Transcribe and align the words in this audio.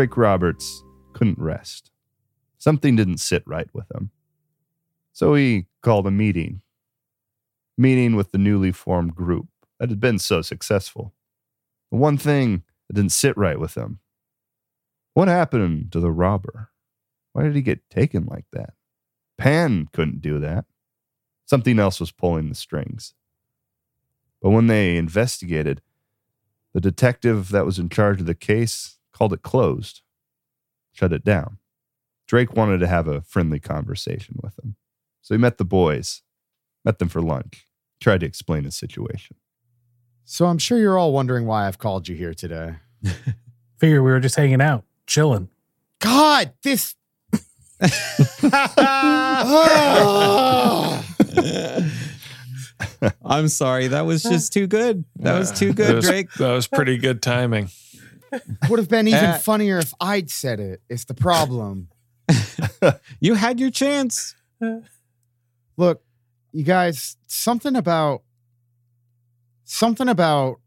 Drake 0.00 0.16
Roberts 0.16 0.82
couldn't 1.12 1.38
rest. 1.38 1.90
Something 2.56 2.96
didn't 2.96 3.18
sit 3.18 3.42
right 3.44 3.68
with 3.74 3.84
him. 3.94 4.08
So 5.12 5.34
he 5.34 5.66
called 5.82 6.06
a 6.06 6.10
meeting. 6.10 6.62
Meeting 7.76 8.16
with 8.16 8.32
the 8.32 8.38
newly 8.38 8.72
formed 8.72 9.14
group 9.14 9.48
that 9.78 9.90
had 9.90 10.00
been 10.00 10.18
so 10.18 10.40
successful. 10.40 11.12
The 11.90 11.98
one 11.98 12.16
thing 12.16 12.62
that 12.88 12.94
didn't 12.94 13.12
sit 13.12 13.36
right 13.36 13.60
with 13.60 13.74
him. 13.74 13.98
What 15.12 15.28
happened 15.28 15.92
to 15.92 16.00
the 16.00 16.10
robber? 16.10 16.70
Why 17.34 17.42
did 17.42 17.54
he 17.54 17.60
get 17.60 17.90
taken 17.90 18.24
like 18.24 18.46
that? 18.52 18.72
Pan 19.36 19.86
couldn't 19.92 20.22
do 20.22 20.38
that. 20.38 20.64
Something 21.44 21.78
else 21.78 22.00
was 22.00 22.10
pulling 22.10 22.48
the 22.48 22.54
strings. 22.54 23.12
But 24.40 24.48
when 24.48 24.66
they 24.66 24.96
investigated, 24.96 25.82
the 26.72 26.80
detective 26.80 27.50
that 27.50 27.66
was 27.66 27.78
in 27.78 27.90
charge 27.90 28.20
of 28.20 28.26
the 28.26 28.34
case 28.34 28.96
called 29.20 29.32
it 29.34 29.42
closed, 29.42 30.00
shut 30.94 31.12
it 31.12 31.22
down. 31.24 31.58
Drake 32.26 32.56
wanted 32.56 32.78
to 32.78 32.86
have 32.86 33.06
a 33.06 33.20
friendly 33.20 33.60
conversation 33.60 34.36
with 34.42 34.56
them. 34.56 34.76
So 35.20 35.34
he 35.34 35.38
met 35.38 35.58
the 35.58 35.64
boys, 35.66 36.22
met 36.86 36.98
them 36.98 37.10
for 37.10 37.20
lunch, 37.20 37.66
tried 38.00 38.20
to 38.20 38.26
explain 38.26 38.64
his 38.64 38.74
situation. 38.76 39.36
So 40.24 40.46
I'm 40.46 40.56
sure 40.56 40.78
you're 40.78 40.96
all 40.96 41.12
wondering 41.12 41.44
why 41.44 41.66
I've 41.66 41.76
called 41.76 42.08
you 42.08 42.16
here 42.16 42.32
today. 42.32 42.76
Figure 43.78 44.02
we 44.02 44.10
were 44.10 44.20
just 44.20 44.36
hanging 44.36 44.62
out, 44.62 44.84
chilling. 45.06 45.50
God, 45.98 46.54
this. 46.62 46.94
I'm 53.24 53.48
sorry. 53.48 53.88
That 53.88 54.06
was 54.06 54.22
just 54.22 54.52
too 54.54 54.66
good. 54.66 55.04
That 55.16 55.38
was 55.38 55.52
too 55.52 55.68
That 55.72 55.76
good, 55.76 55.94
was- 55.96 56.06
Drake. 56.06 56.32
That 56.34 56.52
was 56.52 56.66
pretty 56.66 56.96
good 56.96 57.20
timing. 57.22 57.68
Would 58.68 58.78
have 58.78 58.88
been 58.88 59.08
even 59.08 59.24
Uh, 59.24 59.38
funnier 59.38 59.78
if 59.78 59.92
I'd 60.00 60.30
said 60.30 60.60
it. 60.60 60.82
It's 60.88 61.04
the 61.04 61.14
problem. 61.14 61.88
You 63.20 63.34
had 63.34 63.60
your 63.60 63.70
chance. 63.70 64.34
Look, 65.76 66.02
you 66.52 66.64
guys, 66.64 67.16
something 67.26 67.76
about 67.76 68.22
something 69.64 70.08
about 70.08 70.60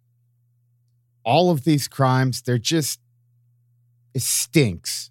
all 1.26 1.52
of 1.52 1.64
these 1.64 1.88
crimes, 1.88 2.42
they're 2.42 2.58
just 2.58 3.00
it 4.14 4.22
stinks. 4.22 5.10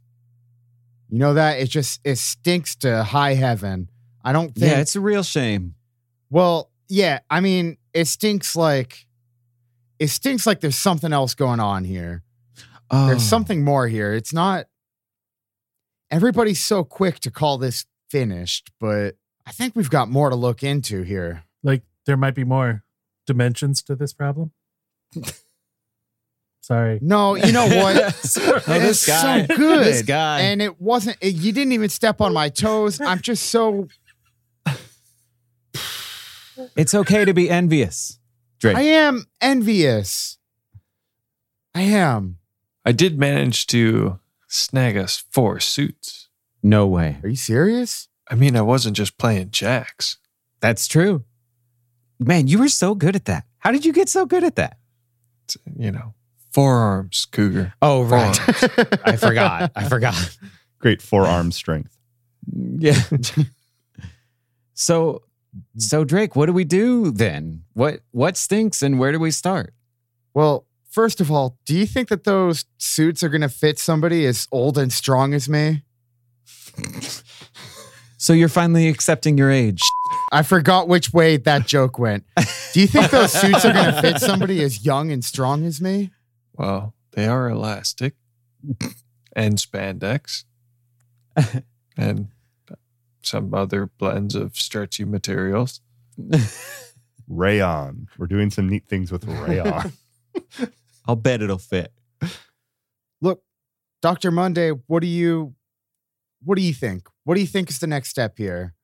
You 1.09 1.19
know 1.19 1.35
that? 1.35 1.59
It 1.59 1.69
just 1.69 2.01
it 2.05 2.17
stinks 2.17 2.75
to 2.77 3.03
high 3.05 3.35
heaven. 3.35 3.89
I 4.25 4.33
don't 4.33 4.55
think 4.55 4.71
Yeah, 4.73 4.79
it's 4.81 4.95
a 4.97 5.01
real 5.01 5.23
shame. 5.23 5.75
Well, 6.31 6.71
yeah, 6.89 7.21
I 7.29 7.41
mean, 7.41 7.77
it 7.93 8.07
stinks 8.07 8.55
like 8.55 9.07
it 9.99 10.09
stinks 10.09 10.47
like 10.47 10.61
there's 10.61 10.77
something 10.77 11.13
else 11.13 11.35
going 11.35 11.61
on 11.61 11.85
here. 11.85 12.23
Oh. 12.93 13.07
There's 13.07 13.23
something 13.23 13.65
more 13.65 13.89
here. 13.89 14.13
It's 14.13 14.33
not 14.35 14.67
everybody's 16.11 16.61
so 16.61 16.85
quick 16.85 17.19
to 17.21 17.31
call 17.31 17.57
this 17.57 17.87
finished, 18.11 18.71
but 18.79 19.17
I 19.47 19.53
think 19.53 19.75
we've 19.75 19.89
got 19.91 20.11
more 20.11 20.29
to 20.29 20.37
look 20.37 20.63
into 20.63 21.03
here. 21.03 21.45
Like 21.63 21.83
there 22.05 22.19
might 22.19 22.35
be 22.35 22.45
more 22.45 22.85
dimensions 23.27 23.83
to 23.85 23.97
this 23.97 24.13
problem. 24.13 24.53
Sorry. 26.61 26.99
No, 27.03 27.35
you 27.35 27.51
know 27.51 27.67
what? 27.67 27.97
Oh, 28.65 28.79
this 28.79 29.03
It's 29.03 29.07
guy. 29.07 29.47
so 29.47 29.57
good. 29.57 29.85
This 29.85 30.03
guy. 30.03 30.41
And 30.43 30.63
it 30.63 30.81
wasn't 30.81 31.17
it, 31.21 31.35
you 31.35 31.53
didn't 31.53 31.73
even 31.73 31.89
step 31.89 32.21
on 32.21 32.33
my 32.33 32.49
toes. 32.49 33.01
I'm 33.01 33.21
just 33.21 33.45
so 33.51 33.89
it's 36.77 36.95
okay 36.95 37.25
to 37.25 37.35
be 37.35 37.51
envious. 37.51 38.19
Drake. 38.61 38.77
I 38.77 38.83
am 38.83 39.25
envious. 39.41 40.39
I 41.75 41.83
am. 41.83 42.39
I 42.85 42.93
did 42.93 43.19
manage 43.19 43.67
to 43.69 44.19
snag 44.49 44.97
us 44.97 45.25
four 45.31 45.61
suits. 45.61 46.29
no 46.63 46.87
way. 46.87 47.19
Are 47.23 47.29
you 47.29 47.37
serious? 47.37 48.09
I 48.31 48.35
mean, 48.35 48.57
I 48.57 48.63
wasn't 48.63 48.97
just 48.97 49.19
playing 49.19 49.51
jacks. 49.51 50.19
That's 50.61 50.87
true. 50.87 51.25
Man, 52.19 52.47
you 52.47 52.59
were 52.59 52.69
so 52.69 52.95
good 52.95 53.17
at 53.17 53.25
that. 53.27 53.45
How 53.59 53.73
did 53.73 53.85
you 53.85 53.93
get 53.93 54.09
so 54.09 54.27
good 54.27 54.45
at 54.45 54.57
that? 54.57 54.79
It's, 55.45 55.57
you 55.77 55.91
know, 55.91 56.15
forearms, 56.53 57.27
cougar. 57.27 57.75
Oh, 57.83 58.03
right. 58.05 58.39
I 59.05 59.17
forgot. 59.17 59.73
I 59.75 59.89
forgot. 59.89 60.37
Great 60.79 61.03
forearm 61.03 61.53
strength. 61.53 61.97
Yeah. 62.79 63.01
so 64.75 65.23
so 65.77 66.05
Drake, 66.05 66.35
what 66.35 66.47
do 66.47 66.53
we 66.53 66.65
do 66.65 67.11
then? 67.13 67.63
What 67.75 68.01
what 68.11 68.37
stinks 68.37 68.83
and 68.83 68.99
where 68.99 69.13
do 69.13 69.19
we 69.21 69.31
start? 69.31 69.75
Well, 70.35 70.67
first 70.93 71.21
of 71.21 71.31
all, 71.31 71.59
do 71.65 71.77
you 71.77 71.87
think 71.87 72.09
that 72.09 72.25
those 72.25 72.65
suits 72.79 73.23
are 73.25 73.29
going 73.29 73.41
to 73.41 73.49
fit 73.49 73.79
somebody 73.79 74.25
as 74.27 74.47
old 74.53 74.79
and 74.79 74.93
strong 74.93 75.35
as 75.35 75.49
me? 75.49 75.83
So 78.19 78.33
you're 78.33 78.49
finally 78.49 78.89
accepting 78.89 79.37
your 79.37 79.51
age. 79.51 79.81
I 80.31 80.43
forgot 80.43 80.87
which 80.87 81.13
way 81.13 81.39
that 81.39 81.67
joke 81.67 81.99
went. 81.99 82.25
Do 82.73 82.81
you 82.81 82.87
think 82.87 83.11
those 83.11 83.33
suits 83.41 83.65
are 83.65 83.73
going 83.73 83.93
to 83.93 84.01
fit 84.01 84.21
somebody 84.21 84.63
as 84.63 84.85
young 84.85 85.11
and 85.11 85.25
strong 85.25 85.65
as 85.65 85.81
me? 85.81 86.11
Well, 86.53 86.95
they 87.13 87.27
are 87.27 87.51
elastic 87.51 88.15
and 89.35 89.57
spandex 89.57 90.45
and 91.97 92.29
some 93.23 93.55
other 93.55 93.87
blends 93.87 94.35
of 94.35 94.57
stretchy 94.57 95.05
materials. 95.05 95.81
Rayon. 97.29 98.09
We're 98.19 98.27
doing 98.27 98.51
some 98.51 98.69
neat 98.69 98.87
things 98.87 99.11
with 99.11 99.25
rayon. 99.25 99.93
I'll 101.07 101.17
bet 101.17 101.43
it'll 101.43 101.59
fit. 101.59 101.93
Look, 103.21 103.43
Dr. 104.01 104.31
Monday, 104.31 104.71
what 104.71 105.01
do 105.01 105.07
you 105.07 105.55
what 106.45 106.57
do 106.57 106.63
you 106.63 106.75
think? 106.75 107.09
What 107.25 107.37
do 107.37 107.41
you 107.41 107.47
think 107.47 107.71
is 107.71 107.79
the 107.79 107.87
next 107.87 108.09
step 108.09 108.37
here? 108.37 108.75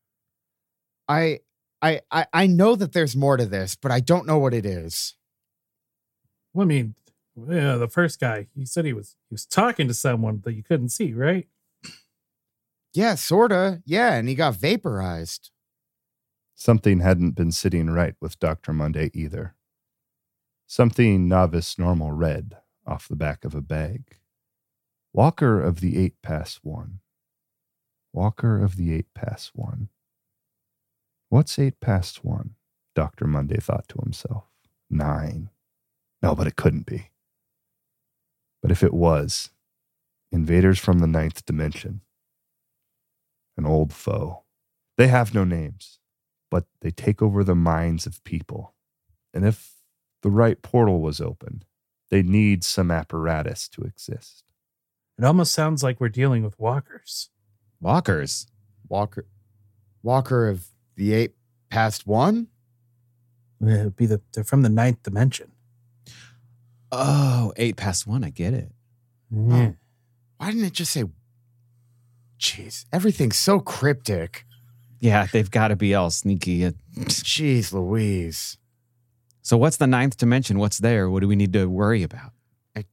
I 1.08 1.40
I 1.82 2.00
I, 2.10 2.26
I 2.32 2.46
know 2.46 2.76
that 2.76 2.92
there's 2.92 3.16
more 3.16 3.36
to 3.36 3.46
this, 3.46 3.74
but 3.76 3.90
I 3.90 4.00
don't 4.00 4.26
know 4.26 4.38
what 4.38 4.54
it 4.54 4.66
is. 4.66 5.14
Well, 6.54 6.64
I 6.64 6.68
mean, 6.68 6.94
yeah, 7.36 7.76
the 7.76 7.88
first 7.88 8.20
guy, 8.20 8.48
he 8.54 8.64
said 8.64 8.84
he 8.84 8.92
was 8.92 9.16
he 9.28 9.34
was 9.34 9.46
talking 9.46 9.88
to 9.88 9.94
someone 9.94 10.42
that 10.44 10.54
you 10.54 10.62
couldn't 10.62 10.90
see, 10.90 11.12
right? 11.12 11.46
Yeah, 12.94 13.14
sorta. 13.14 13.82
Yeah, 13.84 14.14
and 14.14 14.28
he 14.28 14.34
got 14.34 14.56
vaporized. 14.56 15.50
Something 16.54 17.00
hadn't 17.00 17.36
been 17.36 17.52
sitting 17.52 17.90
right 17.90 18.14
with 18.20 18.40
Dr. 18.40 18.72
Monday 18.72 19.10
either. 19.14 19.54
Something 20.68 21.26
novice 21.26 21.78
normal 21.78 22.12
read 22.12 22.58
off 22.86 23.08
the 23.08 23.16
back 23.16 23.44
of 23.44 23.54
a 23.54 23.60
bag. 23.60 24.18
Walker 25.12 25.60
of 25.60 25.80
the 25.80 25.98
eight 25.98 26.14
past 26.22 26.60
one. 26.62 27.00
Walker 28.12 28.62
of 28.62 28.76
the 28.76 28.94
eight 28.94 29.12
past 29.14 29.52
one. 29.54 29.88
What's 31.30 31.58
eight 31.58 31.80
past 31.80 32.24
one? 32.24 32.54
Dr. 32.94 33.26
Monday 33.26 33.58
thought 33.58 33.88
to 33.88 33.98
himself. 34.02 34.44
Nine. 34.88 35.50
No, 36.22 36.36
but 36.36 36.46
it 36.46 36.56
couldn't 36.56 36.86
be. 36.86 37.10
But 38.62 38.70
if 38.70 38.84
it 38.84 38.94
was, 38.94 39.50
invaders 40.30 40.78
from 40.78 41.00
the 41.00 41.06
ninth 41.06 41.44
dimension. 41.44 42.02
An 43.56 43.66
old 43.66 43.92
foe. 43.92 44.44
They 44.96 45.08
have 45.08 45.34
no 45.34 45.42
names 45.42 45.98
but 46.50 46.64
they 46.80 46.90
take 46.90 47.22
over 47.22 47.44
the 47.44 47.54
minds 47.54 48.06
of 48.06 48.24
people. 48.24 48.74
And 49.34 49.44
if 49.44 49.74
the 50.22 50.30
right 50.30 50.60
portal 50.62 51.00
was 51.00 51.20
opened, 51.20 51.64
they 52.10 52.22
need 52.22 52.64
some 52.64 52.90
apparatus 52.90 53.68
to 53.68 53.82
exist. 53.82 54.44
It 55.18 55.24
almost 55.24 55.52
sounds 55.52 55.82
like 55.82 56.00
we're 56.00 56.08
dealing 56.08 56.44
with 56.44 56.58
walkers. 56.58 57.30
Walkers. 57.80 58.46
Walker 58.88 59.26
Walker 60.02 60.48
of 60.48 60.68
the 60.96 61.12
eight 61.12 61.32
past 61.70 62.06
one? 62.06 62.48
It 63.60 63.84
would 63.84 63.96
be 63.96 64.06
the 64.06 64.20
they're 64.32 64.44
from 64.44 64.62
the 64.62 64.68
ninth 64.68 65.02
dimension. 65.02 65.52
Oh, 66.90 67.52
eight 67.56 67.76
past 67.76 68.06
one. 68.06 68.24
I 68.24 68.30
get 68.30 68.54
it. 68.54 68.70
Hmm. 69.30 69.50
Yeah. 69.50 69.70
Why 70.38 70.50
didn't 70.50 70.64
it 70.64 70.72
just 70.72 70.92
say 70.92 71.04
Jeez, 72.38 72.84
everything's 72.92 73.36
so 73.36 73.58
cryptic. 73.58 74.44
Yeah, 75.00 75.26
they've 75.26 75.50
got 75.50 75.68
to 75.68 75.76
be 75.76 75.94
all 75.94 76.10
sneaky. 76.10 76.60
Jeez 76.96 77.72
Louise. 77.72 78.56
So 79.48 79.56
what's 79.56 79.78
the 79.78 79.86
ninth 79.86 80.18
dimension? 80.18 80.58
What's 80.58 80.76
there? 80.76 81.08
What 81.08 81.20
do 81.20 81.26
we 81.28 81.34
need 81.34 81.54
to 81.54 81.64
worry 81.70 82.02
about? 82.02 82.32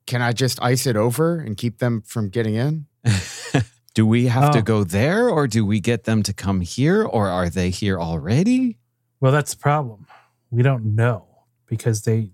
Can 0.08 0.22
I 0.22 0.32
just 0.32 0.58
ice 0.64 0.86
it 0.88 0.96
over 0.96 1.38
and 1.38 1.58
keep 1.58 1.80
them 1.80 2.02
from 2.02 2.30
getting 2.30 2.56
in? 2.56 2.86
do 3.94 4.06
we 4.08 4.28
have 4.28 4.54
to 4.54 4.60
Oh. 4.60 4.62
go 4.62 4.84
there 4.86 5.30
or 5.30 5.48
do 5.48 5.66
we 5.66 5.82
get 5.82 6.06
them 6.06 6.24
to 6.24 6.32
come 6.34 6.62
here 6.62 7.04
or 7.04 7.28
are 7.28 7.50
they 7.50 7.72
here 7.72 8.00
already? 8.00 8.78
Well, 9.20 9.34
that's 9.34 9.54
the 9.54 9.60
problem. 9.60 10.08
We 10.50 10.64
don't 10.64 10.96
know 10.96 11.26
because 11.68 12.04
they 12.04 12.32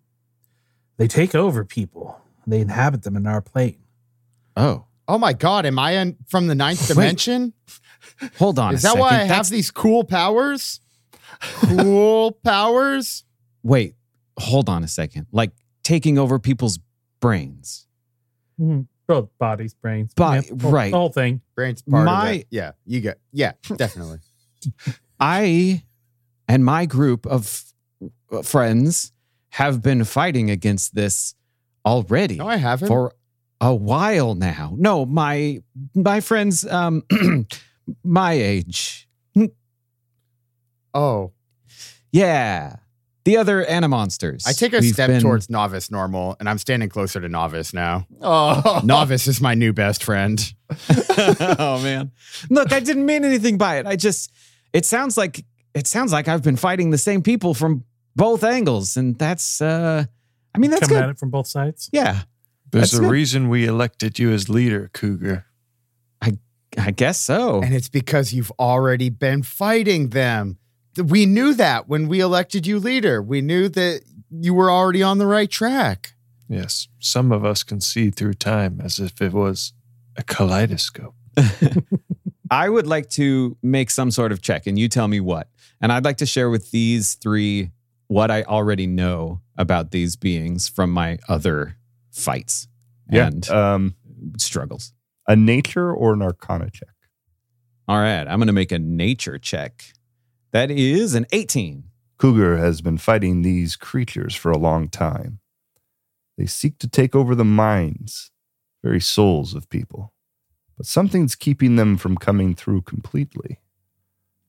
they 0.97 1.07
take 1.07 1.33
over 1.33 1.65
people. 1.65 2.21
They 2.45 2.59
inhabit 2.61 3.01
them 3.01 3.15
in 3.17 3.25
our 3.25 3.41
plane. 3.41 3.79
Oh, 4.55 4.85
Oh 5.07 5.17
my 5.17 5.33
god, 5.33 5.65
am 5.65 5.79
I 5.79 5.93
in, 5.93 6.17
from 6.27 6.45
the 6.45 6.53
ninth 6.53 6.87
dimension? 6.93 7.53
hold 8.37 8.59
on. 8.59 8.75
Is 8.75 8.85
a 8.85 8.89
that 8.89 8.97
why 8.99 9.07
I 9.07 9.11
second. 9.13 9.27
have 9.29 9.49
these 9.49 9.71
cool 9.71 10.03
powers? 10.03 10.79
Cool 11.41 12.33
powers? 12.43 13.23
Wait, 13.63 13.95
hold 14.39 14.69
on 14.69 14.83
a 14.83 14.87
second. 14.87 15.27
Like 15.31 15.51
taking 15.83 16.17
over 16.17 16.39
people's 16.39 16.79
brains. 17.19 17.87
Mhm. 18.59 18.87
Both 19.07 19.29
bodies, 19.39 19.73
brains, 19.73 20.13
Bo- 20.13 20.31
yeah, 20.33 20.41
the 20.41 20.63
whole- 20.63 20.71
right. 20.71 20.91
The 20.91 20.97
whole 20.97 21.09
thing. 21.09 21.41
Brains 21.55 21.81
part 21.81 22.05
My- 22.05 22.29
of 22.29 22.35
it. 22.37 22.47
Yeah, 22.49 22.71
you 22.85 23.01
get. 23.01 23.19
Yeah, 23.33 23.53
definitely. 23.75 24.19
I 25.19 25.83
and 26.47 26.63
my 26.63 26.85
group 26.85 27.25
of 27.25 27.63
uh, 28.31 28.41
friends 28.41 29.11
have 29.49 29.81
been 29.81 30.03
fighting 30.05 30.49
against 30.49 30.95
this 30.95 31.35
already 31.85 32.37
No, 32.37 32.47
I 32.47 32.55
haven't. 32.57 32.87
for 32.87 33.13
a 33.59 33.75
while 33.75 34.33
now. 34.35 34.73
No, 34.77 35.05
my 35.05 35.61
my 35.93 36.21
friends 36.21 36.65
um 36.65 37.03
my 38.03 38.33
age. 38.33 39.09
oh, 40.93 41.31
Yeah. 42.11 42.77
The 43.23 43.37
other 43.37 43.63
Animonsters. 43.63 44.47
I 44.47 44.53
take 44.53 44.73
a 44.73 44.79
We've 44.79 44.93
step 44.93 45.07
been- 45.09 45.21
towards 45.21 45.49
novice 45.49 45.91
normal, 45.91 46.35
and 46.39 46.49
I'm 46.49 46.57
standing 46.57 46.89
closer 46.89 47.21
to 47.21 47.29
novice 47.29 47.73
now. 47.73 48.07
Oh, 48.19 48.81
Novice 48.83 49.27
is 49.27 49.39
my 49.39 49.53
new 49.53 49.73
best 49.73 50.03
friend. 50.03 50.39
oh 51.09 51.79
man. 51.83 52.11
Look, 52.49 52.71
I 52.73 52.79
didn't 52.79 53.05
mean 53.05 53.23
anything 53.25 53.57
by 53.57 53.77
it. 53.77 53.85
I 53.85 53.95
just 53.95 54.31
it 54.73 54.85
sounds 54.85 55.17
like 55.17 55.45
it 55.75 55.85
sounds 55.87 56.11
like 56.11 56.27
I've 56.27 56.41
been 56.43 56.55
fighting 56.57 56.89
the 56.89 56.97
same 56.97 57.21
people 57.21 57.53
from 57.53 57.83
both 58.15 58.43
angles 58.43 58.97
and 58.97 59.17
that's 59.17 59.61
uh 59.61 60.05
I 60.53 60.57
mean 60.57 60.71
that's 60.71 60.81
Coming 60.87 60.95
good. 60.97 61.03
at 61.03 61.09
it 61.11 61.19
from 61.19 61.29
both 61.29 61.47
sides. 61.47 61.89
Yeah. 61.93 62.21
There's 62.71 62.91
That's 62.91 62.99
a 62.99 62.99
good. 63.01 63.11
reason 63.11 63.49
we 63.49 63.65
elected 63.67 64.17
you 64.17 64.31
as 64.31 64.47
leader, 64.49 64.89
Cougar. 64.93 65.45
I 66.21 66.37
I 66.77 66.91
guess 66.91 67.21
so. 67.21 67.61
And 67.61 67.73
it's 67.75 67.89
because 67.89 68.33
you've 68.33 68.51
already 68.57 69.09
been 69.09 69.43
fighting 69.43 70.09
them. 70.09 70.57
We 70.97 71.25
knew 71.25 71.53
that 71.53 71.87
when 71.87 72.07
we 72.07 72.19
elected 72.19 72.67
you 72.67 72.79
leader. 72.79 73.21
We 73.21 73.41
knew 73.41 73.69
that 73.69 74.01
you 74.29 74.53
were 74.53 74.69
already 74.71 75.03
on 75.03 75.17
the 75.17 75.27
right 75.27 75.49
track. 75.49 76.13
Yes, 76.49 76.87
some 76.99 77.31
of 77.31 77.45
us 77.45 77.63
can 77.63 77.79
see 77.79 78.09
through 78.09 78.33
time 78.33 78.81
as 78.83 78.99
if 78.99 79.21
it 79.21 79.31
was 79.33 79.71
a 80.17 80.23
kaleidoscope. 80.23 81.15
I 82.51 82.67
would 82.67 82.87
like 82.87 83.09
to 83.11 83.55
make 83.63 83.89
some 83.89 84.11
sort 84.11 84.31
of 84.33 84.41
check 84.41 84.67
and 84.67 84.77
you 84.77 84.89
tell 84.89 85.07
me 85.07 85.19
what. 85.21 85.47
And 85.79 85.91
I'd 85.91 86.03
like 86.03 86.17
to 86.17 86.25
share 86.25 86.49
with 86.49 86.71
these 86.71 87.13
three 87.15 87.71
what 88.07 88.29
I 88.29 88.43
already 88.43 88.87
know 88.87 89.39
about 89.57 89.91
these 89.91 90.17
beings 90.17 90.67
from 90.67 90.91
my 90.91 91.17
other 91.29 91.77
fights 92.11 92.67
yeah. 93.09 93.27
and 93.27 93.49
Um, 93.49 93.95
struggles. 94.37 94.91
a 95.27 95.35
nature 95.37 95.93
or 95.93 96.13
an 96.13 96.21
arcana 96.21 96.69
check. 96.69 96.89
All 97.87 97.97
right, 97.97 98.27
I'm 98.27 98.37
going 98.39 98.47
to 98.47 98.53
make 98.53 98.71
a 98.73 98.79
nature 98.79 99.37
check. 99.37 99.85
That 100.51 100.69
is 100.69 101.15
an 101.15 101.27
18. 101.31 101.85
Cougar 102.17 102.57
has 102.57 102.81
been 102.81 102.97
fighting 102.97 103.41
these 103.41 103.77
creatures 103.77 104.35
for 104.35 104.51
a 104.51 104.57
long 104.57 104.89
time. 104.89 105.39
They 106.37 106.45
seek 106.45 106.77
to 106.79 106.89
take 106.89 107.15
over 107.15 107.35
the 107.35 107.45
minds, 107.45 108.31
very 108.83 108.99
souls 108.99 109.55
of 109.55 109.69
people. 109.69 110.13
But 110.75 110.87
something's 110.87 111.35
keeping 111.35 111.77
them 111.77 111.95
from 111.95 112.17
coming 112.17 112.53
through 112.53 112.81
completely. 112.81 113.59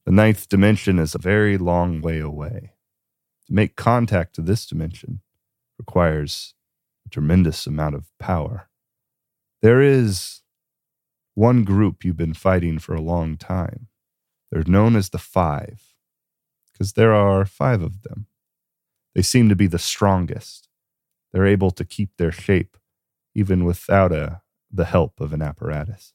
The 0.04 0.10
ninth 0.10 0.48
dimension 0.48 0.98
is 0.98 1.14
a 1.14 1.18
very 1.18 1.56
long 1.56 2.00
way 2.00 2.18
away. 2.18 2.72
To 3.46 3.54
make 3.54 3.76
contact 3.76 4.34
to 4.34 4.42
this 4.42 4.66
dimension 4.66 5.20
requires 5.78 6.54
a 7.06 7.10
tremendous 7.10 7.64
amount 7.64 7.94
of 7.94 8.10
power. 8.18 8.68
There 9.60 9.80
is 9.80 10.42
one 11.34 11.62
group 11.62 12.04
you've 12.04 12.16
been 12.16 12.34
fighting 12.34 12.80
for 12.80 12.92
a 12.92 13.00
long 13.00 13.36
time. 13.36 13.86
They're 14.50 14.64
known 14.66 14.96
as 14.96 15.10
the 15.10 15.18
Five 15.18 15.91
because 16.72 16.92
there 16.94 17.12
are 17.14 17.44
five 17.44 17.82
of 17.82 18.02
them. 18.02 18.26
They 19.14 19.22
seem 19.22 19.48
to 19.48 19.56
be 19.56 19.66
the 19.66 19.78
strongest. 19.78 20.68
They're 21.32 21.46
able 21.46 21.70
to 21.72 21.84
keep 21.84 22.16
their 22.16 22.32
shape 22.32 22.76
even 23.34 23.64
without 23.64 24.12
a, 24.12 24.42
the 24.70 24.84
help 24.84 25.20
of 25.20 25.32
an 25.32 25.42
apparatus. 25.42 26.12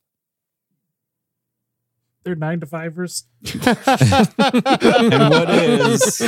They're 2.24 2.36
nine 2.36 2.60
to 2.60 2.66
fivers. 2.66 3.24
And 3.56 5.30
what 5.30 5.50
is 5.50 6.22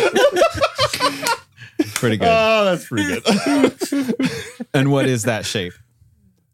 pretty 1.95 2.17
good? 2.17 2.27
Oh, 2.29 2.65
that's 2.65 2.85
pretty 2.87 3.21
good. 3.21 4.15
And 4.73 4.91
what 4.91 5.07
is 5.07 5.23
that 5.23 5.45
shape? 5.45 5.73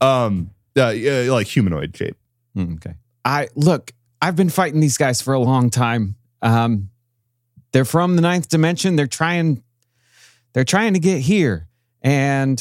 um, 0.01 0.51
uh, 0.77 0.89
yeah, 0.89 1.31
like 1.31 1.47
humanoid 1.47 1.95
shape. 1.95 2.15
Mm, 2.57 2.75
Okay. 2.75 2.95
I 3.23 3.47
look, 3.55 3.91
I've 4.21 4.35
been 4.35 4.49
fighting 4.49 4.79
these 4.79 4.97
guys 4.97 5.21
for 5.21 5.33
a 5.33 5.39
long 5.39 5.69
time. 5.69 6.15
Um, 6.41 6.89
they're 7.75 7.83
from 7.83 8.15
the 8.15 8.21
ninth 8.21 8.47
dimension. 8.47 8.95
They're 8.95 9.05
trying, 9.05 9.61
they're 10.53 10.63
trying 10.63 10.93
to 10.93 10.99
get 10.99 11.19
here. 11.19 11.67
And 12.01 12.57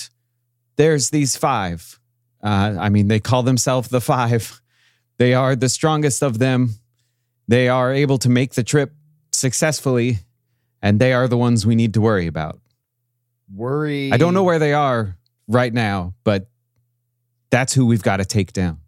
there's 0.75 1.11
these 1.11 1.37
five. 1.37 2.01
Uh, 2.43 2.75
I 2.81 2.89
mean, 2.89 3.07
they 3.07 3.21
call 3.21 3.45
themselves 3.45 3.89
the 3.89 4.01
five. 4.01 4.61
They 5.17 5.33
are 5.33 5.55
the 5.55 5.69
strongest 5.69 6.25
of 6.25 6.41
them. 6.41 6.71
They 7.47 7.69
are 7.69 7.93
able 7.93 8.19
to 8.19 8.29
make 8.29 8.55
the 8.55 8.65
trip 8.65 8.93
successfully, 9.31 10.19
and 10.83 10.99
they 10.99 11.13
are 11.13 11.29
the 11.29 11.37
ones 11.37 11.65
we 11.65 11.77
need 11.77 11.95
to 11.95 12.01
worry 12.01 12.27
about. 12.27 12.59
Worry. 13.55 14.11
I 14.11 14.17
don't 14.17 14.35
know 14.35 14.43
where 14.43 14.59
they 14.59 14.73
are 14.73 15.17
right 15.47 15.73
now, 15.73 16.15
but 16.25 16.49
that's 17.51 17.73
who 17.73 17.87
we've 17.87 18.03
got 18.03 18.17
to 18.17 18.25
take 18.25 18.53
down. 18.53 18.81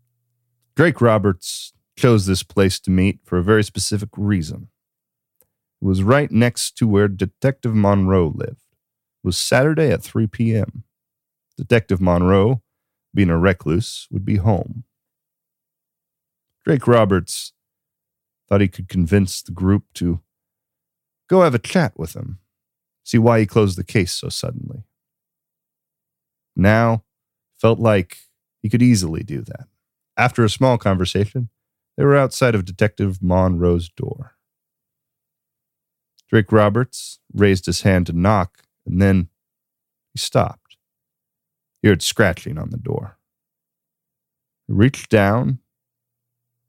Drake 0.75 1.01
Roberts 1.01 1.73
chose 1.97 2.27
this 2.27 2.43
place 2.43 2.81
to 2.81 2.91
meet 2.91 3.21
for 3.23 3.39
a 3.39 3.45
very 3.45 3.63
specific 3.63 4.09
reason. 4.17 4.67
Was 5.87 6.03
right 6.03 6.33
next 6.33 6.77
to 6.79 6.89
where 6.89 7.07
Detective 7.07 7.73
Monroe 7.73 8.33
lived. 8.35 8.65
It 9.23 9.23
was 9.23 9.37
Saturday 9.37 9.93
at 9.93 10.03
3 10.03 10.27
p.m. 10.27 10.83
Detective 11.57 12.01
Monroe, 12.01 12.61
being 13.15 13.31
a 13.31 13.39
recluse, 13.39 14.09
would 14.11 14.25
be 14.25 14.35
home. 14.35 14.83
Drake 16.65 16.89
Roberts 16.89 17.53
thought 18.49 18.61
he 18.61 18.67
could 18.67 18.89
convince 18.89 19.41
the 19.41 19.53
group 19.53 19.85
to 19.95 20.23
go 21.29 21.43
have 21.43 21.55
a 21.55 21.61
chat 21.61 21.97
with 21.97 22.17
him, 22.17 22.41
see 23.05 23.19
why 23.19 23.39
he 23.39 23.47
closed 23.47 23.79
the 23.79 23.85
case 23.85 24.11
so 24.11 24.29
suddenly. 24.29 24.83
Now, 26.57 27.05
felt 27.61 27.79
like 27.79 28.17
he 28.61 28.69
could 28.69 28.83
easily 28.83 29.23
do 29.23 29.41
that. 29.43 29.69
After 30.17 30.43
a 30.43 30.51
small 30.51 30.79
conversation, 30.79 31.49
they 31.97 32.03
were 32.05 32.17
outside 32.17 32.57
of 32.57 32.65
Detective 32.65 33.23
Monroe's 33.23 33.89
door. 33.89 34.36
Drake 36.29 36.51
Roberts 36.51 37.19
raised 37.33 37.67
his 37.67 37.83
hand 37.83 38.07
to 38.07 38.13
knock, 38.13 38.63
and 38.85 39.01
then 39.01 39.29
he 40.13 40.19
stopped. 40.19 40.77
He 41.83 41.89
heard 41.89 42.03
scratching 42.03 42.59
on 42.59 42.71
the 42.71 42.77
door. 42.77 43.19
He 44.67 44.73
reached 44.73 45.11
down, 45.11 45.61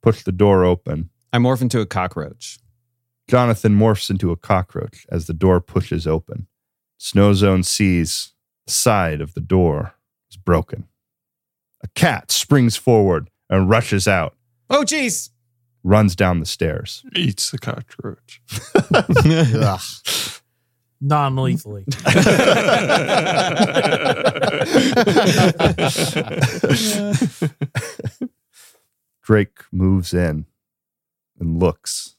pushed 0.02 0.26
the 0.26 0.32
door 0.32 0.64
open. 0.64 1.10
I 1.34 1.38
morph 1.38 1.62
into 1.62 1.82
a 1.82 1.86
cockroach. 1.86 2.60
Jonathan 3.28 3.78
morphs 3.78 4.10
into 4.10 4.32
a 4.32 4.38
cockroach 4.38 5.06
as 5.10 5.28
the 5.28 5.34
door 5.34 5.60
pushes 5.60 6.08
open. 6.08 6.48
Snow 6.98 7.34
Zone 7.34 7.64
sees 7.64 8.34
the 8.66 8.74
side 8.74 9.22
of 9.22 9.34
the 9.34 9.42
door 9.42 9.96
is 10.30 10.38
broken. 10.38 10.88
A 11.84 11.88
cat 11.90 12.32
springs 12.32 12.76
forward 12.76 13.30
and 13.50 13.70
rushes 13.70 14.08
out, 14.08 14.36
Oh, 14.70 14.84
geez. 14.84 15.32
Runs 15.88 16.16
down 16.16 16.42
the 16.42 16.46
stairs. 16.46 17.04
Eats 17.16 17.52
the 17.52 17.58
cockroach. 17.58 18.42
Non-lethally. 21.00 21.86
Drake 29.24 29.60
moves 29.72 30.14
in 30.14 30.46
and 31.40 31.60
looks 31.60 32.16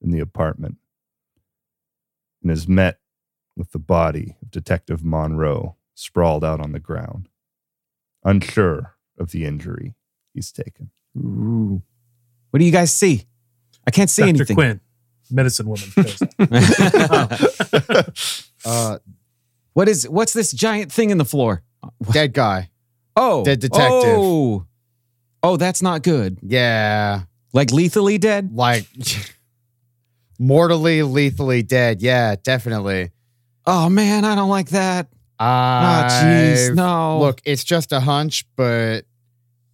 in 0.00 0.10
the 0.10 0.20
apartment 0.20 0.76
and 2.42 2.52
is 2.52 2.68
met 2.68 2.98
with 3.56 3.72
the 3.72 3.78
body 3.78 4.36
of 4.42 4.50
Detective 4.50 5.04
Monroe 5.04 5.76
sprawled 5.94 6.44
out 6.44 6.60
on 6.60 6.72
the 6.72 6.80
ground, 6.80 7.28
unsure 8.22 8.96
of 9.18 9.32
the 9.32 9.44
injury 9.44 9.94
he's 10.32 10.52
taken. 10.52 10.90
Ooh. 11.16 11.82
What 12.50 12.58
do 12.58 12.64
you 12.64 12.72
guys 12.72 12.92
see? 12.92 13.26
I 13.86 13.90
can't 13.90 14.10
see 14.10 14.22
Dr. 14.22 14.28
anything. 14.30 14.56
Quinn, 14.56 14.80
medicine 15.30 15.66
woman. 15.68 15.84
goes, 15.96 16.22
Uh, 18.64 18.98
what 19.72 19.88
is 19.88 20.08
what's 20.08 20.32
this 20.32 20.52
giant 20.52 20.92
thing 20.92 21.10
in 21.10 21.18
the 21.18 21.24
floor? 21.24 21.62
dead 22.12 22.32
guy. 22.34 22.70
Oh, 23.16 23.44
Dead 23.44 23.60
detective. 23.60 24.16
Oh, 24.16 24.66
oh, 25.42 25.56
that's 25.56 25.82
not 25.82 26.02
good. 26.02 26.38
Yeah. 26.42 27.22
Like 27.52 27.72
lethally 27.72 28.18
dead. 28.18 28.54
Like 28.54 28.86
mortally, 30.38 31.02
lethally 31.02 31.62
dead. 31.62 32.02
Yeah, 32.02 32.36
definitely. 32.42 33.10
Oh 33.66 33.88
man, 33.88 34.24
I 34.24 34.34
don't 34.34 34.50
like 34.50 34.70
that. 34.70 35.08
Ah, 35.38 36.04
Ah, 36.04 36.22
jeez, 36.24 36.74
no. 36.74 37.18
Look, 37.20 37.40
it's 37.44 37.64
just 37.64 37.92
a 37.92 38.00
hunch, 38.00 38.44
but 38.56 39.02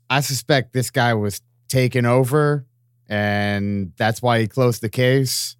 I 0.08 0.20
suspect 0.20 0.72
this 0.72 0.90
guy 0.90 1.14
was 1.14 1.40
taken 1.68 2.06
over, 2.06 2.65
and 3.08 3.92
that's 3.96 4.20
why 4.22 4.40
he 4.40 4.46
closed 4.48 4.82
the 4.82 4.88
case. 4.88 5.56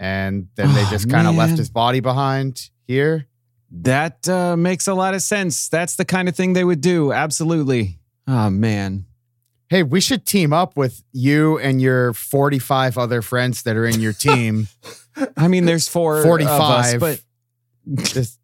And 0.00 0.48
then 0.56 0.74
they 0.74 0.82
Oh, 0.82 0.88
just 0.90 1.08
kind 1.08 1.26
of 1.28 1.34
left 1.36 1.56
his 1.58 1.70
body 1.70 2.00
behind 2.00 2.70
here. 2.86 3.26
that 3.70 4.28
uh, 4.28 4.56
makes 4.56 4.86
a 4.88 4.94
lot 4.94 5.14
of 5.14 5.22
sense. 5.22 5.68
That's 5.68 5.96
the 5.96 6.04
kind 6.04 6.28
of 6.28 6.36
thing 6.36 6.52
they 6.52 6.64
would 6.64 6.80
do. 6.80 7.12
Absolutely. 7.12 7.98
Oh 8.26 8.50
man. 8.50 9.06
Hey, 9.70 9.82
we 9.82 10.00
should 10.00 10.26
team 10.26 10.52
up 10.52 10.76
with 10.76 11.02
you 11.12 11.58
and 11.58 11.80
your 11.80 12.12
45 12.12 12.98
other 12.98 13.22
friends 13.22 13.62
that 13.62 13.76
are 13.76 13.86
in 13.86 14.00
your 14.00 14.12
team. 14.12 14.68
I 15.36 15.48
mean, 15.48 15.64
there's 15.64 15.88
four 15.88 16.22
45. 16.22 16.94
of 16.94 17.02
us, 17.02 17.20
but 17.86 18.36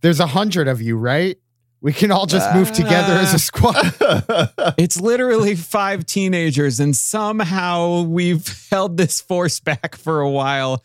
there's 0.00 0.20
a 0.20 0.26
hundred 0.26 0.68
of 0.68 0.80
you, 0.80 0.96
right? 0.96 1.36
We 1.80 1.92
can 1.92 2.10
all 2.10 2.26
just 2.26 2.52
move 2.54 2.72
together 2.72 3.12
as 3.14 3.34
a 3.34 3.38
squad. 3.38 3.76
it's 4.78 5.00
literally 5.00 5.54
five 5.54 6.04
teenagers, 6.06 6.80
and 6.80 6.96
somehow 6.96 8.02
we've 8.02 8.46
held 8.70 8.96
this 8.96 9.20
force 9.20 9.60
back 9.60 9.94
for 9.94 10.20
a 10.20 10.28
while. 10.28 10.82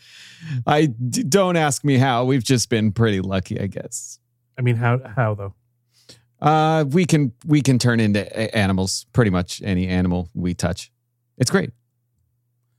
I 0.67 0.85
d- 0.87 1.23
don't 1.23 1.55
ask 1.55 1.83
me 1.83 1.97
how. 1.97 2.25
We've 2.25 2.43
just 2.43 2.69
been 2.69 2.91
pretty 2.91 3.21
lucky, 3.21 3.59
I 3.59 3.67
guess. 3.67 4.19
I 4.57 4.61
mean, 4.61 4.75
how 4.75 4.99
how 5.15 5.33
though? 5.33 5.53
Uh, 6.39 6.83
we 6.89 7.05
can 7.05 7.31
we 7.45 7.61
can 7.61 7.79
turn 7.79 7.99
into 7.99 8.21
a- 8.39 8.55
animals, 8.55 9.05
pretty 9.13 9.31
much 9.31 9.61
any 9.63 9.87
animal 9.87 10.29
we 10.35 10.53
touch. 10.53 10.91
It's 11.39 11.49
great. 11.49 11.71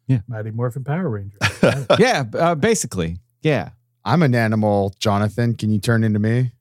Yeah. 0.07 0.21
Mighty 0.29 0.51
Morphin 0.53 0.85
Power 0.85 1.09
Ranger. 1.09 1.39
Yeah, 1.99 2.25
uh, 2.39 2.55
basically. 2.55 3.19
Yeah. 3.43 3.71
I'm 4.05 4.23
an 4.23 4.35
animal, 4.35 4.95
Jonathan. 4.99 5.55
Can 5.55 5.71
you 5.71 5.79
turn 5.81 6.05
into 6.05 6.19
me? 6.19 6.53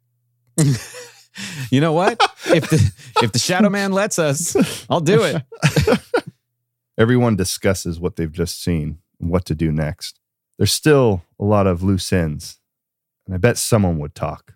You 1.71 1.81
know 1.81 1.93
what? 1.93 2.19
if 2.45 2.69
the 2.69 2.93
if 3.23 3.31
the 3.31 3.39
Shadow 3.39 3.69
Man 3.69 3.91
lets 3.91 4.19
us, 4.19 4.55
I'll 4.89 4.99
do 4.99 5.23
it. 5.23 5.41
Everyone 6.97 7.35
discusses 7.35 7.99
what 7.99 8.15
they've 8.15 8.31
just 8.31 8.61
seen 8.63 8.99
and 9.19 9.29
what 9.29 9.45
to 9.45 9.55
do 9.55 9.71
next. 9.71 10.19
There's 10.57 10.71
still 10.71 11.23
a 11.39 11.43
lot 11.43 11.65
of 11.65 11.81
loose 11.81 12.13
ends, 12.13 12.59
and 13.25 13.33
I 13.33 13.39
bet 13.39 13.57
someone 13.57 13.97
would 13.99 14.13
talk. 14.13 14.53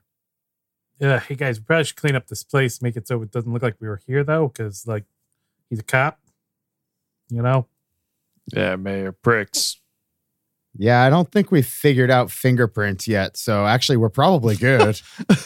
yeah, 1.00 1.20
hey 1.20 1.36
guys, 1.36 1.60
we 1.60 1.66
probably 1.66 1.86
should 1.86 1.96
clean 1.96 2.16
up 2.16 2.28
this 2.28 2.44
place, 2.44 2.82
make 2.82 2.96
it 2.96 3.08
so 3.08 3.22
it 3.24 3.32
doesn't 3.32 3.52
look 3.52 3.64
like 3.64 3.78
we 3.80 3.88
were 3.88 4.02
here 4.06 4.24
though, 4.24 4.48
because 4.48 4.86
like 4.86 5.06
he's 5.70 5.80
a 5.80 5.84
cop. 5.84 6.20
You 7.30 7.42
know, 7.42 7.68
Yeah, 8.54 8.76
Mayor 8.78 9.12
Pricks. 9.12 9.82
Yeah, 10.78 11.04
I 11.04 11.10
don't 11.10 11.32
think 11.32 11.52
we've 11.52 11.66
figured 11.66 12.12
out 12.12 12.32
fingerprints 12.32 13.08
yet. 13.08 13.38
So 13.38 13.66
actually, 13.66 13.98
we're 13.98 14.10
probably 14.10 14.56
good. 14.56 15.02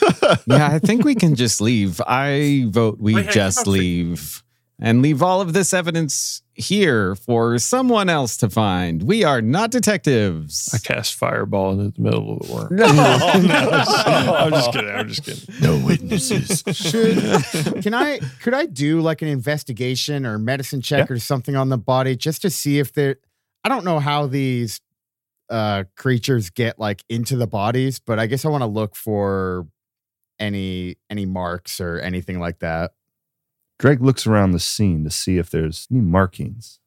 Yeah, 0.45 0.69
I 0.71 0.79
think 0.79 1.03
we 1.03 1.13
can 1.13 1.35
just 1.35 1.59
leave. 1.59 2.00
I 2.07 2.65
vote 2.69 3.00
we 3.00 3.15
Wait, 3.15 3.29
just 3.29 3.67
leave 3.67 4.43
and 4.79 5.01
leave 5.01 5.21
all 5.21 5.41
of 5.41 5.51
this 5.53 5.73
evidence 5.73 6.41
here 6.55 7.15
for 7.15 7.59
someone 7.59 8.09
else 8.09 8.38
to 8.38 8.50
find. 8.50 9.03
We 9.03 9.23
are 9.23 9.41
not 9.41 9.71
detectives. 9.71 10.69
I 10.73 10.77
cast 10.77 11.15
fireball 11.15 11.79
into 11.79 11.91
the 11.91 12.01
middle 12.01 12.33
of 12.33 12.47
the 12.47 12.53
worm. 12.53 12.75
No, 12.75 12.85
I'm 12.88 14.51
just 14.51 14.71
kidding. 14.73 14.89
I'm 14.89 15.07
just 15.07 15.23
kidding. 15.23 15.55
no 15.61 15.85
witnesses. 15.85 16.63
Should 16.75 17.83
can 17.83 17.93
I 17.93 18.19
could 18.41 18.53
I 18.53 18.65
do 18.65 19.01
like 19.01 19.21
an 19.21 19.27
investigation 19.27 20.25
or 20.25 20.39
medicine 20.39 20.81
check 20.81 21.11
or 21.11 21.19
something 21.19 21.55
on 21.55 21.69
the 21.69 21.77
body 21.77 22.15
just 22.15 22.41
to 22.43 22.50
see 22.50 22.79
if 22.79 22.93
there 22.93 23.17
I 23.63 23.69
don't 23.69 23.85
know 23.85 24.00
how 24.00 24.27
these 24.27 24.79
uh 25.51 25.84
creatures 25.96 26.50
get 26.50 26.79
like 26.79 27.03
into 27.10 27.36
the 27.36 27.48
bodies, 27.48 28.00
but 28.00 28.17
I 28.17 28.25
guess 28.25 28.46
I 28.46 28.50
want 28.50 28.62
to 28.62 28.67
look 28.67 28.96
for 28.96 29.67
any 30.39 30.98
any 31.10 31.25
marks 31.25 31.79
or 31.79 32.00
anything 32.00 32.39
like 32.39 32.60
that. 32.60 32.93
Greg 33.79 34.01
looks 34.01 34.25
around 34.25 34.51
the 34.51 34.60
scene 34.60 35.03
to 35.03 35.10
see 35.10 35.38
if 35.38 35.50
there's 35.50 35.88
any 35.91 36.01
markings 36.01 36.79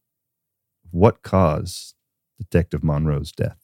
what 0.91 1.23
caused 1.23 1.95
Detective 2.39 2.85
Monroe's 2.85 3.33
death. 3.33 3.59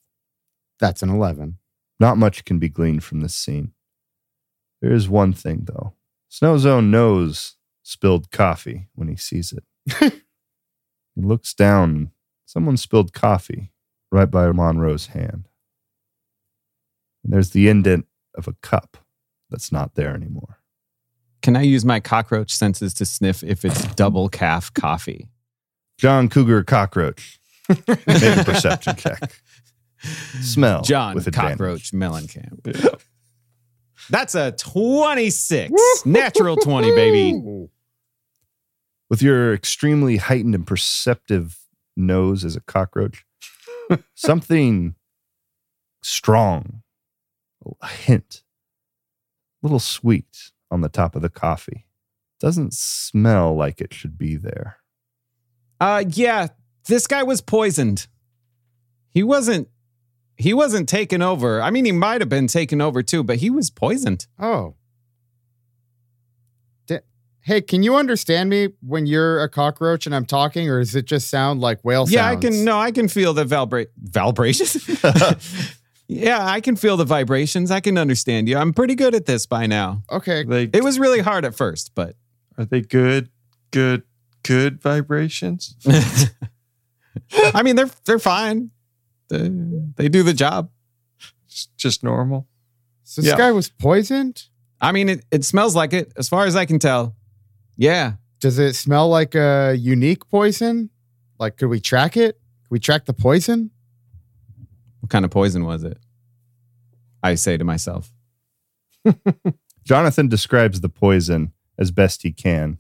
That's 0.80 1.02
an 1.02 1.10
11. 1.10 1.58
Not 2.00 2.18
much 2.18 2.44
can 2.44 2.58
be 2.58 2.68
gleaned 2.68 3.04
from 3.04 3.20
this 3.20 3.34
scene. 3.34 3.72
There 4.82 4.92
is 4.92 5.08
one 5.08 5.32
thing, 5.32 5.62
though. 5.64 5.92
Snow 6.28 6.58
Zone 6.58 6.90
knows 6.90 7.56
spilled 7.82 8.30
coffee 8.30 8.88
when 8.94 9.08
he 9.08 9.16
sees 9.16 9.52
it. 9.52 9.64
he 11.14 11.22
looks 11.22 11.54
down. 11.54 12.10
Someone 12.46 12.76
spilled 12.76 13.12
coffee 13.12 13.70
right 14.10 14.30
by 14.30 14.50
Monroe's 14.52 15.06
hand. 15.08 15.48
And 17.24 17.32
there's 17.32 17.50
the 17.50 17.68
indent 17.68 18.06
of 18.34 18.48
a 18.48 18.54
cup 18.62 18.96
that's 19.50 19.70
not 19.72 19.94
there 19.94 20.14
anymore. 20.14 20.58
Can 21.42 21.56
I 21.56 21.62
use 21.62 21.84
my 21.84 22.00
cockroach 22.00 22.52
senses 22.52 22.92
to 22.94 23.04
sniff 23.04 23.42
if 23.42 23.64
it's 23.64 23.82
double 23.94 24.28
calf 24.28 24.72
coffee? 24.74 25.28
John 25.98 26.28
Cougar 26.28 26.64
Cockroach. 26.64 27.38
Make 27.68 27.88
a 27.98 28.42
perception 28.44 28.96
check. 28.96 29.32
Smell. 30.40 30.82
John 30.82 31.14
with. 31.14 31.30
Cockroach 31.32 31.92
Mellencamp. 31.92 33.00
That's 34.08 34.34
a 34.34 34.52
26. 34.52 35.72
Natural 36.06 36.56
20, 36.56 36.94
baby. 36.94 37.68
with 39.10 39.22
your 39.22 39.52
extremely 39.54 40.16
heightened 40.16 40.54
and 40.54 40.66
perceptive 40.66 41.58
nose 41.96 42.44
as 42.44 42.56
a 42.56 42.60
cockroach, 42.62 43.24
something 44.14 44.94
strong, 46.02 46.82
a 47.80 47.88
hint, 47.88 48.42
a 49.62 49.66
little 49.66 49.80
sweet 49.80 50.52
on 50.70 50.80
the 50.80 50.88
top 50.88 51.14
of 51.14 51.22
the 51.22 51.28
coffee. 51.28 51.86
Doesn't 52.38 52.72
smell 52.72 53.54
like 53.54 53.80
it 53.80 53.92
should 53.92 54.16
be 54.16 54.36
there. 54.36 54.78
Uh 55.80 56.04
yeah, 56.08 56.48
this 56.86 57.06
guy 57.06 57.22
was 57.22 57.40
poisoned. 57.40 58.06
He 59.10 59.22
wasn't 59.22 59.68
he 60.36 60.54
wasn't 60.54 60.88
taken 60.88 61.20
over. 61.20 61.60
I 61.60 61.70
mean, 61.70 61.84
he 61.84 61.92
might 61.92 62.22
have 62.22 62.30
been 62.30 62.46
taken 62.46 62.80
over 62.80 63.02
too, 63.02 63.22
but 63.22 63.36
he 63.38 63.50
was 63.50 63.68
poisoned. 63.68 64.26
Oh. 64.38 64.76
Di- 67.46 67.52
Hey, 67.52 67.60
can 67.62 67.82
you 67.82 67.96
understand 67.96 68.50
me 68.50 68.68
when 68.86 69.06
you're 69.06 69.42
a 69.42 69.48
cockroach 69.48 70.06
and 70.06 70.14
I'm 70.14 70.26
talking, 70.26 70.68
or 70.68 70.78
does 70.80 70.94
it 70.94 71.06
just 71.06 71.28
sound 71.28 71.60
like 71.60 71.80
whale 71.84 72.06
Yeah, 72.08 72.28
I 72.28 72.36
can 72.36 72.64
no, 72.64 72.78
I 72.78 72.90
can 72.90 73.08
feel 73.08 73.32
the 73.34 73.44
vibra- 73.44 73.86
vibrations. 73.98 74.86
yeah, 76.08 76.44
I 76.46 76.60
can 76.60 76.76
feel 76.76 76.96
the 76.96 77.04
vibrations. 77.04 77.70
I 77.70 77.80
can 77.80 77.96
understand 77.98 78.48
you. 78.48 78.56
I'm 78.58 78.72
pretty 78.74 78.94
good 78.94 79.14
at 79.14 79.26
this 79.26 79.46
by 79.46 79.66
now. 79.66 80.02
Okay. 80.10 80.40
Are 80.40 80.44
they, 80.44 80.62
It 80.64 80.84
was 80.84 80.98
really 80.98 81.20
hard 81.20 81.44
at 81.44 81.54
first, 81.54 81.92
but 81.94 82.14
are 82.58 82.64
they 82.64 82.80
good, 82.82 83.30
good, 83.70 84.02
good 84.42 84.80
vibrations? 84.82 85.76
I 87.54 87.62
mean, 87.62 87.76
they're 87.76 87.90
they're 88.04 88.18
fine. 88.18 88.70
They, 89.28 89.48
they 89.96 90.08
do 90.08 90.22
the 90.22 90.32
job. 90.34 90.70
Just, 91.48 91.76
just 91.76 92.02
normal? 92.04 92.48
So 93.04 93.22
this 93.22 93.30
Yeah. 93.30 93.36
guy 93.38 93.52
was 93.52 93.68
poisoned? 93.68 94.44
I 94.80 94.92
mean, 94.92 95.08
it, 95.08 95.24
it 95.30 95.44
smells 95.44 95.74
like 95.76 95.92
it, 95.92 96.12
as 96.16 96.28
far 96.28 96.46
as 96.46 96.56
I 96.56 96.64
can 96.64 96.78
tell. 96.78 97.14
Yeah. 97.80 98.16
Does 98.40 98.58
it 98.58 98.74
smell 98.74 99.08
like 99.08 99.34
a 99.34 99.74
unique 99.74 100.28
poison? 100.28 100.90
Like, 101.38 101.56
could 101.56 101.68
we 101.68 101.80
track 101.80 102.14
it? 102.14 102.34
Could 102.64 102.70
we 102.70 102.78
track 102.78 103.06
the 103.06 103.14
poison? 103.14 103.70
What 105.00 105.08
kind 105.08 105.24
of 105.24 105.30
poison 105.30 105.64
was 105.64 105.82
it? 105.82 105.96
I 107.22 107.36
say 107.36 107.56
to 107.56 107.64
myself. 107.64 108.12
Jonathan 109.84 110.28
describes 110.28 110.82
the 110.82 110.90
poison 110.90 111.54
as 111.78 111.90
best 111.90 112.22
he 112.22 112.32
can. 112.32 112.76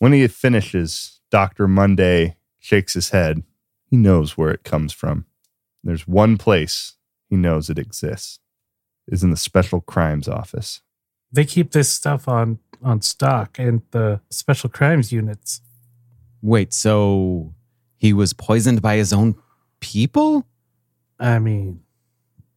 When 0.00 0.12
he 0.12 0.26
finishes, 0.26 1.20
Dr. 1.30 1.68
Monday 1.68 2.36
shakes 2.58 2.94
his 2.94 3.10
head. 3.10 3.44
He 3.84 3.96
knows 3.96 4.36
where 4.36 4.50
it 4.50 4.64
comes 4.64 4.92
from. 4.92 5.24
There's 5.84 6.08
one 6.08 6.36
place 6.36 6.96
he 7.30 7.36
knows 7.36 7.70
it 7.70 7.78
exists. 7.78 8.40
Is 9.06 9.22
in 9.22 9.30
the 9.30 9.36
special 9.36 9.80
crimes 9.80 10.26
office. 10.26 10.80
They 11.32 11.44
keep 11.44 11.72
this 11.72 11.88
stuff 11.88 12.28
on 12.28 12.58
on 12.82 13.00
stock 13.00 13.58
in 13.58 13.82
the 13.92 14.20
special 14.30 14.68
crimes 14.68 15.12
units. 15.12 15.60
Wait, 16.40 16.72
so 16.72 17.54
he 17.96 18.12
was 18.12 18.32
poisoned 18.32 18.82
by 18.82 18.96
his 18.96 19.12
own 19.12 19.36
people? 19.80 20.46
I 21.18 21.38
mean, 21.38 21.80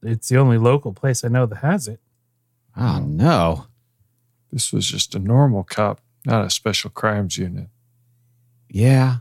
it's 0.02 0.30
the 0.30 0.38
only 0.38 0.58
local 0.58 0.94
place 0.94 1.24
I 1.24 1.28
know 1.28 1.46
that 1.46 1.58
has 1.58 1.88
it. 1.88 2.00
Oh 2.76 3.00
no. 3.00 3.68
This 4.52 4.74
was 4.74 4.88
just 4.88 5.16
a 5.16 5.20
normal 5.20 5.64
cop, 5.64 6.02
not 6.26 6.46
a 6.46 6.50
special 6.50 6.90
crimes 6.90 7.38
unit. 7.38 7.68
Yeah. 8.70 9.18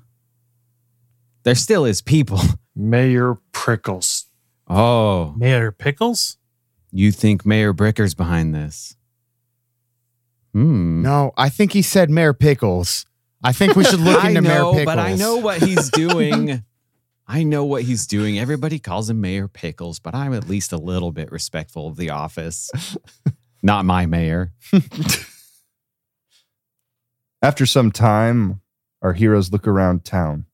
There 1.42 1.54
still 1.54 1.84
is 1.84 2.00
people. 2.00 2.40
Mayor 2.75 3.38
Prickles. 3.52 4.26
Oh, 4.66 5.34
Mayor 5.37 5.70
Pickles? 5.70 6.38
you 6.90 7.11
think 7.11 7.44
Mayor 7.44 7.73
Bricker's 7.73 8.14
behind 8.14 8.54
this? 8.54 8.96
Hmm. 10.54 11.02
No, 11.02 11.32
I 11.37 11.49
think 11.50 11.73
he 11.73 11.82
said 11.82 12.08
Mayor 12.11 12.32
Pickles. 12.32 13.04
I 13.42 13.52
think 13.52 13.76
we 13.76 13.84
should 13.84 14.00
look 14.00 14.25
into 14.25 14.40
Mayor 14.40 14.64
Pickles. 14.73 14.84
but 14.87 14.99
I 14.99 15.14
know 15.14 15.37
what 15.37 15.61
he's 15.62 15.90
doing. 15.90 16.64
I 17.26 17.42
know 17.42 17.64
what 17.64 17.82
he's 17.82 18.06
doing. 18.06 18.38
Everybody 18.38 18.78
calls 18.78 19.11
him 19.11 19.20
Mayor 19.20 19.49
Pickles, 19.49 19.99
but 19.99 20.14
I'm 20.14 20.32
at 20.32 20.49
least 20.49 20.73
a 20.73 20.76
little 20.78 21.11
bit 21.11 21.32
respectful 21.32 21.88
of 21.88 21.96
the 21.96 22.11
office. 22.11 22.70
Not 23.62 23.84
my 23.84 24.06
mayor. 24.06 24.52
After 27.42 27.66
some 27.66 27.90
time, 27.90 28.61
our 29.02 29.14
heroes 29.14 29.50
look 29.52 29.66
around 29.66 30.04
town, 30.04 30.46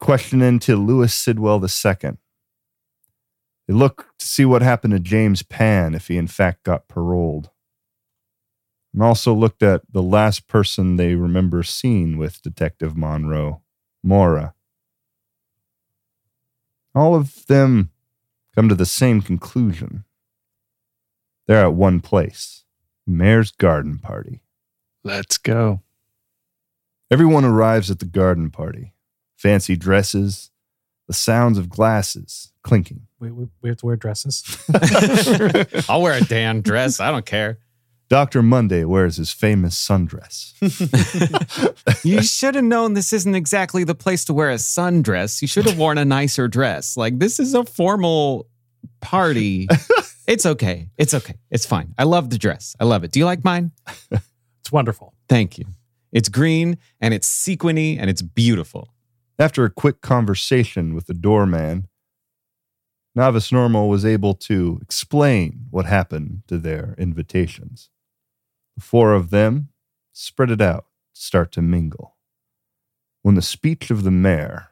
questioning 0.00 0.58
to 0.60 0.76
Lewis 0.76 1.14
Sidwell 1.14 1.62
II. 1.62 2.12
They 3.66 3.74
look 3.74 4.08
to 4.18 4.26
see 4.26 4.44
what 4.44 4.62
happened 4.62 4.92
to 4.92 5.00
James 5.00 5.42
Pan 5.42 5.94
if 5.94 6.08
he 6.08 6.16
in 6.18 6.26
fact 6.26 6.64
got 6.64 6.88
paroled. 6.88 7.50
And 8.94 9.02
also 9.02 9.34
looked 9.34 9.62
at 9.62 9.82
the 9.92 10.02
last 10.02 10.46
person 10.46 10.96
they 10.96 11.16
remember 11.16 11.64
seeing 11.64 12.16
with 12.16 12.40
Detective 12.40 12.96
Monroe, 12.96 13.60
Mora. 14.04 14.54
All 16.94 17.16
of 17.16 17.44
them 17.46 17.90
come 18.54 18.68
to 18.68 18.74
the 18.76 18.86
same 18.86 19.20
conclusion. 19.20 20.04
They're 21.46 21.64
at 21.64 21.74
one 21.74 22.00
place 22.00 22.64
Mayor's 23.04 23.50
Garden 23.50 23.98
Party. 23.98 24.40
Let's 25.02 25.38
go. 25.38 25.82
Everyone 27.10 27.44
arrives 27.44 27.90
at 27.90 27.98
the 27.98 28.06
garden 28.06 28.50
party. 28.50 28.94
Fancy 29.36 29.76
dresses, 29.76 30.50
the 31.06 31.12
sounds 31.12 31.58
of 31.58 31.68
glasses 31.68 32.52
clinking. 32.62 33.08
We, 33.18 33.30
we, 33.30 33.48
we 33.60 33.68
have 33.68 33.78
to 33.78 33.86
wear 33.86 33.96
dresses. 33.96 34.42
I'll 35.88 36.00
wear 36.00 36.14
a 36.14 36.24
Dan 36.24 36.62
dress. 36.62 37.00
I 37.00 37.10
don't 37.10 37.26
care. 37.26 37.58
Dr. 38.14 38.44
Monday 38.44 38.84
wears 38.84 39.16
his 39.16 39.32
famous 39.32 39.74
sundress. 39.76 40.52
You 42.04 42.22
should 42.22 42.54
have 42.54 42.62
known 42.62 42.94
this 42.94 43.12
isn't 43.12 43.34
exactly 43.34 43.82
the 43.82 43.96
place 43.96 44.24
to 44.26 44.32
wear 44.32 44.50
a 44.50 44.54
sundress. 44.54 45.42
You 45.42 45.48
should 45.48 45.66
have 45.66 45.78
worn 45.78 45.98
a 45.98 46.04
nicer 46.04 46.46
dress. 46.46 46.96
Like 46.96 47.18
this 47.18 47.40
is 47.40 47.54
a 47.54 47.64
formal 47.64 48.46
party. 49.00 49.66
It's 50.28 50.46
okay. 50.46 50.90
It's 50.96 51.12
okay. 51.12 51.34
It's 51.50 51.66
fine. 51.66 51.92
I 51.98 52.04
love 52.04 52.30
the 52.30 52.38
dress. 52.38 52.76
I 52.80 52.84
love 52.84 53.02
it. 53.02 53.10
Do 53.10 53.18
you 53.18 53.24
like 53.24 53.42
mine? 53.42 53.72
It's 54.12 54.70
wonderful. 54.70 55.12
Thank 55.28 55.58
you. 55.58 55.66
It's 56.12 56.28
green 56.28 56.78
and 57.00 57.12
it's 57.12 57.26
sequiny 57.26 57.98
and 57.98 58.08
it's 58.08 58.22
beautiful. 58.22 58.94
After 59.40 59.64
a 59.64 59.70
quick 59.70 60.02
conversation 60.02 60.94
with 60.94 61.08
the 61.08 61.14
doorman, 61.14 61.88
Novice 63.16 63.50
Normal 63.50 63.88
was 63.88 64.04
able 64.04 64.34
to 64.34 64.78
explain 64.80 65.66
what 65.70 65.84
happened 65.84 66.42
to 66.46 66.58
their 66.58 66.94
invitations. 66.96 67.90
The 68.76 68.82
four 68.82 69.12
of 69.12 69.30
them 69.30 69.68
spread 70.12 70.50
it 70.50 70.60
out, 70.60 70.86
start 71.12 71.52
to 71.52 71.62
mingle. 71.62 72.16
When 73.22 73.34
the 73.34 73.42
speech 73.42 73.90
of 73.90 74.02
the 74.02 74.10
mayor 74.10 74.68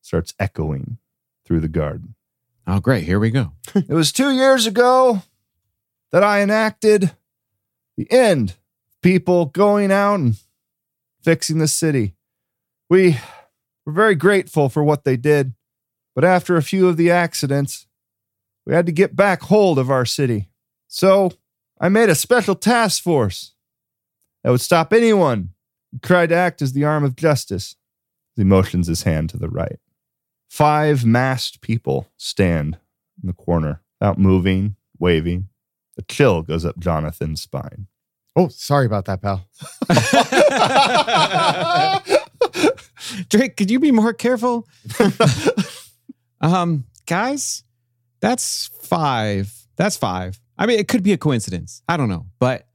starts 0.00 0.34
echoing 0.38 0.98
through 1.44 1.60
the 1.60 1.68
garden. 1.68 2.14
Oh, 2.66 2.80
great. 2.80 3.04
Here 3.04 3.18
we 3.18 3.30
go. 3.30 3.52
It 3.74 3.90
was 3.90 4.12
two 4.12 4.30
years 4.30 4.66
ago 4.66 5.22
that 6.12 6.24
I 6.24 6.42
enacted 6.42 7.12
the 7.96 8.10
end 8.10 8.50
of 8.50 9.00
people 9.02 9.46
going 9.46 9.92
out 9.92 10.20
and 10.20 10.36
fixing 11.22 11.58
the 11.58 11.68
city. 11.68 12.14
We 12.88 13.18
were 13.84 13.92
very 13.92 14.14
grateful 14.14 14.68
for 14.68 14.82
what 14.82 15.04
they 15.04 15.16
did, 15.16 15.54
but 16.14 16.24
after 16.24 16.56
a 16.56 16.62
few 16.62 16.88
of 16.88 16.96
the 16.96 17.10
accidents, 17.10 17.86
we 18.66 18.74
had 18.74 18.86
to 18.86 18.92
get 18.92 19.16
back 19.16 19.42
hold 19.42 19.78
of 19.78 19.90
our 19.90 20.04
city. 20.04 20.48
So 20.88 21.32
I 21.80 21.88
made 21.88 22.10
a 22.10 22.14
special 22.14 22.54
task 22.54 23.02
force 23.02 23.54
that 24.44 24.50
would 24.50 24.60
stop 24.60 24.92
anyone 24.92 25.50
who 25.90 25.98
tried 25.98 26.28
to 26.28 26.34
act 26.34 26.60
as 26.60 26.74
the 26.74 26.84
arm 26.84 27.04
of 27.04 27.16
justice. 27.16 27.74
He 28.36 28.44
motions 28.44 28.86
his 28.86 29.04
hand 29.04 29.30
to 29.30 29.38
the 29.38 29.48
right. 29.48 29.78
Five 30.48 31.06
masked 31.06 31.62
people 31.62 32.08
stand 32.18 32.78
in 33.22 33.26
the 33.26 33.32
corner, 33.32 33.82
without 33.98 34.18
moving, 34.18 34.76
waving. 34.98 35.48
A 35.98 36.02
chill 36.02 36.42
goes 36.42 36.64
up 36.64 36.78
Jonathan's 36.78 37.40
spine. 37.40 37.86
Oh, 38.36 38.48
sorry 38.48 38.86
about 38.86 39.06
that, 39.06 39.22
pal. 39.22 39.46
Drake, 43.28 43.56
could 43.56 43.70
you 43.70 43.80
be 43.80 43.90
more 43.90 44.12
careful? 44.12 44.68
um, 46.40 46.84
guys, 47.06 47.64
that's 48.20 48.70
five. 48.82 49.52
That's 49.76 49.96
five. 49.96 50.40
I 50.60 50.66
mean, 50.66 50.78
it 50.78 50.86
could 50.86 51.02
be 51.02 51.12
a 51.12 51.18
coincidence. 51.18 51.82
I 51.88 51.96
don't 51.96 52.08
know, 52.08 52.26
but 52.38 52.68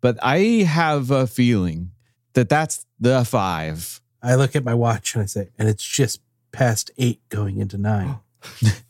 but 0.00 0.18
I 0.22 0.38
have 0.66 1.12
a 1.12 1.28
feeling 1.28 1.92
that 2.32 2.48
that's 2.48 2.84
the 2.98 3.24
five. 3.24 4.00
I 4.22 4.34
look 4.34 4.56
at 4.56 4.64
my 4.64 4.74
watch 4.74 5.14
and 5.14 5.22
I 5.22 5.26
say, 5.26 5.50
and 5.56 5.68
it's 5.68 5.84
just 5.84 6.20
past 6.50 6.90
eight 6.98 7.20
going 7.28 7.58
into 7.58 7.78
nine. 7.78 8.16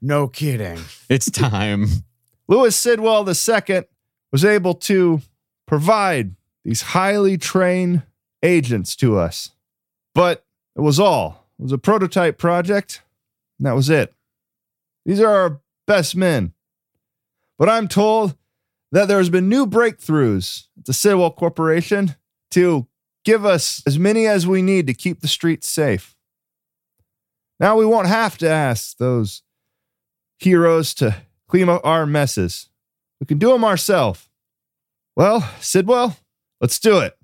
No 0.00 0.28
kidding. 0.28 0.78
It's 1.08 1.30
time. 1.30 1.86
Louis 2.48 2.74
Sidwell 2.74 3.28
II 3.28 3.82
was 4.32 4.44
able 4.44 4.74
to 4.74 5.20
provide 5.66 6.34
these 6.64 6.82
highly 6.82 7.36
trained 7.36 8.02
agents 8.42 8.94
to 8.96 9.18
us. 9.18 9.50
But 10.14 10.44
it 10.76 10.80
was 10.80 11.00
all. 11.00 11.46
It 11.58 11.64
was 11.64 11.72
a 11.72 11.78
prototype 11.78 12.38
project, 12.38 13.02
and 13.58 13.66
that 13.66 13.74
was 13.74 13.90
it. 13.90 14.14
These 15.04 15.20
are 15.20 15.34
our 15.34 15.60
best 15.86 16.14
men. 16.14 16.52
But 17.58 17.68
I'm 17.68 17.88
told 17.88 18.36
that 18.92 19.08
there's 19.08 19.30
been 19.30 19.48
new 19.48 19.66
breakthroughs 19.66 20.66
at 20.78 20.86
the 20.86 20.92
Sidwell 20.92 21.32
Corporation 21.32 22.14
to 22.52 22.86
give 23.24 23.44
us 23.44 23.82
as 23.86 23.98
many 23.98 24.26
as 24.26 24.46
we 24.46 24.62
need 24.62 24.86
to 24.86 24.94
keep 24.94 25.20
the 25.20 25.28
streets 25.28 25.68
safe. 25.68 26.16
Now 27.60 27.76
we 27.76 27.84
won't 27.84 28.06
have 28.06 28.38
to 28.38 28.48
ask 28.48 28.96
those 28.98 29.42
heroes 30.38 30.94
to 30.94 31.16
clean 31.48 31.68
up 31.68 31.84
our 31.84 32.06
messes. 32.06 32.70
We 33.20 33.26
can 33.26 33.38
do 33.38 33.52
them 33.52 33.64
ourselves. 33.64 34.28
Well, 35.16 35.40
Sidwell, 35.60 36.16
let's 36.60 36.78
do 36.78 37.00
it. 37.00 37.18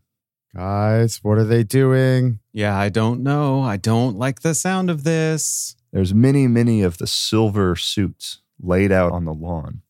Guys, 0.55 1.20
what 1.23 1.38
are 1.38 1.44
they 1.44 1.62
doing? 1.62 2.40
Yeah, 2.53 2.77
I 2.77 2.88
don't 2.88 3.23
know. 3.23 3.62
I 3.62 3.77
don't 3.77 4.16
like 4.16 4.40
the 4.40 4.55
sound 4.55 4.90
of 4.90 5.05
this. 5.05 5.77
There's 5.92 6.12
many, 6.12 6.49
many 6.49 6.83
of 6.83 6.99
the 6.99 7.07
silver 7.07 7.77
suits 7.77 8.40
laid 8.61 8.90
out 8.90 9.12
on 9.12 9.25
the 9.25 9.35
lawn. 9.35 9.83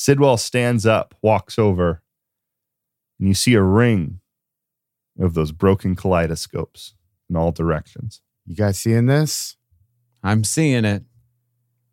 Sidwell 0.00 0.38
stands 0.38 0.86
up, 0.86 1.14
walks 1.20 1.58
over, 1.58 2.00
and 3.18 3.28
you 3.28 3.34
see 3.34 3.52
a 3.52 3.60
ring 3.60 4.20
of 5.18 5.34
those 5.34 5.52
broken 5.52 5.94
kaleidoscopes 5.94 6.94
in 7.28 7.36
all 7.36 7.52
directions. 7.52 8.22
You 8.46 8.56
guys 8.56 8.78
seeing 8.78 9.04
this? 9.04 9.58
I'm 10.22 10.42
seeing 10.42 10.86
it. 10.86 11.02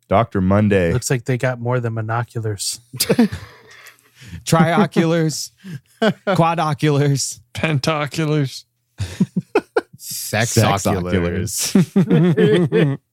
Dr. 0.08 0.40
Monday, 0.40 0.90
Looks 0.90 1.10
like 1.10 1.26
they 1.26 1.36
got 1.36 1.60
more 1.60 1.80
than 1.80 1.96
monoculars. 1.96 2.80
Trioculars, 4.42 5.50
quadoculars. 6.00 7.40
Pentaculars. 7.52 8.64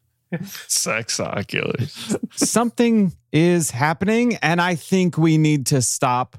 Sex, 0.67 1.17
Sexoculars. 1.17 2.17
Sexoculars. 2.29 2.37
Something 2.37 3.13
is 3.31 3.71
happening, 3.71 4.35
and 4.37 4.61
I 4.61 4.75
think 4.75 5.17
we 5.17 5.37
need 5.37 5.67
to 5.67 5.81
stop. 5.81 6.37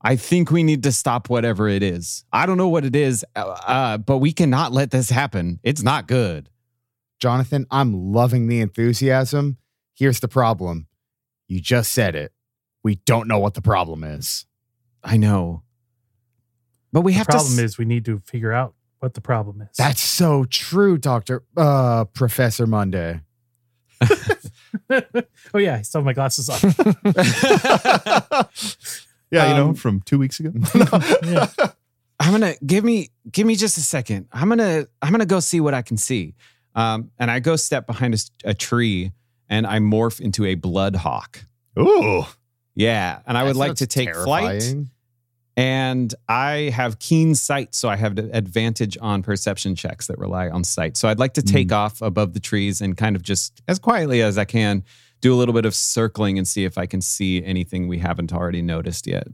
I 0.00 0.16
think 0.16 0.50
we 0.50 0.62
need 0.62 0.82
to 0.82 0.92
stop 0.92 1.30
whatever 1.30 1.66
it 1.68 1.82
is. 1.82 2.24
I 2.32 2.44
don't 2.46 2.58
know 2.58 2.68
what 2.68 2.84
it 2.84 2.94
is, 2.94 3.24
uh, 3.36 3.40
uh, 3.66 3.98
but 3.98 4.18
we 4.18 4.32
cannot 4.32 4.72
let 4.72 4.90
this 4.90 5.08
happen. 5.10 5.60
It's 5.62 5.82
not 5.82 6.06
good. 6.06 6.50
Jonathan, 7.20 7.66
I'm 7.70 8.12
loving 8.12 8.46
the 8.48 8.60
enthusiasm. 8.60 9.56
Here's 9.94 10.20
the 10.20 10.28
problem. 10.28 10.88
You 11.48 11.60
just 11.60 11.90
said 11.92 12.14
it. 12.14 12.32
We 12.82 12.96
don't 12.96 13.28
know 13.28 13.38
what 13.38 13.54
the 13.54 13.62
problem 13.62 14.04
is. 14.04 14.44
I 15.02 15.16
know, 15.16 15.62
but 16.92 17.00
we 17.00 17.12
The 17.12 17.18
have 17.18 17.26
problem 17.28 17.56
to. 17.56 17.62
s- 17.62 17.70
is 17.72 17.78
we 17.78 17.84
need 17.86 18.04
to 18.06 18.18
figure 18.20 18.52
out 18.52 18.74
what 19.04 19.14
the 19.14 19.20
problem 19.20 19.60
is. 19.62 19.76
That's 19.76 20.00
so 20.00 20.44
true, 20.44 20.98
Doctor 20.98 21.44
uh 21.56 22.04
Professor 22.06 22.66
Monday. 22.66 23.20
oh 24.90 25.58
yeah, 25.58 25.76
I 25.76 25.82
still 25.82 26.00
have 26.00 26.04
my 26.06 26.12
glasses 26.12 26.48
on. 26.50 26.58
yeah, 29.30 29.48
you 29.48 29.54
know, 29.54 29.68
Um, 29.68 29.74
from 29.74 30.00
two 30.00 30.18
weeks 30.18 30.40
ago. 30.40 30.52
Yeah. 31.24 31.48
I'm 32.20 32.30
gonna 32.32 32.54
give 32.64 32.84
me 32.84 33.10
give 33.30 33.46
me 33.46 33.56
just 33.56 33.76
a 33.76 33.80
second. 33.80 34.28
I'm 34.32 34.48
gonna 34.48 34.86
I'm 35.02 35.10
gonna 35.10 35.26
go 35.26 35.40
see 35.40 35.60
what 35.60 35.74
I 35.74 35.82
can 35.82 35.96
see. 35.96 36.34
Um, 36.74 37.10
and 37.18 37.30
I 37.30 37.40
go 37.40 37.56
step 37.56 37.86
behind 37.86 38.14
a 38.44 38.54
tree 38.54 39.12
and 39.48 39.66
I 39.66 39.78
morph 39.78 40.20
into 40.20 40.44
a 40.44 40.54
blood 40.54 40.96
hawk. 40.96 41.44
Ooh. 41.78 42.24
Yeah, 42.74 43.20
and 43.26 43.36
I 43.38 43.44
would 43.44 43.56
like 43.56 43.74
to 43.76 43.84
sounds 43.84 43.94
take 43.94 44.14
flight. 44.14 44.74
And 45.56 46.12
I 46.28 46.72
have 46.74 46.98
keen 46.98 47.34
sight, 47.34 47.74
so 47.74 47.88
I 47.88 47.96
have 47.96 48.16
the 48.16 48.28
advantage 48.36 48.98
on 49.00 49.22
perception 49.22 49.76
checks 49.76 50.08
that 50.08 50.18
rely 50.18 50.48
on 50.48 50.64
sight. 50.64 50.96
So 50.96 51.08
I'd 51.08 51.20
like 51.20 51.34
to 51.34 51.42
hmm. 51.42 51.46
take 51.46 51.72
off 51.72 52.02
above 52.02 52.34
the 52.34 52.40
trees 52.40 52.80
and 52.80 52.96
kind 52.96 53.14
of 53.14 53.22
just 53.22 53.62
as 53.68 53.78
quietly 53.78 54.20
as 54.20 54.36
I 54.36 54.44
can 54.44 54.82
do 55.20 55.32
a 55.32 55.36
little 55.36 55.54
bit 55.54 55.64
of 55.64 55.74
circling 55.74 56.36
and 56.38 56.46
see 56.46 56.64
if 56.64 56.76
I 56.76 56.86
can 56.86 57.00
see 57.00 57.42
anything 57.44 57.88
we 57.88 57.98
haven't 57.98 58.32
already 58.32 58.62
noticed 58.62 59.06
yet. 59.06 59.26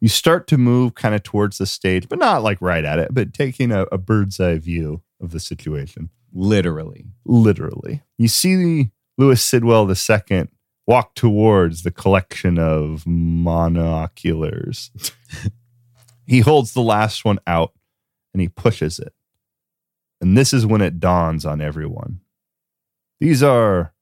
You 0.00 0.08
start 0.08 0.46
to 0.48 0.58
move 0.58 0.94
kind 0.94 1.14
of 1.14 1.22
towards 1.22 1.58
the 1.58 1.66
stage, 1.66 2.08
but 2.08 2.18
not 2.18 2.42
like 2.42 2.58
right 2.60 2.84
at 2.84 2.98
it, 2.98 3.08
but 3.12 3.32
taking 3.32 3.72
a, 3.72 3.82
a 3.92 3.98
bird's 3.98 4.38
eye 4.38 4.58
view 4.58 5.02
of 5.20 5.30
the 5.30 5.40
situation. 5.40 6.10
Literally. 6.32 7.06
literally. 7.24 8.02
You 8.18 8.28
see 8.28 8.90
Lewis 9.18 9.44
Sidwell 9.44 9.90
II 9.90 10.48
walk 10.86 11.14
towards 11.14 11.82
the 11.82 11.90
collection 11.90 12.58
of 12.58 13.04
monoculars. 13.04 14.90
he 16.32 16.40
holds 16.40 16.72
the 16.72 16.82
last 16.82 17.24
one 17.24 17.38
out 17.46 17.72
and 18.32 18.40
he 18.40 18.48
pushes 18.48 18.98
it. 18.98 19.12
And 20.20 20.36
this 20.36 20.52
is 20.52 20.64
when 20.64 20.80
it 20.80 21.00
dawns 21.00 21.44
on 21.44 21.60
everyone. 21.60 22.20
These 23.20 23.42
are 23.42 23.92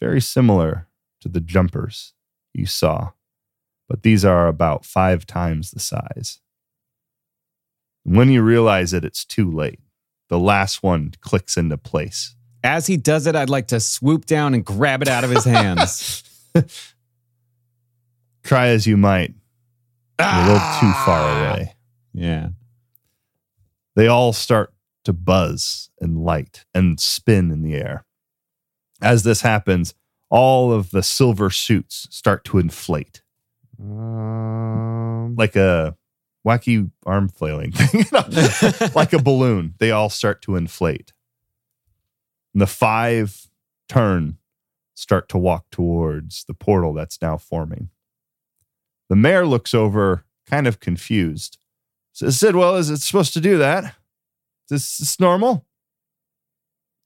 very 0.00 0.20
similar 0.20 0.88
to 1.20 1.28
the 1.28 1.40
jumpers 1.40 2.14
you 2.54 2.66
saw 2.66 3.10
but 3.88 4.02
these 4.02 4.24
are 4.24 4.48
about 4.48 4.84
five 4.84 5.26
times 5.26 5.70
the 5.70 5.80
size. 5.80 6.40
When 8.02 8.30
you 8.30 8.42
realize 8.42 8.92
it, 8.92 9.04
it's 9.04 9.24
too 9.24 9.50
late. 9.50 9.80
The 10.28 10.38
last 10.38 10.82
one 10.82 11.12
clicks 11.20 11.56
into 11.56 11.78
place. 11.78 12.34
As 12.64 12.86
he 12.86 12.96
does 12.96 13.26
it, 13.26 13.36
I'd 13.36 13.50
like 13.50 13.68
to 13.68 13.80
swoop 13.80 14.26
down 14.26 14.54
and 14.54 14.64
grab 14.64 15.02
it 15.02 15.08
out 15.08 15.24
of 15.24 15.30
his 15.30 15.44
hands. 15.44 16.24
Try 18.42 18.68
as 18.68 18.86
you 18.86 18.96
might, 18.96 19.34
you're 20.18 20.28
a 20.28 20.46
little 20.46 20.80
too 20.80 20.92
far 21.04 21.20
Ah! 21.20 21.52
away. 21.52 21.74
Yeah. 22.12 22.48
They 23.94 24.06
all 24.08 24.32
start 24.32 24.72
to 25.04 25.12
buzz 25.12 25.90
and 26.00 26.18
light 26.22 26.64
and 26.74 26.98
spin 27.00 27.50
in 27.50 27.62
the 27.62 27.74
air. 27.74 28.04
As 29.02 29.22
this 29.22 29.42
happens, 29.42 29.94
all 30.30 30.72
of 30.72 30.90
the 30.90 31.02
silver 31.02 31.50
suits 31.50 32.06
start 32.10 32.44
to 32.46 32.58
inflate 32.58 33.22
Um, 33.78 35.36
like 35.36 35.54
a 35.56 35.96
wacky 36.46 36.90
arm 37.04 37.28
flailing 37.28 37.72
thing, 37.72 38.04
like 38.94 39.12
a 39.12 39.22
balloon. 39.22 39.74
They 39.78 39.90
all 39.90 40.08
start 40.10 40.40
to 40.42 40.56
inflate. 40.56 41.12
And 42.54 42.60
the 42.62 42.66
five 42.66 43.48
turn, 43.88 44.38
start 44.94 45.28
to 45.30 45.38
walk 45.38 45.66
towards 45.70 46.44
the 46.44 46.54
portal 46.54 46.94
that's 46.94 47.20
now 47.20 47.36
forming. 47.36 47.90
The 49.08 49.16
mayor 49.16 49.46
looks 49.46 49.74
over, 49.74 50.24
kind 50.46 50.66
of 50.66 50.80
confused. 50.80 51.58
Says, 52.12 52.38
Sidwell, 52.38 52.76
is 52.76 52.90
it 52.90 52.98
supposed 52.98 53.34
to 53.34 53.40
do 53.40 53.58
that? 53.58 53.94
Is 54.70 54.98
this 54.98 55.20
normal? 55.20 55.66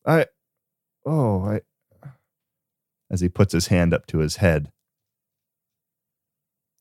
I, 0.07 0.27
oh, 1.05 1.45
I, 1.45 1.61
as 3.11 3.21
he 3.21 3.29
puts 3.29 3.53
his 3.53 3.67
hand 3.67 3.93
up 3.93 4.07
to 4.07 4.19
his 4.19 4.37
head. 4.37 4.71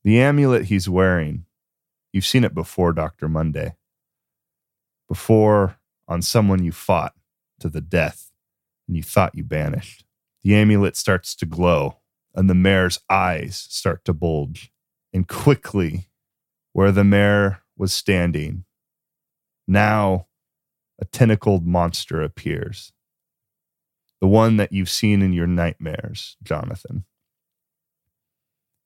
The 0.04 0.20
amulet 0.20 0.66
he's 0.66 0.88
wearing, 0.88 1.44
you've 2.12 2.24
seen 2.24 2.44
it 2.44 2.54
before, 2.54 2.92
Dr. 2.92 3.28
Monday. 3.28 3.74
Before 5.08 5.76
on 6.08 6.22
someone 6.22 6.64
you 6.64 6.72
fought 6.72 7.14
to 7.58 7.68
the 7.68 7.80
death 7.80 8.30
and 8.88 8.96
you 8.96 9.02
thought 9.02 9.34
you 9.34 9.44
banished. 9.44 10.04
The 10.42 10.54
amulet 10.54 10.96
starts 10.96 11.34
to 11.36 11.46
glow 11.46 11.98
and 12.34 12.48
the 12.48 12.54
mayor's 12.54 13.00
eyes 13.10 13.66
start 13.68 14.04
to 14.06 14.14
bulge. 14.14 14.72
And 15.12 15.26
quickly, 15.26 16.08
where 16.72 16.92
the 16.92 17.04
mayor 17.04 17.62
was 17.76 17.92
standing, 17.92 18.64
now 19.66 20.26
a 21.00 21.04
tentacled 21.04 21.66
monster 21.66 22.22
appears. 22.22 22.92
The 24.20 24.28
one 24.28 24.56
that 24.58 24.72
you've 24.72 24.90
seen 24.90 25.22
in 25.22 25.32
your 25.32 25.46
nightmares, 25.46 26.36
Jonathan. 26.42 27.04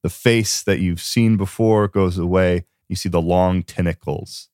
The 0.03 0.11
face 0.11 0.63
that 0.63 0.81
you've 0.81 1.01
seen 1.01 1.37
before 1.37 1.89
goes 1.89 2.19
away. 2.19 2.67
You 2.89 2.97
see 2.97 3.09
the 3.09 3.21
long 3.21 3.63
tentacles 3.63 4.49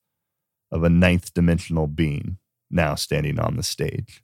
of 0.71 0.83
a 0.83 0.89
ninth 0.89 1.33
dimensional 1.33 1.87
being 1.87 2.37
now 2.71 2.95
standing 2.95 3.39
on 3.39 3.57
the 3.57 3.63
stage. 3.63 4.23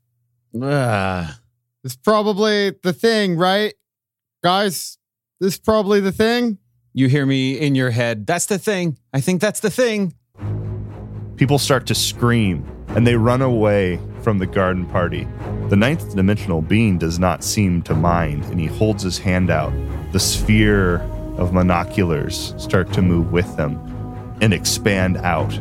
Ah. 0.59 1.39
it's 1.83 1.95
probably 1.95 2.71
the 2.81 2.93
thing, 2.93 3.35
right? 3.35 3.73
Guys, 4.43 4.97
this 5.39 5.55
is 5.55 5.59
probably 5.59 5.99
the 5.99 6.11
thing. 6.11 6.57
You 6.93 7.07
hear 7.07 7.25
me 7.25 7.59
in 7.59 7.75
your 7.75 7.91
head. 7.91 8.25
That's 8.25 8.45
the 8.45 8.57
thing. 8.57 8.97
I 9.13 9.21
think 9.21 9.41
that's 9.41 9.59
the 9.59 9.69
thing. 9.69 10.13
People 11.35 11.59
start 11.59 11.85
to 11.87 11.95
scream 11.95 12.65
and 12.89 13.05
they 13.05 13.15
run 13.15 13.41
away 13.41 13.99
from 14.21 14.39
the 14.39 14.47
garden 14.47 14.85
party. 14.85 15.27
The 15.69 15.75
ninth 15.75 16.15
dimensional 16.15 16.61
being 16.61 16.97
does 16.97 17.19
not 17.19 17.43
seem 17.43 17.81
to 17.83 17.93
mind 17.93 18.45
and 18.45 18.59
he 18.59 18.67
holds 18.67 19.03
his 19.03 19.17
hand 19.17 19.51
out. 19.51 19.71
The 20.13 20.19
sphere 20.19 21.01
of 21.37 21.51
monoculars 21.51 22.59
start 22.59 22.91
to 22.93 23.01
move 23.01 23.31
with 23.31 23.55
them 23.55 23.77
and 24.41 24.53
expand 24.53 25.17
out. 25.17 25.53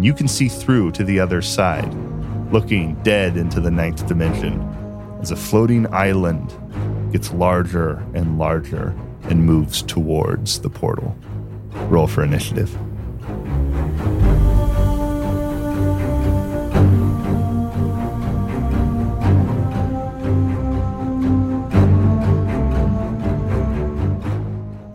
You 0.00 0.14
can 0.14 0.26
see 0.26 0.48
through 0.48 0.92
to 0.92 1.04
the 1.04 1.20
other 1.20 1.42
side, 1.42 1.94
looking 2.52 2.94
dead 3.02 3.36
into 3.36 3.60
the 3.60 3.70
ninth 3.70 4.06
dimension 4.06 4.68
as 5.22 5.30
a 5.30 5.36
floating 5.36 5.86
island 5.94 6.52
gets 7.12 7.32
larger 7.32 8.04
and 8.14 8.38
larger 8.38 8.94
and 9.24 9.44
moves 9.44 9.82
towards 9.82 10.60
the 10.60 10.70
portal. 10.70 11.16
Roll 11.88 12.06
for 12.06 12.22
initiative. 12.24 12.76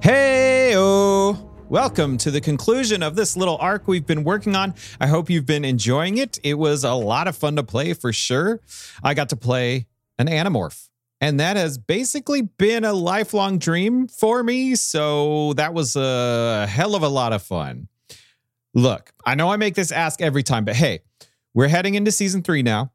Hey, 0.02 0.74
Oh! 0.76 1.38
welcome 1.70 2.18
to 2.20 2.32
the 2.32 2.40
conclusion 2.40 3.04
of 3.04 3.16
this 3.16 3.36
little 3.36 3.58
arc 3.60 3.88
we've 3.88 4.06
been 4.06 4.24
working 4.24 4.56
on. 4.56 4.74
I 5.02 5.08
hope 5.08 5.30
you've 5.30 5.46
been 5.46 5.66
enjoying 5.66 6.18
it. 6.18 6.40
It 6.44 6.54
was 6.54 6.84
a 6.84 6.94
lot 6.94 7.28
of 7.28 7.36
fun 7.36 7.58
to 7.58 7.64
play 7.64 7.94
for 7.94 8.14
sure. 8.14 8.62
I 9.04 9.14
got 9.14 9.30
to 9.30 9.36
play 9.36 9.88
an 10.18 10.28
Animorph, 10.28 10.88
and 11.20 11.40
that 11.40 11.58
has 11.58 11.78
basically 11.78 12.42
been 12.42 12.84
a 12.84 12.94
lifelong 12.94 13.58
dream 13.58 14.08
for 14.08 14.44
me. 14.44 14.76
So 14.76 15.54
that 15.54 15.74
was 15.74 15.96
a 15.96 16.68
hell 16.68 16.96
of 16.96 17.04
a 17.04 17.08
lot 17.08 17.34
of 17.34 17.42
fun. 17.42 17.88
Look, 18.74 19.12
I 19.26 19.36
know 19.36 19.50
I 19.50 19.58
make 19.58 19.76
this 19.76 19.92
ask 19.92 20.22
every 20.22 20.44
time, 20.44 20.66
but 20.66 20.76
hey, 20.76 21.00
we're 21.54 21.68
heading 21.68 21.96
into 21.96 22.12
season 22.12 22.44
three 22.44 22.62
now. 22.62 22.92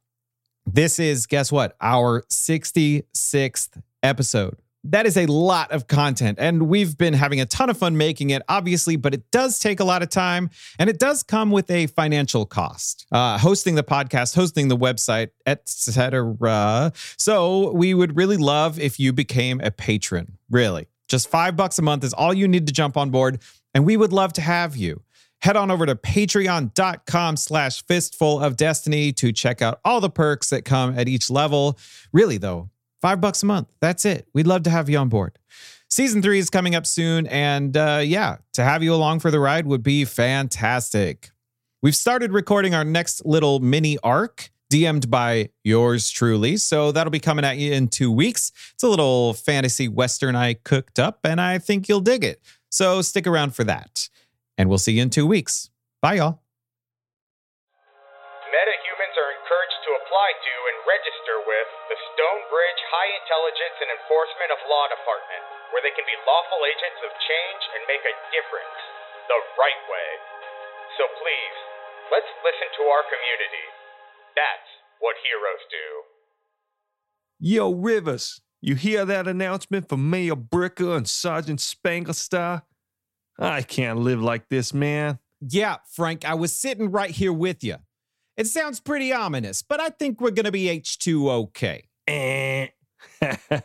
This 0.65 1.01
is, 1.01 1.27
guess 1.27 1.51
what? 1.51 1.77
Our 1.81 2.23
66th 2.31 3.83
episode. 4.03 4.57
That 4.85 5.07
is 5.07 5.17
a 5.17 5.27
lot 5.27 5.71
of 5.71 5.87
content, 5.87 6.39
and 6.41 6.69
we've 6.69 6.99
been 6.99 7.15
having 7.15 7.41
a 7.41 7.47
ton 7.47 7.71
of 7.71 7.79
fun 7.79 7.97
making 7.97 8.31
it, 8.31 8.43
obviously, 8.49 8.97
but 8.97 9.15
it 9.15 9.31
does 9.31 9.61
take 9.61 9.79
a 9.79 9.85
lot 9.85 10.03
of 10.03 10.09
time 10.09 10.51
and 10.77 10.91
it 10.91 10.99
does 10.99 11.23
come 11.23 11.53
with 11.53 11.71
a 11.71 11.87
financial 11.87 12.47
cost. 12.47 13.07
Uh, 13.13 13.39
hosting 13.39 13.77
the 13.77 13.85
podcast, 13.85 14.35
hosting 14.35 14.67
the 14.67 14.77
website, 14.77 15.31
etc. 15.47 16.93
So 17.17 17.73
we 17.73 17.95
would 17.95 18.17
really 18.17 18.37
love 18.37 18.81
if 18.81 18.99
you 18.99 19.13
became 19.13 19.61
a 19.61 19.71
patron, 19.71 20.37
really. 20.51 20.89
Just 21.09 21.31
five 21.31 21.57
bucks 21.57 21.79
a 21.79 21.83
month 21.83 22.03
is 22.03 22.13
all 22.13 22.35
you 22.35 22.49
need 22.49 22.67
to 22.67 22.73
jump 22.73 22.97
on 22.97 23.11
board, 23.11 23.41
and 23.75 23.87
we 23.87 23.97
would 23.97 24.13
love 24.13 24.33
to 24.33 24.41
have 24.41 24.77
you 24.77 25.03
head 25.43 25.57
on 25.57 25.71
over 25.71 25.85
to 25.87 25.95
patreon.com 25.95 27.37
slash 27.37 27.85
fistful 27.87 28.41
of 28.41 28.57
destiny 28.57 29.13
to 29.13 29.33
check 29.33 29.61
out 29.61 29.81
all 29.85 30.01
the 30.01 30.11
perks 30.11 30.51
that 30.51 30.65
come 30.65 30.97
at 30.97 31.09
each 31.09 31.31
level 31.31 31.77
really 32.13 32.39
though 32.39 32.71
five 33.03 33.21
bucks 33.21 33.43
a 33.43 33.47
month 33.47 33.69
that's 33.81 34.07
it 34.07 34.27
we'd 34.33 34.47
love 34.47 34.63
to 34.63 34.71
have 34.71 34.89
you 34.89 34.97
on 34.97 35.11
board 35.11 35.39
season 35.91 36.23
three 36.23 36.39
is 36.39 36.49
coming 36.49 36.75
up 36.75 36.87
soon 36.87 37.27
and 37.27 37.77
uh, 37.77 38.01
yeah 38.03 38.37
to 38.55 38.65
have 38.65 38.83
you 38.83 38.95
along 38.95 39.21
for 39.21 39.31
the 39.31 39.41
ride 39.41 39.67
would 39.67 39.83
be 39.83 40.05
fantastic 40.07 41.31
we've 41.83 41.97
started 41.97 42.33
recording 42.33 42.75
our 42.75 42.85
next 42.85 43.27
little 43.27 43.61
mini 43.61 43.99
arc 44.03 44.51
DM'd 44.73 45.11
by 45.11 45.51
yours 45.65 46.09
truly. 46.09 46.57
So 46.57 46.93
that'll 46.93 47.11
be 47.11 47.21
coming 47.21 47.45
at 47.45 47.59
you 47.59 47.73
in 47.73 47.89
two 47.89 48.11
weeks. 48.11 48.53
It's 48.73 48.83
a 48.83 48.89
little 48.89 49.35
fantasy 49.35 49.87
western 49.87 50.35
I 50.35 50.55
cooked 50.55 50.99
up, 50.99 51.21
and 51.25 51.43
I 51.43 51.59
think 51.59 51.91
you'll 51.91 52.01
dig 52.01 52.25
it. 52.25 52.41
So 52.71 53.03
stick 53.03 53.27
around 53.27 53.55
for 53.55 53.65
that. 53.65 54.09
And 54.57 54.71
we'll 54.71 54.79
see 54.79 54.93
you 54.93 55.03
in 55.03 55.11
two 55.11 55.27
weeks. 55.27 55.69
Bye, 56.01 56.15
y'all. 56.15 56.42
Intelligence 63.33 63.81
and 63.81 63.89
Enforcement 63.97 64.53
of 64.53 64.61
Law 64.69 64.93
Department, 64.93 65.41
where 65.73 65.81
they 65.81 65.97
can 65.97 66.05
be 66.05 66.13
lawful 66.29 66.69
agents 66.69 67.01
of 67.01 67.17
change 67.17 67.63
and 67.73 67.81
make 67.89 68.05
a 68.05 68.13
difference 68.29 68.77
the 69.25 69.41
right 69.57 69.83
way. 69.89 70.11
So 71.01 71.09
please, 71.17 71.57
let's 72.13 72.29
listen 72.45 72.69
to 72.77 72.83
our 72.93 73.01
community. 73.09 73.67
That's 74.37 74.69
what 75.01 75.17
heroes 75.25 75.65
do. 75.73 75.89
Yo, 77.41 77.73
Rivers, 77.73 78.45
you 78.61 78.77
hear 78.77 79.09
that 79.09 79.25
announcement 79.25 79.89
from 79.89 80.13
Mayor 80.13 80.37
Bricker 80.37 80.95
and 80.95 81.09
Sergeant 81.09 81.61
Spanglestar? 81.61 82.69
I 83.39 83.63
can't 83.63 84.01
live 84.01 84.21
like 84.21 84.51
this, 84.51 84.75
man. 84.75 85.21
Yeah, 85.41 85.77
Frank, 85.89 86.29
I 86.29 86.35
was 86.35 86.53
sitting 86.53 86.93
right 86.93 87.11
here 87.11 87.33
with 87.33 87.65
you. 87.65 87.77
It 88.37 88.47
sounds 88.47 88.79
pretty 88.79 89.11
ominous, 89.11 89.63
but 89.63 89.81
I 89.81 89.89
think 89.89 90.21
we're 90.21 90.37
going 90.37 90.45
to 90.45 90.53
be 90.53 90.65
H2 90.65 91.31
okay. 91.49 91.89
Eh. 92.07 92.67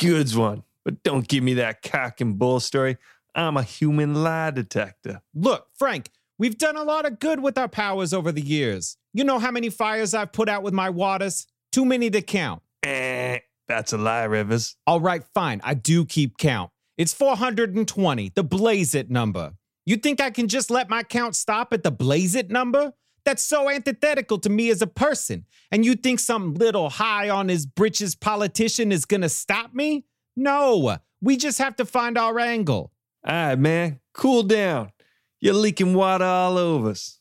Goods 0.00 0.36
one. 0.36 0.62
But 0.84 1.02
don't 1.02 1.26
give 1.26 1.42
me 1.42 1.54
that 1.54 1.82
cock 1.82 2.20
and 2.20 2.38
bull 2.38 2.60
story. 2.60 2.98
I'm 3.34 3.56
a 3.56 3.62
human 3.62 4.22
lie 4.22 4.50
detector. 4.50 5.22
Look, 5.34 5.66
Frank, 5.78 6.10
we've 6.38 6.58
done 6.58 6.76
a 6.76 6.84
lot 6.84 7.06
of 7.06 7.18
good 7.18 7.40
with 7.40 7.58
our 7.58 7.68
powers 7.68 8.12
over 8.12 8.30
the 8.30 8.42
years. 8.42 8.96
You 9.12 9.24
know 9.24 9.38
how 9.38 9.50
many 9.50 9.70
fires 9.70 10.14
I've 10.14 10.32
put 10.32 10.48
out 10.48 10.62
with 10.62 10.74
my 10.74 10.90
waters? 10.90 11.46
Too 11.72 11.84
many 11.84 12.10
to 12.10 12.22
count. 12.22 12.62
Eh. 12.82 13.38
That's 13.66 13.92
a 13.92 13.98
lie, 13.98 14.24
Rivers. 14.24 14.76
All 14.86 15.00
right, 15.00 15.24
fine. 15.32 15.60
I 15.64 15.74
do 15.74 16.04
keep 16.04 16.36
count. 16.36 16.70
It's 16.98 17.14
420, 17.14 18.32
the 18.34 18.44
Blaze 18.44 18.94
It 18.94 19.10
number. 19.10 19.54
You 19.86 19.96
think 19.96 20.20
I 20.20 20.30
can 20.30 20.48
just 20.48 20.70
let 20.70 20.88
my 20.88 21.02
count 21.02 21.34
stop 21.34 21.72
at 21.72 21.82
the 21.82 21.90
Blaze 21.90 22.34
It 22.34 22.50
number? 22.50 22.92
That's 23.24 23.42
so 23.42 23.70
antithetical 23.70 24.38
to 24.40 24.50
me 24.50 24.70
as 24.70 24.82
a 24.82 24.86
person. 24.86 25.46
And 25.70 25.84
you 25.84 25.94
think 25.94 26.20
some 26.20 26.54
little 26.54 26.90
high 26.90 27.30
on 27.30 27.48
his 27.48 27.66
britches 27.66 28.14
politician 28.14 28.92
is 28.92 29.04
gonna 29.04 29.28
stop 29.28 29.72
me? 29.74 30.04
No, 30.36 30.98
we 31.20 31.36
just 31.36 31.58
have 31.58 31.76
to 31.76 31.84
find 31.84 32.18
our 32.18 32.38
angle. 32.38 32.92
All 33.26 33.32
right, 33.32 33.58
man, 33.58 34.00
cool 34.12 34.42
down. 34.42 34.92
You're 35.40 35.54
leaking 35.54 35.94
water 35.94 36.24
all 36.24 36.58
over 36.58 36.90
us. 36.90 37.20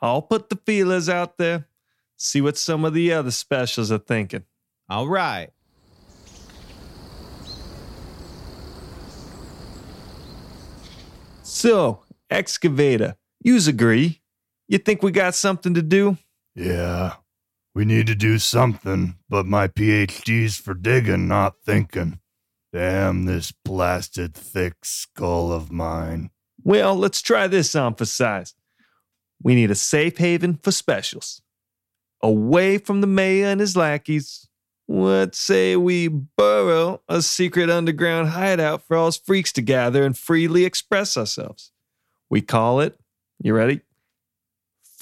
I'll 0.00 0.22
put 0.22 0.50
the 0.50 0.56
feelers 0.56 1.08
out 1.08 1.38
there, 1.38 1.68
see 2.16 2.40
what 2.40 2.56
some 2.56 2.84
of 2.84 2.92
the 2.92 3.12
other 3.12 3.30
specials 3.30 3.92
are 3.92 3.98
thinking. 3.98 4.44
All 4.88 5.06
right. 5.06 5.50
So, 11.42 12.02
excavator, 12.30 13.16
yous 13.42 13.66
agree? 13.66 14.21
You 14.72 14.78
think 14.78 15.02
we 15.02 15.10
got 15.10 15.34
something 15.34 15.74
to 15.74 15.82
do? 15.82 16.16
Yeah, 16.54 17.16
we 17.74 17.84
need 17.84 18.06
to 18.06 18.14
do 18.14 18.38
something, 18.38 19.16
but 19.28 19.44
my 19.44 19.68
PhD's 19.68 20.56
for 20.56 20.72
digging, 20.72 21.28
not 21.28 21.56
thinking. 21.62 22.20
Damn 22.72 23.26
this 23.26 23.52
blasted 23.52 24.32
thick 24.32 24.76
skull 24.82 25.52
of 25.52 25.70
mine. 25.70 26.30
Well, 26.64 26.96
let's 26.96 27.20
try 27.20 27.48
this 27.48 27.74
on 27.74 27.96
for 27.96 28.06
size. 28.06 28.54
We 29.42 29.54
need 29.54 29.70
a 29.70 29.74
safe 29.74 30.16
haven 30.16 30.58
for 30.62 30.72
specials. 30.72 31.42
Away 32.22 32.78
from 32.78 33.02
the 33.02 33.06
mayor 33.06 33.48
and 33.48 33.60
his 33.60 33.76
lackeys. 33.76 34.48
Let's 34.88 35.36
say 35.36 35.76
we 35.76 36.08
burrow 36.08 37.02
a 37.10 37.20
secret 37.20 37.68
underground 37.68 38.30
hideout 38.30 38.86
for 38.86 38.96
all 38.96 39.08
us 39.08 39.18
freaks 39.18 39.52
to 39.52 39.60
gather 39.60 40.02
and 40.02 40.16
freely 40.16 40.64
express 40.64 41.18
ourselves. 41.18 41.72
We 42.30 42.40
call 42.40 42.80
it, 42.80 42.98
you 43.38 43.52
ready? 43.52 43.82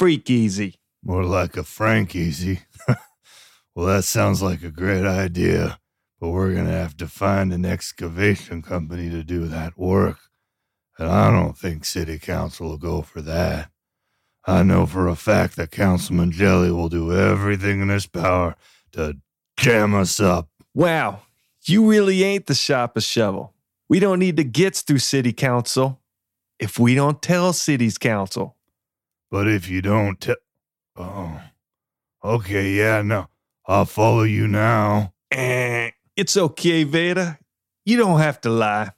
Freak 0.01 0.31
Easy. 0.31 0.77
More 1.05 1.25
like 1.25 1.59
a 1.59 1.63
Frank 1.63 2.17
easy. 2.17 2.61
well, 3.75 3.85
that 3.85 4.05
sounds 4.05 4.41
like 4.41 4.63
a 4.63 4.71
great 4.71 5.05
idea, 5.05 5.79
but 6.19 6.31
we're 6.31 6.55
going 6.55 6.65
to 6.65 6.73
have 6.73 6.97
to 6.97 7.07
find 7.07 7.53
an 7.53 7.67
excavation 7.67 8.63
company 8.63 9.11
to 9.11 9.23
do 9.23 9.47
that 9.49 9.77
work. 9.77 10.17
And 10.99 11.07
I 11.07 11.31
don't 11.31 11.59
think 11.59 11.85
City 11.85 12.19
Council 12.19 12.71
will 12.71 12.79
go 12.79 13.03
for 13.03 13.21
that. 13.21 13.69
I 14.47 14.63
know 14.63 14.87
for 14.87 15.07
a 15.07 15.15
fact 15.15 15.57
that 15.57 15.71
Councilman 15.71 16.33
Jelly 16.33 16.71
will 16.71 16.89
do 16.89 17.13
everything 17.13 17.83
in 17.83 17.91
his 17.91 18.07
power 18.07 18.57
to 18.93 19.19
jam 19.59 19.95
us 19.95 20.19
up. 20.19 20.49
Wow, 20.73 21.21
you 21.65 21.91
really 21.91 22.25
ain't 22.25 22.47
the 22.47 22.55
sharpest 22.55 23.07
shovel. 23.07 23.53
We 23.91 24.01
don't 24.01 24.19
need 24.19 24.39
to 24.39 24.45
get 24.45 24.77
through 24.77 25.01
city 25.01 25.35
council 25.35 26.01
if 26.59 26.79
we 26.79 26.95
don't 26.95 27.21
tell 27.21 27.53
city's 27.53 27.99
council. 27.99 28.57
But 29.31 29.49
if 29.49 29.69
you 29.69 29.81
don't 29.81 30.21
tell. 30.21 30.37
Oh. 30.97 31.41
Okay, 32.23 32.73
yeah, 32.73 33.03
no. 33.03 33.29
I'll 33.67 33.85
follow 33.85 34.25
you 34.25 34.49
now. 34.49 35.15
Eh, 35.31 35.91
it's 36.17 36.37
okay, 36.37 36.85
Veda. 36.85 37.39
You 37.85 37.97
don't 37.97 38.21
have 38.21 38.41
to 38.43 38.51
lie. 38.51 38.91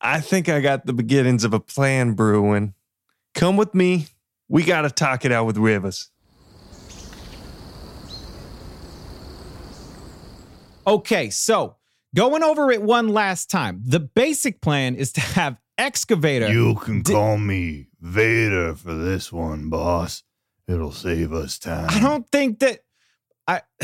I 0.00 0.20
think 0.20 0.48
I 0.48 0.60
got 0.60 0.86
the 0.86 0.92
beginnings 0.92 1.44
of 1.44 1.52
a 1.52 1.60
plan 1.60 2.12
brewing. 2.12 2.74
Come 3.34 3.56
with 3.56 3.74
me. 3.74 4.06
We 4.48 4.62
got 4.62 4.82
to 4.82 4.90
talk 4.90 5.24
it 5.24 5.32
out 5.32 5.46
with 5.46 5.58
Rivers. 5.58 6.10
Okay, 10.86 11.30
so 11.30 11.76
going 12.14 12.44
over 12.44 12.70
it 12.70 12.80
one 12.80 13.08
last 13.08 13.50
time. 13.50 13.82
The 13.84 13.98
basic 13.98 14.60
plan 14.60 14.94
is 14.94 15.12
to 15.12 15.20
have 15.20 15.56
excavator. 15.78 16.48
You 16.48 16.76
can 16.76 17.02
Di- 17.02 17.12
call 17.12 17.38
me 17.38 17.86
Vader 18.00 18.74
for 18.74 18.94
this 18.94 19.32
one, 19.32 19.68
boss. 19.68 20.22
It'll 20.68 20.92
save 20.92 21.32
us 21.32 21.58
time. 21.58 21.88
I 21.90 22.00
don't 22.00 22.28
think 22.30 22.58
that 22.60 22.80
I 23.46 23.62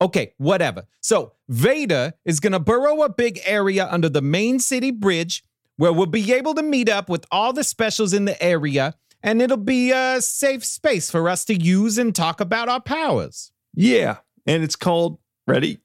Okay, 0.00 0.34
whatever. 0.38 0.84
So 1.00 1.32
Vader 1.48 2.12
is 2.24 2.40
gonna 2.40 2.60
burrow 2.60 3.02
a 3.02 3.08
big 3.08 3.40
area 3.44 3.88
under 3.90 4.08
the 4.08 4.22
main 4.22 4.58
city 4.58 4.90
bridge 4.90 5.44
where 5.76 5.92
we'll 5.92 6.06
be 6.06 6.32
able 6.32 6.54
to 6.54 6.62
meet 6.62 6.88
up 6.88 7.08
with 7.08 7.24
all 7.30 7.52
the 7.52 7.64
specials 7.64 8.12
in 8.12 8.26
the 8.26 8.40
area, 8.42 8.94
and 9.22 9.40
it'll 9.42 9.56
be 9.56 9.90
a 9.90 10.20
safe 10.20 10.64
space 10.64 11.10
for 11.10 11.28
us 11.28 11.44
to 11.46 11.54
use 11.54 11.98
and 11.98 12.14
talk 12.14 12.40
about 12.40 12.68
our 12.68 12.80
powers. 12.80 13.50
Yeah, 13.74 14.18
and 14.46 14.62
it's 14.62 14.76
called, 14.76 15.18
ready? 15.46 15.78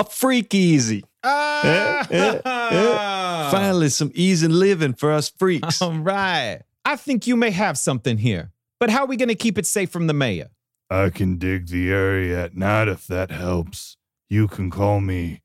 A 0.00 0.04
Freak 0.04 0.54
Easy. 0.54 1.04
Ah, 1.28 2.06
eh, 2.10 2.40
eh. 2.44 3.50
Finally, 3.50 3.88
some 3.88 4.12
ease 4.14 4.42
in 4.42 4.58
living 4.58 4.94
for 4.94 5.10
us 5.12 5.28
freaks. 5.28 5.82
All 5.82 5.98
right. 5.98 6.60
I 6.84 6.96
think 6.96 7.26
you 7.26 7.36
may 7.36 7.50
have 7.50 7.76
something 7.76 8.18
here. 8.18 8.52
But 8.78 8.90
how 8.90 9.00
are 9.00 9.06
we 9.06 9.16
going 9.16 9.28
to 9.28 9.34
keep 9.34 9.58
it 9.58 9.66
safe 9.66 9.90
from 9.90 10.06
the 10.06 10.14
mayor? 10.14 10.50
I 10.88 11.10
can 11.10 11.36
dig 11.36 11.66
the 11.66 11.90
area 11.90 12.44
at 12.44 12.56
night 12.56 12.86
if 12.88 13.06
that 13.08 13.30
helps. 13.30 13.96
You 14.28 14.46
can 14.46 14.70
call 14.70 15.00
me 15.00 15.42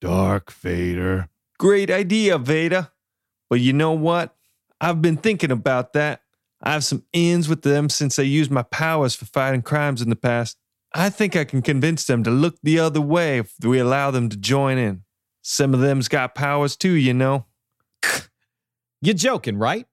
Dark 0.00 0.50
Vader. 0.50 1.28
Great 1.58 1.90
idea, 1.90 2.38
Veda. 2.38 2.90
But 3.48 3.60
you 3.60 3.72
know 3.72 3.92
what? 3.92 4.34
I've 4.80 5.00
been 5.00 5.16
thinking 5.16 5.52
about 5.52 5.92
that. 5.92 6.22
I 6.60 6.72
have 6.72 6.84
some 6.84 7.04
ins 7.12 7.48
with 7.48 7.62
them 7.62 7.88
since 7.88 8.18
I 8.18 8.22
used 8.22 8.50
my 8.50 8.62
powers 8.62 9.14
for 9.14 9.26
fighting 9.26 9.62
crimes 9.62 10.02
in 10.02 10.10
the 10.10 10.16
past. 10.16 10.56
I 10.94 11.10
think 11.10 11.36
I 11.36 11.44
can 11.44 11.62
convince 11.62 12.04
them 12.06 12.22
to 12.24 12.30
look 12.30 12.56
the 12.62 12.78
other 12.78 13.00
way 13.00 13.38
if 13.38 13.54
we 13.62 13.78
allow 13.78 14.10
them 14.10 14.28
to 14.28 14.36
join 14.36 14.78
in. 14.78 15.04
Some 15.42 15.74
of 15.74 15.80
them's 15.80 16.08
got 16.08 16.34
powers 16.34 16.76
too, 16.76 16.92
you 16.92 17.12
know. 17.12 17.46
You're 19.02 19.14
joking, 19.14 19.58
right? 19.58 19.86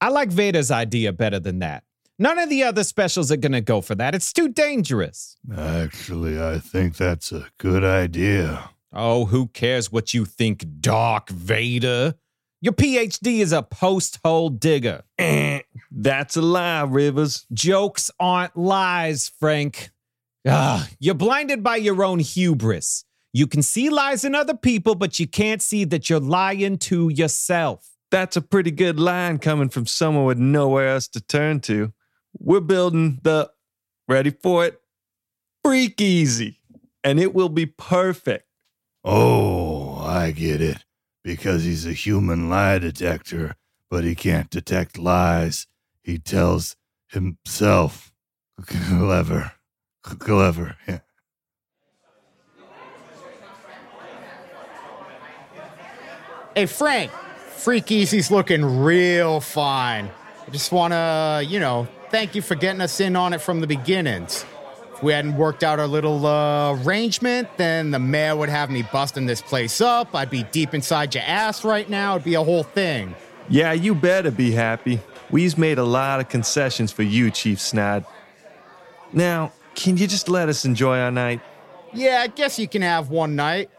I 0.00 0.08
like 0.08 0.30
Vader's 0.30 0.70
idea 0.70 1.12
better 1.12 1.40
than 1.40 1.60
that. 1.60 1.84
None 2.18 2.38
of 2.38 2.50
the 2.50 2.64
other 2.64 2.82
specials 2.82 3.30
are 3.30 3.36
going 3.36 3.52
to 3.52 3.60
go 3.60 3.80
for 3.80 3.94
that. 3.94 4.14
It's 4.14 4.32
too 4.32 4.48
dangerous. 4.48 5.36
Actually, 5.56 6.40
I 6.42 6.58
think 6.58 6.96
that's 6.96 7.30
a 7.30 7.46
good 7.58 7.84
idea. 7.84 8.70
Oh, 8.92 9.26
who 9.26 9.46
cares 9.48 9.92
what 9.92 10.12
you 10.14 10.24
think, 10.24 10.64
Dark 10.80 11.30
Vader? 11.30 12.14
Your 12.60 12.72
PhD 12.72 13.38
is 13.38 13.52
a 13.52 13.62
post 13.62 14.18
hole 14.24 14.48
digger. 14.48 15.04
Eh, 15.16 15.60
that's 15.92 16.36
a 16.36 16.42
lie, 16.42 16.82
Rivers. 16.82 17.46
Jokes 17.52 18.10
aren't 18.18 18.56
lies, 18.56 19.30
Frank. 19.38 19.90
Ah, 20.46 20.88
you're 20.98 21.14
blinded 21.14 21.62
by 21.62 21.76
your 21.76 22.02
own 22.02 22.18
hubris. 22.18 23.04
You 23.32 23.46
can 23.46 23.62
see 23.62 23.90
lies 23.90 24.24
in 24.24 24.34
other 24.34 24.56
people, 24.56 24.94
but 24.94 25.20
you 25.20 25.26
can't 25.26 25.60
see 25.60 25.84
that 25.84 26.08
you're 26.08 26.20
lying 26.20 26.78
to 26.78 27.08
yourself. 27.08 27.90
That's 28.10 28.36
a 28.36 28.42
pretty 28.42 28.70
good 28.70 28.98
line 28.98 29.38
coming 29.38 29.68
from 29.68 29.86
someone 29.86 30.24
with 30.24 30.38
nowhere 30.38 30.88
else 30.88 31.08
to 31.08 31.20
turn 31.20 31.60
to. 31.60 31.92
We're 32.38 32.60
building 32.60 33.20
the, 33.22 33.50
ready 34.06 34.30
for 34.30 34.64
it? 34.64 34.80
Freak 35.62 36.00
Easy. 36.00 36.58
And 37.04 37.20
it 37.20 37.34
will 37.34 37.50
be 37.50 37.66
perfect. 37.66 38.46
Oh, 39.04 39.98
I 39.98 40.30
get 40.30 40.60
it. 40.62 40.84
Because 41.22 41.64
he's 41.64 41.86
a 41.86 41.92
human 41.92 42.48
lie 42.48 42.78
detector, 42.78 43.56
but 43.90 44.04
he 44.04 44.14
can't 44.14 44.48
detect 44.48 44.96
lies. 44.96 45.66
He 46.02 46.18
tells 46.18 46.76
himself. 47.08 48.12
Clever. 48.66 49.52
Clever. 50.02 50.76
Yeah. 50.86 51.00
Hey, 56.58 56.66
Frank, 56.66 57.12
Freak 57.12 57.92
Easy's 57.92 58.32
looking 58.32 58.64
real 58.64 59.38
fine. 59.38 60.10
I 60.44 60.50
just 60.50 60.72
want 60.72 60.92
to, 60.92 61.46
you 61.48 61.60
know, 61.60 61.86
thank 62.10 62.34
you 62.34 62.42
for 62.42 62.56
getting 62.56 62.80
us 62.80 62.98
in 62.98 63.14
on 63.14 63.32
it 63.32 63.40
from 63.40 63.60
the 63.60 63.68
beginnings. 63.68 64.44
If 64.92 65.00
we 65.00 65.12
hadn't 65.12 65.36
worked 65.36 65.62
out 65.62 65.78
our 65.78 65.86
little 65.86 66.26
uh, 66.26 66.74
arrangement, 66.82 67.48
then 67.58 67.92
the 67.92 68.00
mayor 68.00 68.34
would 68.34 68.48
have 68.48 68.72
me 68.72 68.82
busting 68.82 69.24
this 69.24 69.40
place 69.40 69.80
up. 69.80 70.16
I'd 70.16 70.30
be 70.30 70.42
deep 70.50 70.74
inside 70.74 71.14
your 71.14 71.22
ass 71.22 71.64
right 71.64 71.88
now. 71.88 72.16
It'd 72.16 72.24
be 72.24 72.34
a 72.34 72.42
whole 72.42 72.64
thing. 72.64 73.14
Yeah, 73.48 73.72
you 73.72 73.94
better 73.94 74.32
be 74.32 74.50
happy. 74.50 74.98
We've 75.30 75.56
made 75.56 75.78
a 75.78 75.84
lot 75.84 76.18
of 76.18 76.28
concessions 76.28 76.90
for 76.90 77.04
you, 77.04 77.30
Chief 77.30 77.60
Snad. 77.60 78.04
Now, 79.12 79.52
can 79.76 79.96
you 79.96 80.08
just 80.08 80.28
let 80.28 80.48
us 80.48 80.64
enjoy 80.64 80.98
our 80.98 81.12
night? 81.12 81.40
Yeah, 81.94 82.18
I 82.22 82.26
guess 82.26 82.58
you 82.58 82.66
can 82.66 82.82
have 82.82 83.10
one 83.10 83.36
night. 83.36 83.70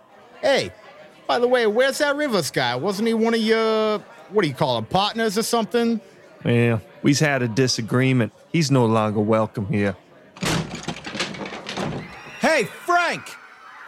Hey, 0.41 0.71
by 1.29 1.37
the 1.37 1.47
way, 1.47 1.67
where's 1.67 1.99
that 1.99 2.15
Rivers 2.15 2.49
guy? 2.49 2.75
Wasn't 2.75 3.07
he 3.07 3.13
one 3.13 3.35
of 3.35 3.39
your, 3.39 3.99
what 4.31 4.41
do 4.41 4.47
you 4.47 4.53
call 4.55 4.79
him, 4.79 4.85
partners 4.85 5.37
or 5.37 5.43
something? 5.43 6.01
Yeah, 6.43 6.79
we've 7.03 7.19
had 7.19 7.43
a 7.43 7.47
disagreement. 7.47 8.33
He's 8.51 8.71
no 8.71 8.87
longer 8.87 9.19
welcome 9.19 9.67
here. 9.67 9.95
Hey, 12.41 12.63
Frank! 12.63 13.21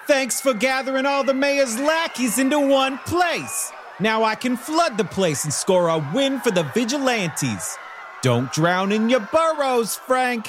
Thanks 0.05 0.39
for 0.39 0.53
gathering 0.53 1.07
all 1.07 1.23
the 1.23 1.33
mayor's 1.33 1.79
lackeys 1.79 2.37
into 2.37 2.59
one 2.59 2.99
place. 2.99 3.71
Now 3.99 4.23
I 4.23 4.35
can 4.35 4.55
flood 4.55 4.99
the 4.99 5.03
place 5.03 5.43
and 5.43 5.51
score 5.51 5.89
a 5.89 5.97
win 6.13 6.39
for 6.41 6.51
the 6.51 6.63
vigilantes. 6.75 7.75
Don't 8.21 8.53
drown 8.53 8.91
in 8.91 9.09
your 9.09 9.19
burrows, 9.19 9.95
Frank. 9.95 10.47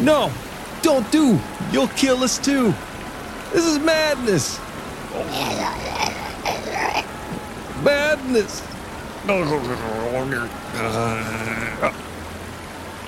No, 0.00 0.30
don't 0.82 1.10
do. 1.10 1.40
You'll 1.72 1.88
kill 1.88 2.22
us 2.22 2.38
too. 2.38 2.72
This 3.54 3.66
is 3.66 3.78
madness. 3.78 4.58
Madness. 7.84 8.62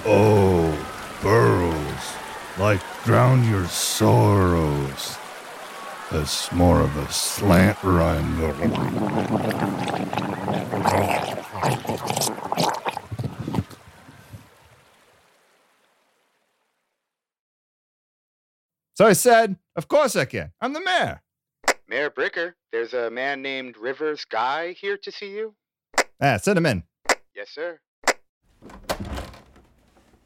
Oh, 0.09 0.88
burrows. 1.20 2.14
Like 2.61 2.80
drown 3.02 3.42
your 3.50 3.66
sorrows. 3.66 5.18
It's 6.12 6.52
more 6.52 6.80
of 6.80 6.96
a 6.96 7.11
slant 7.11 7.82
rhyme. 7.82 8.37
So 18.94 19.06
I 19.06 19.12
said, 19.12 19.59
Of 19.76 19.88
course 19.88 20.16
I 20.16 20.24
can. 20.24 20.52
I'm 20.60 20.72
the 20.72 20.80
mayor. 20.80 21.22
Mayor 21.86 22.10
Bricker, 22.10 22.54
there's 22.72 22.94
a 22.94 23.10
man 23.10 23.42
named 23.42 23.76
Rivers 23.76 24.24
Guy 24.24 24.72
here 24.72 24.96
to 24.96 25.12
see 25.12 25.30
you. 25.30 25.54
Ah, 26.20 26.38
send 26.38 26.56
him 26.56 26.66
in. 26.66 26.82
Yes, 27.34 27.50
sir. 27.50 27.78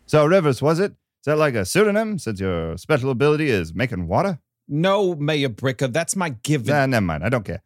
So, 0.06 0.24
Rivers, 0.24 0.62
was 0.62 0.78
it? 0.78 0.92
Is 0.92 1.26
that 1.26 1.36
like 1.36 1.54
a 1.54 1.64
pseudonym 1.64 2.18
since 2.18 2.40
your 2.40 2.78
special 2.78 3.10
ability 3.10 3.50
is 3.50 3.74
making 3.74 4.06
water? 4.06 4.38
No, 4.68 5.16
Mayor 5.16 5.48
Bricker, 5.48 5.92
that's 5.92 6.14
my 6.14 6.30
given. 6.30 6.68
Nah, 6.68 6.86
never 6.86 7.04
mind. 7.04 7.24
I 7.24 7.28
don't 7.28 7.44
care. 7.44 7.62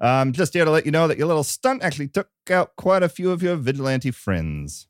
I'm 0.00 0.32
just 0.32 0.52
here 0.54 0.64
to 0.64 0.70
let 0.70 0.86
you 0.86 0.92
know 0.92 1.08
that 1.08 1.18
your 1.18 1.28
little 1.28 1.44
stunt 1.44 1.82
actually 1.82 2.08
took 2.08 2.28
out 2.50 2.76
quite 2.76 3.02
a 3.02 3.08
few 3.08 3.30
of 3.30 3.42
your 3.42 3.56
vigilante 3.56 4.10
friends. 4.10 4.88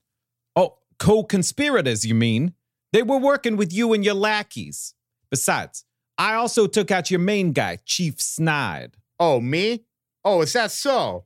Oh, 0.57 0.79
co 0.99 1.25
conspirators, 1.25 2.07
you 2.07 2.15
mean? 2.15 2.55
They 2.93 3.03
were 3.03 3.19
working 3.19 3.57
with 3.57 3.73
you 3.73 3.93
and 3.93 4.05
your 4.05 4.15
lackeys. 4.15 4.95
Besides, 5.31 5.85
I 6.19 6.35
also 6.35 6.67
took 6.67 6.91
out 6.91 7.11
your 7.11 7.21
main 7.21 7.53
guy, 7.53 7.79
Chief 7.85 8.21
Snide. 8.21 8.97
Oh, 9.21 9.41
me? 9.41 9.85
Oh, 10.25 10.43
is 10.43 10.53
that 10.55 10.73
so? 10.73 11.25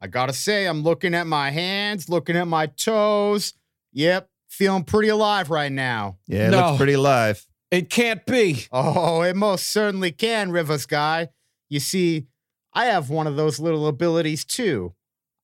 I 0.00 0.06
gotta 0.06 0.34
say, 0.34 0.66
I'm 0.66 0.82
looking 0.82 1.14
at 1.14 1.26
my 1.26 1.50
hands, 1.50 2.08
looking 2.10 2.36
at 2.36 2.46
my 2.46 2.66
toes. 2.66 3.54
Yep, 3.92 4.28
feeling 4.48 4.84
pretty 4.84 5.08
alive 5.08 5.50
right 5.50 5.72
now. 5.72 6.18
Yeah, 6.26 6.48
it 6.48 6.50
No. 6.50 6.66
looks 6.66 6.76
pretty 6.76 6.92
alive. 6.92 7.46
It 7.70 7.88
can't 7.88 8.24
be. 8.26 8.66
Oh, 8.70 9.22
it 9.22 9.34
most 9.34 9.68
certainly 9.68 10.12
can, 10.12 10.52
Rivers 10.52 10.84
guy. 10.86 11.30
You 11.70 11.80
see, 11.80 12.26
I 12.74 12.86
have 12.86 13.08
one 13.08 13.26
of 13.26 13.36
those 13.36 13.58
little 13.58 13.86
abilities 13.88 14.44
too. 14.44 14.94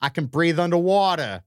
I 0.03 0.11
can 0.11 0.27
breathe 0.27 0.59
underwater. 0.61 1.43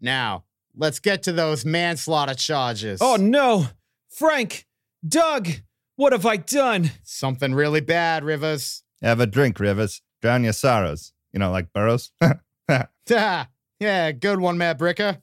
Now, 0.00 0.44
let's 0.76 1.00
get 1.00 1.22
to 1.24 1.32
those 1.32 1.64
manslaughter 1.64 2.34
charges. 2.34 3.00
Oh 3.02 3.16
no! 3.16 3.66
Frank! 4.10 4.66
Doug! 5.06 5.48
What 5.96 6.12
have 6.12 6.26
I 6.26 6.36
done? 6.36 6.90
something 7.04 7.54
really 7.54 7.80
bad, 7.80 8.24
Rivers. 8.24 8.82
Have 9.00 9.20
a 9.20 9.26
drink, 9.26 9.60
Rivers. 9.60 10.02
Drown 10.20 10.42
your 10.42 10.52
sorrows. 10.52 11.12
You 11.32 11.38
know, 11.38 11.52
like 11.52 11.72
Burrows. 11.72 12.10
Ha! 12.20 12.40
yeah, 13.80 14.12
good 14.12 14.40
one, 14.40 14.58
Matt 14.58 14.78
Bricker. 14.78 15.18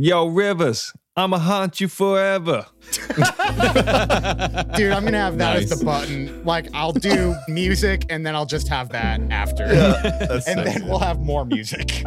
Yo, 0.00 0.26
Rivers, 0.26 0.92
I'ma 1.18 1.38
haunt 1.38 1.80
you 1.80 1.88
forever. 1.88 2.64
Dude, 2.92 3.18
I'm 4.92 5.04
gonna 5.04 5.18
have 5.18 5.36
that 5.38 5.56
as 5.56 5.70
the 5.70 5.84
button. 5.84 6.44
Like, 6.44 6.68
I'll 6.72 6.92
do 6.92 7.34
music 7.48 8.04
and 8.08 8.24
then 8.24 8.36
I'll 8.36 8.46
just 8.46 8.68
have 8.68 8.90
that 8.90 9.20
after. 9.28 9.66
That's 9.66 10.46
and 10.48 10.64
then 10.64 10.86
we'll 10.86 11.00
have 11.00 11.18
more 11.18 11.44
music. 11.44 12.04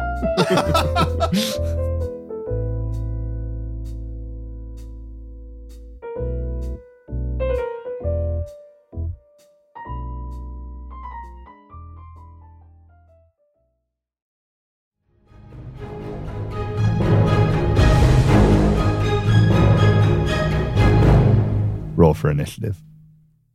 Roll 22.12 22.20
for 22.20 22.30
initiative. 22.30 22.82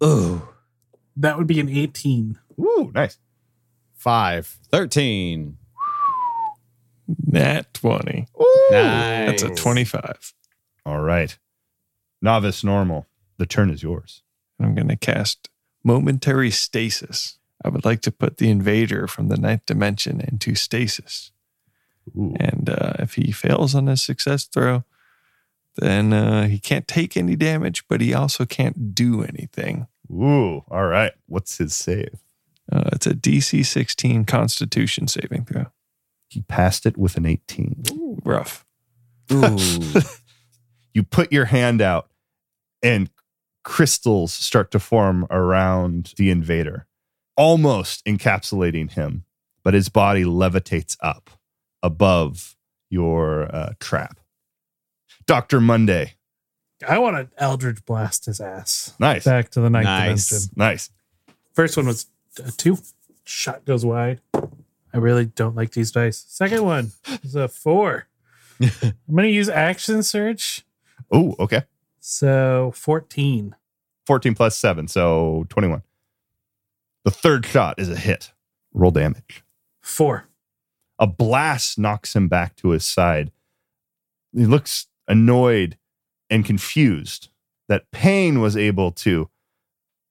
Ooh. 0.03 0.47
That 1.15 1.37
would 1.37 1.45
be 1.45 1.59
an 1.59 1.69
18. 1.69 2.39
Ooh, 2.59 2.91
nice. 2.93 3.19
Five. 3.93 4.57
13. 4.71 5.57
Nat 7.27 7.71
20. 7.75 8.27
Nice. 8.71 9.41
That's 9.41 9.43
a 9.43 9.53
25. 9.53 10.33
All 10.87 11.01
right. 11.01 11.37
Novice 12.19 12.63
normal. 12.63 13.05
The 13.37 13.45
turn 13.45 13.69
is 13.69 13.83
yours. 13.83 14.23
I'm 14.59 14.73
going 14.73 14.87
to 14.87 14.95
cast 14.95 15.49
Momentary 15.83 16.49
Stasis. 16.49 17.37
I 17.63 17.69
would 17.69 17.85
like 17.85 18.01
to 18.01 18.11
put 18.11 18.37
the 18.37 18.49
invader 18.49 19.07
from 19.07 19.27
the 19.27 19.37
ninth 19.37 19.67
dimension 19.67 20.19
into 20.19 20.55
stasis. 20.55 21.31
Ooh. 22.17 22.35
And 22.39 22.69
uh, 22.69 22.93
if 22.99 23.13
he 23.13 23.31
fails 23.31 23.75
on 23.75 23.85
his 23.85 24.01
success 24.01 24.45
throw, 24.45 24.83
then 25.77 26.13
uh, 26.13 26.47
he 26.47 26.59
can't 26.59 26.87
take 26.87 27.15
any 27.15 27.35
damage, 27.35 27.87
but 27.87 28.01
he 28.01 28.13
also 28.13 28.45
can't 28.45 28.93
do 28.93 29.23
anything. 29.23 29.87
Ooh. 30.11 30.63
All 30.69 30.87
right. 30.87 31.13
What's 31.27 31.57
his 31.57 31.75
save? 31.75 32.19
Uh, 32.71 32.89
it's 32.93 33.07
a 33.07 33.13
DC 33.13 33.65
16 33.65 34.25
Constitution 34.25 35.07
saving 35.07 35.45
throw. 35.45 35.67
He 36.29 36.41
passed 36.41 36.85
it 36.85 36.97
with 36.97 37.15
an 37.15 37.25
18. 37.25 37.83
Rough. 38.23 38.65
Ooh. 39.31 39.57
you 40.93 41.03
put 41.03 41.31
your 41.31 41.45
hand 41.45 41.81
out 41.81 42.09
and 42.83 43.09
crystals 43.63 44.33
start 44.33 44.71
to 44.71 44.79
form 44.79 45.27
around 45.29 46.13
the 46.17 46.29
invader, 46.29 46.87
almost 47.35 48.03
encapsulating 48.05 48.91
him, 48.91 49.25
but 49.63 49.73
his 49.73 49.89
body 49.89 50.23
levitates 50.23 50.97
up 51.01 51.29
above 51.83 52.55
your 52.89 53.53
uh, 53.53 53.73
trap. 53.79 54.19
Dr. 55.27 55.61
Monday. 55.61 56.13
I 56.87 56.99
want 56.99 57.17
to 57.17 57.41
Eldritch 57.41 57.83
blast 57.85 58.25
his 58.25 58.39
ass. 58.39 58.93
Nice. 58.99 59.25
Back 59.25 59.49
to 59.51 59.61
the 59.61 59.69
ninth 59.69 59.85
Nice. 59.85 60.29
dimension. 60.29 60.51
Nice. 60.55 60.89
First 61.53 61.75
one 61.77 61.87
was 61.87 62.07
a 62.43 62.51
two. 62.51 62.77
Shot 63.23 63.65
goes 63.65 63.85
wide. 63.85 64.21
I 64.33 64.97
really 64.99 65.25
don't 65.25 65.55
like 65.55 65.71
these 65.71 65.91
dice. 65.91 66.23
Second 66.29 66.63
one 66.63 66.91
is 67.23 67.35
a 67.35 67.47
four. 67.47 68.07
I'm 68.61 68.69
going 69.11 69.23
to 69.23 69.29
use 69.29 69.49
action 69.49 70.01
surge. 70.03 70.65
Oh, 71.11 71.35
okay. 71.39 71.63
So 71.99 72.71
14. 72.75 73.55
14 74.05 74.35
plus 74.35 74.57
7, 74.57 74.87
so 74.87 75.45
21. 75.49 75.81
The 77.03 77.11
third 77.11 77.45
shot 77.45 77.79
is 77.79 77.89
a 77.89 77.95
hit. 77.97 78.31
Roll 78.73 78.91
damage. 78.91 79.43
Four. 79.81 80.25
a 80.99 81.07
blast 81.07 81.77
knocks 81.77 82.15
him 82.15 82.27
back 82.27 82.55
to 82.57 82.69
his 82.69 82.85
side. 82.85 83.31
He 84.33 84.45
looks 84.45 84.87
annoyed 85.07 85.77
and 86.29 86.45
confused 86.45 87.29
that 87.67 87.91
pain 87.91 88.39
was 88.39 88.57
able 88.57 88.91
to 88.91 89.29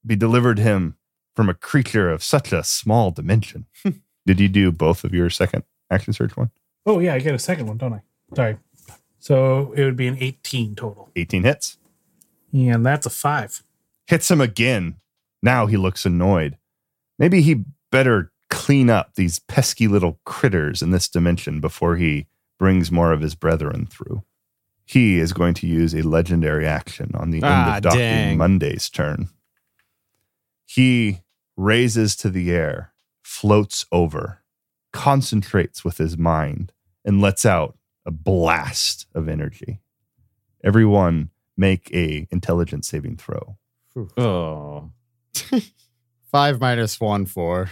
be 0.05 0.15
delivered 0.15 0.59
him 0.59 0.95
from 1.35 1.49
a 1.49 1.53
creature 1.53 2.09
of 2.09 2.23
such 2.23 2.51
a 2.51 2.63
small 2.63 3.11
dimension. 3.11 3.65
Did 4.25 4.39
you 4.39 4.47
do 4.47 4.71
both 4.71 5.03
of 5.03 5.13
your 5.13 5.29
second 5.29 5.63
action 5.91 6.13
surge 6.13 6.35
one? 6.35 6.51
Oh, 6.85 6.99
yeah, 6.99 7.13
I 7.13 7.19
get 7.19 7.35
a 7.35 7.39
second 7.39 7.67
one, 7.67 7.77
don't 7.77 7.93
I? 7.93 8.01
Sorry. 8.35 8.57
So 9.19 9.73
it 9.73 9.83
would 9.83 9.95
be 9.95 10.07
an 10.07 10.17
18 10.19 10.75
total. 10.75 11.09
18 11.15 11.43
hits. 11.43 11.77
And 12.53 12.85
that's 12.85 13.05
a 13.05 13.09
five. 13.09 13.63
Hits 14.07 14.31
him 14.31 14.41
again. 14.41 14.95
Now 15.43 15.65
he 15.65 15.77
looks 15.77 16.05
annoyed. 16.05 16.57
Maybe 17.19 17.41
he 17.41 17.65
better 17.91 18.31
clean 18.49 18.89
up 18.89 19.15
these 19.15 19.39
pesky 19.39 19.87
little 19.87 20.19
critters 20.25 20.81
in 20.81 20.91
this 20.91 21.07
dimension 21.07 21.59
before 21.59 21.97
he 21.97 22.27
brings 22.57 22.91
more 22.91 23.11
of 23.11 23.21
his 23.21 23.35
brethren 23.35 23.85
through. 23.85 24.23
He 24.89 25.19
is 25.19 25.33
going 25.33 25.53
to 25.55 25.67
use 25.67 25.93
a 25.93 26.01
legendary 26.01 26.65
action 26.65 27.11
on 27.13 27.29
the 27.31 27.37
end 27.37 27.45
Ah, 27.45 27.75
of 27.77 27.83
Dr. 27.83 27.97
dang. 27.97 28.37
Monday's 28.37 28.89
turn. 28.89 29.27
He 30.65 31.19
raises 31.57 32.15
to 32.15 32.29
the 32.29 32.51
air, 32.51 32.93
floats 33.21 33.85
over, 33.91 34.43
concentrates 34.93 35.83
with 35.83 35.97
his 35.97 36.17
mind, 36.17 36.71
and 37.03 37.19
lets 37.19 37.45
out 37.45 37.77
a 38.05 38.11
blast 38.11 39.07
of 39.13 39.27
energy. 39.27 39.81
Everyone 40.63 41.31
make 41.57 41.93
a 41.93 42.25
intelligence 42.31 42.87
saving 42.87 43.17
throw. 43.17 43.57
oh. 44.17 44.91
Five 46.31 46.59
minus 46.61 46.99
one, 47.01 47.25
four. 47.25 47.69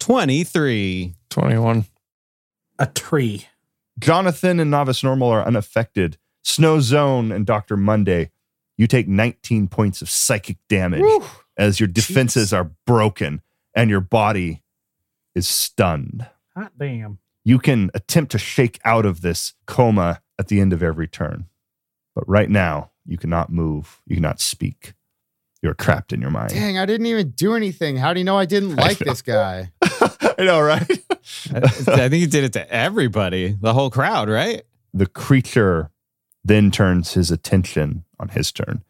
23. 0.00 1.14
21. 1.30 1.84
A 2.78 2.86
tree. 2.86 3.46
Jonathan 3.98 4.58
and 4.60 4.70
Novice 4.70 5.02
Normal 5.04 5.28
are 5.28 5.44
unaffected. 5.46 6.18
Snow 6.46 6.78
Zone 6.78 7.32
and 7.32 7.44
Dr. 7.44 7.76
Monday, 7.76 8.30
you 8.78 8.86
take 8.86 9.08
19 9.08 9.66
points 9.66 10.00
of 10.00 10.08
psychic 10.08 10.58
damage 10.68 11.02
as 11.56 11.80
your 11.80 11.88
defenses 11.88 12.52
are 12.52 12.70
broken 12.86 13.42
and 13.74 13.90
your 13.90 14.00
body 14.00 14.62
is 15.34 15.48
stunned. 15.48 16.26
Hot 16.56 16.72
damn. 16.78 17.18
You 17.44 17.58
can 17.58 17.90
attempt 17.94 18.30
to 18.32 18.38
shake 18.38 18.78
out 18.84 19.04
of 19.04 19.22
this 19.22 19.54
coma 19.66 20.22
at 20.38 20.46
the 20.46 20.60
end 20.60 20.72
of 20.72 20.82
every 20.82 21.08
turn. 21.08 21.46
But 22.14 22.28
right 22.28 22.48
now, 22.48 22.92
you 23.04 23.18
cannot 23.18 23.50
move. 23.50 24.00
You 24.06 24.16
cannot 24.16 24.40
speak. 24.40 24.94
You're 25.62 25.74
trapped 25.74 26.12
in 26.12 26.20
your 26.20 26.30
mind. 26.30 26.50
Dang, 26.50 26.78
I 26.78 26.86
didn't 26.86 27.06
even 27.06 27.30
do 27.30 27.54
anything. 27.54 27.96
How 27.96 28.12
do 28.12 28.20
you 28.20 28.24
know 28.24 28.38
I 28.38 28.44
didn't 28.44 28.76
like 28.76 29.00
know. 29.00 29.10
this 29.10 29.22
guy? 29.22 29.72
I 29.82 30.44
know, 30.44 30.60
right? 30.60 30.88
I 31.52 31.68
think 32.08 32.14
he 32.14 32.26
did 32.26 32.44
it 32.44 32.52
to 32.52 32.70
everybody, 32.72 33.56
the 33.60 33.74
whole 33.74 33.90
crowd, 33.90 34.28
right? 34.28 34.62
the 34.96 35.06
creature 35.06 35.90
then 36.46 36.70
turns 36.70 37.14
his 37.14 37.30
attention 37.30 38.04
on 38.20 38.28
his 38.28 38.52
turn 38.52 38.84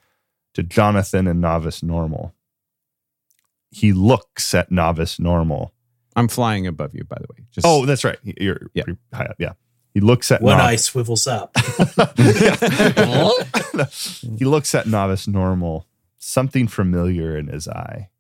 to 0.55 0.63
Jonathan 0.63 1.27
and 1.27 1.41
Novice 1.41 1.83
Normal. 1.83 2.35
He 3.71 3.93
looks 3.93 4.55
at 4.55 4.71
Novice 4.71 5.19
Normal. 5.19 5.73
I'm 6.15 6.29
flying 6.29 6.67
above 6.67 6.95
you, 6.95 7.05
by 7.05 7.17
the 7.21 7.27
way. 7.31 7.45
Just 7.53 7.67
Oh, 7.67 7.85
that's 7.87 8.05
right. 8.05 8.19
You're 8.23 8.71
Yeah. 8.75 8.85
pretty 8.85 8.99
high 9.13 9.25
up. 9.27 9.37
Yeah. 9.39 9.53
He 9.93 10.01
looks 10.01 10.31
at 10.31 10.43
One 10.43 10.59
Nov- 10.59 10.67
eye 10.67 10.77
swivels 10.77 11.27
up. 11.27 11.57
he 14.39 14.45
looks 14.45 14.75
at 14.75 14.87
Novice 14.87 15.27
Normal, 15.29 15.87
something 16.19 16.69
familiar 16.69 17.37
in 17.37 17.49
his 17.49 17.69
eye. 17.69 18.11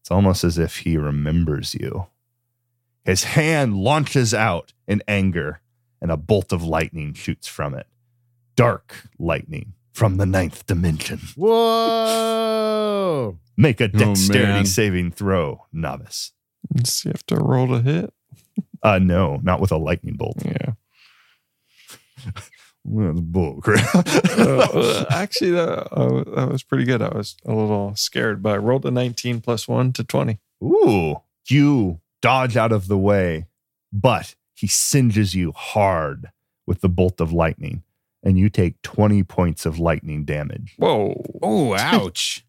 It's 0.00 0.10
almost 0.10 0.44
as 0.44 0.58
if 0.58 0.78
he 0.78 0.96
remembers 0.96 1.74
you. 1.74 2.06
His 3.04 3.24
hand 3.24 3.76
launches 3.76 4.34
out 4.34 4.72
in 4.86 5.02
anger, 5.08 5.60
and 6.00 6.10
a 6.10 6.16
bolt 6.16 6.52
of 6.52 6.64
lightning 6.64 7.14
shoots 7.14 7.46
from 7.46 7.74
it. 7.74 7.86
Dark 8.60 9.04
lightning 9.18 9.72
from 9.94 10.18
the 10.18 10.26
ninth 10.26 10.66
dimension. 10.66 11.18
Whoa. 11.34 13.38
Make 13.56 13.80
a 13.80 13.88
dexterity 13.88 14.52
man. 14.52 14.66
saving 14.66 15.12
throw, 15.12 15.66
novice. 15.72 16.32
Does 16.74 17.00
he 17.00 17.08
have 17.08 17.24
to 17.26 17.36
roll 17.36 17.68
to 17.68 17.80
hit? 17.80 18.12
Uh, 18.82 18.98
no, 18.98 19.40
not 19.42 19.60
with 19.60 19.72
a 19.72 19.78
lightning 19.78 20.16
bolt. 20.16 20.36
Yeah. 20.44 20.72
Well, 22.82 23.08
that's 23.08 23.20
bull 23.20 23.60
crap. 23.60 23.94
Uh, 24.38 25.04
actually, 25.10 25.50
that, 25.50 25.92
uh, 25.92 26.24
that 26.34 26.48
was 26.50 26.62
pretty 26.62 26.84
good. 26.84 27.02
I 27.02 27.08
was 27.08 27.36
a 27.44 27.52
little 27.52 27.94
scared, 27.94 28.42
but 28.42 28.54
I 28.54 28.56
rolled 28.56 28.86
a 28.86 28.90
19 28.90 29.42
plus 29.42 29.68
one 29.68 29.92
to 29.92 30.02
20. 30.02 30.38
Ooh, 30.64 31.16
you 31.48 32.00
dodge 32.22 32.56
out 32.56 32.72
of 32.72 32.88
the 32.88 32.96
way, 32.96 33.48
but 33.92 34.34
he 34.54 34.66
singes 34.66 35.34
you 35.34 35.52
hard 35.52 36.30
with 36.66 36.80
the 36.80 36.88
bolt 36.88 37.20
of 37.20 37.34
lightning, 37.34 37.82
and 38.22 38.38
you 38.38 38.48
take 38.48 38.80
20 38.82 39.22
points 39.24 39.66
of 39.66 39.78
lightning 39.78 40.24
damage. 40.24 40.74
Whoa. 40.76 41.22
Oh, 41.42 41.74
ouch. 41.78 42.44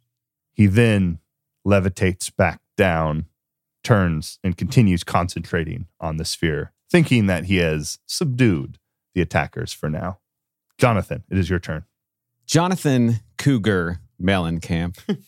He 0.54 0.68
then 0.68 1.20
levitates 1.66 2.36
back 2.36 2.60
down, 2.78 3.26
turns, 3.84 4.40
and 4.44 4.58
continues 4.58 5.04
concentrating 5.04 5.88
on 6.00 6.18
the 6.18 6.26
sphere, 6.26 6.74
thinking 6.90 7.28
that 7.28 7.46
he 7.46 7.58
has 7.58 8.00
subdued 8.06 8.78
the 9.14 9.22
attackers 9.22 9.74
for 9.74 9.90
now. 9.90 10.20
Jonathan, 10.78 11.24
it 11.30 11.38
is 11.38 11.50
your 11.50 11.60
turn. 11.60 11.86
Jonathan 12.46 13.20
Cougar 13.38 14.02
Mellencamp, 14.22 14.98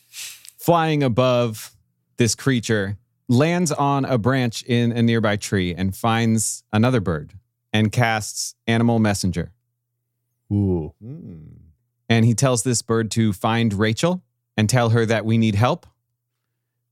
flying 0.57 1.03
above 1.03 1.71
this 2.17 2.35
creature, 2.35 2.97
lands 3.29 3.71
on 3.71 4.03
a 4.05 4.17
branch 4.17 4.63
in 4.63 4.91
a 4.91 5.01
nearby 5.01 5.37
tree 5.37 5.73
and 5.73 5.95
finds 5.95 6.63
another 6.73 6.99
bird 6.99 7.33
and 7.71 7.91
casts 7.91 8.55
Animal 8.67 8.99
Messenger. 8.99 9.52
Ooh. 10.51 10.93
Mm. 11.03 11.47
And 12.09 12.25
he 12.25 12.33
tells 12.33 12.63
this 12.63 12.81
bird 12.81 13.09
to 13.11 13.33
find 13.33 13.73
Rachel 13.73 14.23
and 14.57 14.69
tell 14.69 14.89
her 14.89 15.05
that 15.05 15.25
we 15.25 15.37
need 15.37 15.55
help. 15.55 15.85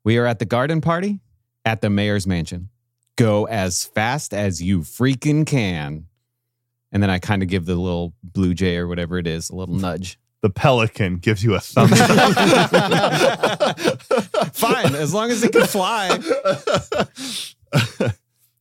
We 0.04 0.18
are 0.18 0.26
at 0.26 0.40
the 0.40 0.46
garden 0.46 0.82
party 0.82 1.20
at 1.64 1.82
the 1.82 1.90
mayor's 1.90 2.26
mansion. 2.26 2.70
Go 3.18 3.46
as 3.46 3.86
fast 3.86 4.34
as 4.34 4.62
you 4.62 4.80
freaking 4.82 5.46
can. 5.46 6.08
And 6.92 7.04
then 7.04 7.10
I 7.10 7.20
kind 7.20 7.44
of 7.44 7.50
give 7.50 7.66
the 7.66 7.76
little 7.76 8.14
blue 8.24 8.54
jay 8.54 8.78
or 8.78 8.88
whatever 8.88 9.18
it 9.18 9.28
is 9.28 9.50
a 9.50 9.56
little 9.56 9.76
nudge. 9.76 10.18
The 10.42 10.50
pelican 10.50 11.18
gives 11.18 11.44
you 11.44 11.54
a 11.54 11.60
thumbs 11.60 12.00
up. 12.02 12.10
Fine, 14.56 14.96
as 14.96 15.14
long 15.14 15.30
as 15.30 15.44
it 15.44 15.52
can 15.52 15.68
fly. 15.68 16.20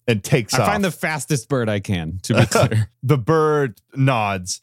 and 0.06 0.22
takes 0.22 0.52
I 0.52 0.60
off. 0.60 0.66
find 0.68 0.84
the 0.84 0.90
fastest 0.90 1.48
bird 1.48 1.70
I 1.70 1.80
can, 1.80 2.18
to 2.24 2.34
be 2.34 2.46
clear. 2.50 2.90
the 3.02 3.16
bird 3.16 3.80
nods, 3.94 4.60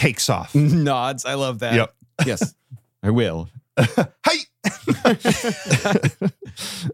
takes 0.00 0.30
off. 0.30 0.54
Nods. 0.54 1.24
I 1.24 1.34
love 1.34 1.60
that. 1.60 1.74
Yep. 1.74 1.94
Yes, 2.26 2.54
I 3.02 3.10
will. 3.10 3.48
Hey! 4.26 4.40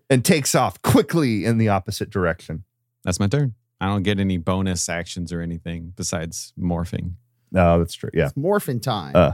and 0.08 0.24
takes 0.24 0.54
off 0.54 0.80
quickly 0.82 1.44
in 1.44 1.58
the 1.58 1.68
opposite 1.68 2.10
direction. 2.10 2.62
That's 3.02 3.18
my 3.18 3.26
turn. 3.26 3.54
I 3.80 3.86
don't 3.88 4.04
get 4.04 4.20
any 4.20 4.36
bonus 4.38 4.88
actions 4.88 5.32
or 5.32 5.40
anything 5.40 5.92
besides 5.96 6.52
morphing. 6.58 7.14
No, 7.50 7.80
that's 7.80 7.94
true. 7.94 8.10
Yeah. 8.14 8.26
It's 8.26 8.36
morphin' 8.36 8.78
time. 8.78 9.16
Uh, 9.16 9.32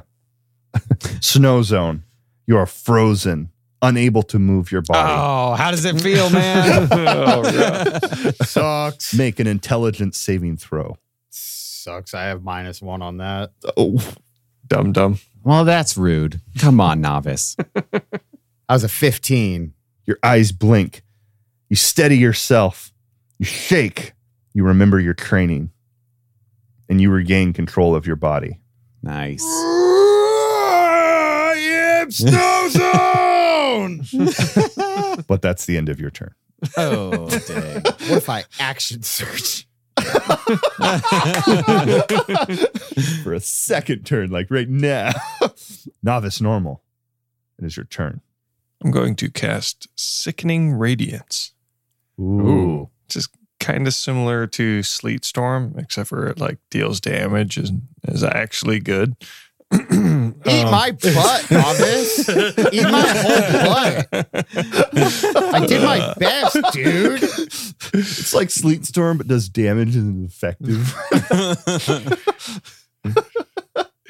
Snow 1.20 1.62
zone. 1.62 2.04
You 2.46 2.56
are 2.56 2.66
frozen, 2.66 3.50
unable 3.82 4.22
to 4.24 4.38
move 4.38 4.72
your 4.72 4.82
body. 4.82 5.12
Oh, 5.14 5.54
how 5.54 5.70
does 5.70 5.84
it 5.84 6.00
feel, 6.00 6.30
man? 6.30 6.88
Sucks. 8.44 9.12
Make 9.14 9.38
an 9.40 9.46
intelligence 9.46 10.16
saving 10.16 10.56
throw. 10.56 10.96
Sucks. 11.82 12.14
I 12.14 12.26
have 12.26 12.44
minus 12.44 12.80
one 12.80 13.02
on 13.02 13.16
that. 13.16 13.50
Oh, 13.76 14.14
dumb, 14.68 14.92
dumb. 14.92 15.18
well, 15.42 15.64
that's 15.64 15.96
rude. 15.96 16.40
Come 16.58 16.80
on, 16.80 17.00
novice. 17.00 17.56
I 18.68 18.74
was 18.74 18.84
a 18.84 18.88
15. 18.88 19.74
your 20.04 20.16
eyes 20.22 20.52
blink. 20.52 21.02
You 21.68 21.74
steady 21.74 22.16
yourself. 22.16 22.92
You 23.38 23.46
shake. 23.46 24.12
You 24.54 24.62
remember 24.64 25.00
your 25.00 25.14
training. 25.14 25.70
And 26.88 27.00
you 27.00 27.10
regain 27.10 27.52
control 27.52 27.96
of 27.96 28.06
your 28.06 28.14
body. 28.14 28.60
Nice. 29.02 29.42
I 30.64 31.54
am 31.58 32.12
Snow 32.12 32.68
Zone! 32.70 34.06
but 35.26 35.42
that's 35.42 35.66
the 35.66 35.76
end 35.76 35.88
of 35.88 35.98
your 35.98 36.10
turn. 36.10 36.32
Oh, 36.76 37.28
dang. 37.48 37.82
What 37.82 38.18
if 38.18 38.30
I 38.30 38.44
action 38.60 39.02
surge? 39.02 39.66
For 43.22 43.34
a 43.34 43.40
second 43.40 44.04
turn, 44.04 44.30
like 44.30 44.50
right 44.50 44.68
now. 44.68 45.12
Novice 46.02 46.40
normal. 46.40 46.82
It 47.58 47.64
is 47.64 47.76
your 47.76 47.86
turn. 47.86 48.20
I'm 48.82 48.90
going 48.90 49.14
to 49.16 49.30
cast 49.30 49.88
Sickening 49.96 50.74
Radiance. 50.74 51.52
Ooh. 52.20 52.90
Just 53.08 53.30
kind 53.60 53.86
of 53.86 53.94
similar 53.94 54.46
to 54.48 54.82
Sleet 54.82 55.24
Storm, 55.24 55.74
except 55.78 56.08
for 56.08 56.26
it 56.26 56.38
like 56.38 56.58
deals 56.70 57.00
damage 57.00 57.56
and 57.56 57.82
is 58.08 58.24
actually 58.24 58.80
good. 58.80 59.14
Eat 60.46 60.64
my 60.64 60.90
butt, 60.90 61.50
novice. 61.50 62.28
Eat 62.28 62.84
my 62.84 63.06
whole 63.06 63.40
butt. 63.66 64.08
I 65.54 65.66
did 65.66 65.82
my 65.82 66.14
best, 66.18 66.58
dude. 66.72 67.22
It's 67.94 68.34
like 68.34 68.50
Sleet 68.50 68.84
Storm, 68.84 69.18
but 69.18 69.28
does 69.28 69.48
damage 69.48 69.96
and 69.96 70.26
is 70.26 70.32
effective. 70.32 70.94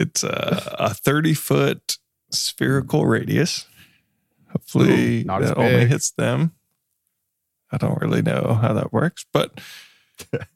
It's 0.02 0.24
a, 0.24 0.74
a 0.80 0.94
30 0.94 1.34
foot 1.34 1.98
spherical 2.30 3.06
radius. 3.06 3.66
Hopefully, 4.50 5.20
Ooh, 5.20 5.24
not 5.24 5.42
as 5.42 5.50
that 5.50 5.58
only 5.58 5.86
hits 5.86 6.10
them. 6.10 6.52
I 7.70 7.76
don't 7.76 8.00
really 8.00 8.20
know 8.20 8.58
how 8.60 8.72
that 8.72 8.92
works, 8.92 9.24
but 9.32 9.60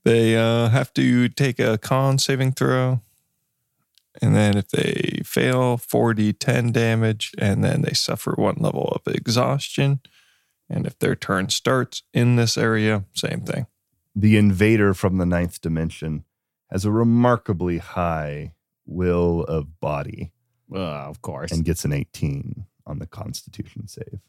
they 0.04 0.36
uh, 0.36 0.68
have 0.68 0.92
to 0.94 1.28
take 1.28 1.60
a 1.60 1.78
con 1.78 2.18
saving 2.18 2.52
throw. 2.52 3.00
And 4.22 4.34
then 4.34 4.56
if 4.56 4.68
they 4.68 5.20
fail, 5.24 5.76
4d10 5.78 6.72
damage, 6.72 7.32
and 7.38 7.62
then 7.64 7.82
they 7.82 7.92
suffer 7.92 8.34
one 8.36 8.56
level 8.58 8.88
of 8.94 9.12
exhaustion. 9.12 10.00
And 10.68 10.86
if 10.86 10.98
their 10.98 11.14
turn 11.14 11.48
starts 11.50 12.02
in 12.12 12.36
this 12.36 12.56
area, 12.58 13.04
same 13.14 13.40
thing. 13.42 13.66
the 14.18 14.36
invader 14.38 14.94
from 14.94 15.18
the 15.18 15.26
ninth 15.26 15.60
dimension 15.60 16.24
has 16.70 16.84
a 16.86 16.90
remarkably 16.90 17.78
high 17.78 18.52
will 18.86 19.42
of 19.44 19.78
body 19.78 20.32
Uh, 20.74 20.78
of 21.08 21.20
course. 21.20 21.52
and 21.52 21.64
gets 21.64 21.84
an 21.84 21.92
18 21.92 22.64
on 22.86 22.98
the 22.98 23.06
constitution 23.06 23.86
save. 23.86 24.20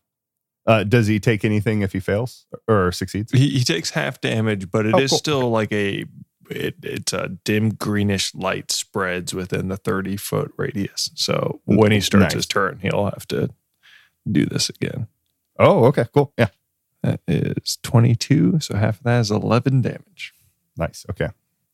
Uh, 0.65 0.83
does 0.83 1.07
he 1.07 1.19
take 1.21 1.45
anything 1.45 1.81
if 1.83 1.93
he 1.93 1.99
fails 2.01 2.45
or 2.67 2.91
succeeds? 2.91 3.31
He, 3.31 3.47
he 3.49 3.63
takes 3.63 3.91
half 3.91 4.19
damage, 4.19 4.69
but 4.69 4.85
it 4.85 4.89
is 4.99 5.11
Oh, 5.11 5.13
cool. 5.13 5.17
still 5.17 5.49
like 5.49 5.71
a 5.71 6.03
it, 6.50 6.76
it's 6.84 7.14
a 7.14 7.30
dim 7.43 7.74
greenish 7.76 8.34
light 8.36 8.72
spreads 8.72 9.34
within 9.34 9.68
the 9.70 9.78
30 9.78 10.18
foot 10.18 10.54
radius. 10.58 11.12
So 11.16 11.62
when 11.66 11.91
he 11.91 12.00
starts 12.02 12.24
Nice. 12.26 12.34
his 12.34 12.45
turn, 12.45 12.80
he'll 12.82 13.06
have 13.06 13.28
to 13.30 13.50
do 14.32 14.45
this 14.45 14.70
again. 14.70 15.08
Oh, 15.60 15.86
okay, 15.86 16.06
cool. 16.14 16.34
Yeah, 16.38 16.50
That 17.04 17.22
is 17.28 17.78
22. 17.84 18.60
So 18.60 18.76
half 18.76 18.98
of 19.00 19.04
that 19.04 19.20
is 19.22 19.32
11 19.32 19.82
damage. 19.82 20.34
nice. 20.78 21.06
Okay. 21.10 21.30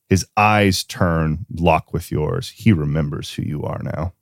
His 0.10 0.26
eyes 0.38 0.84
turn, 0.84 1.46
lock 1.52 1.92
with 1.94 2.12
yours. 2.12 2.50
He 2.50 2.72
remembers 2.72 3.34
who 3.34 3.42
you 3.42 3.64
are 3.64 3.82
now. 3.84 4.14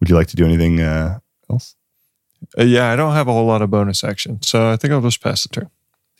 Would 0.00 0.08
you 0.10 0.14
like 0.16 0.28
to 0.28 0.36
do 0.36 0.44
anything 0.44 0.80
uh, 0.80 1.18
else? 1.50 1.74
Uh, 2.58 2.62
yeah, 2.64 2.90
I 2.92 2.96
don't 2.96 3.14
have 3.14 3.26
a 3.26 3.32
whole 3.32 3.46
lot 3.46 3.62
of 3.62 3.70
bonus 3.70 4.04
action. 4.04 4.40
So 4.42 4.70
I 4.70 4.76
think 4.76 4.92
I'll 4.92 5.00
just 5.00 5.22
pass 5.22 5.42
the 5.42 5.48
turn. 5.48 5.70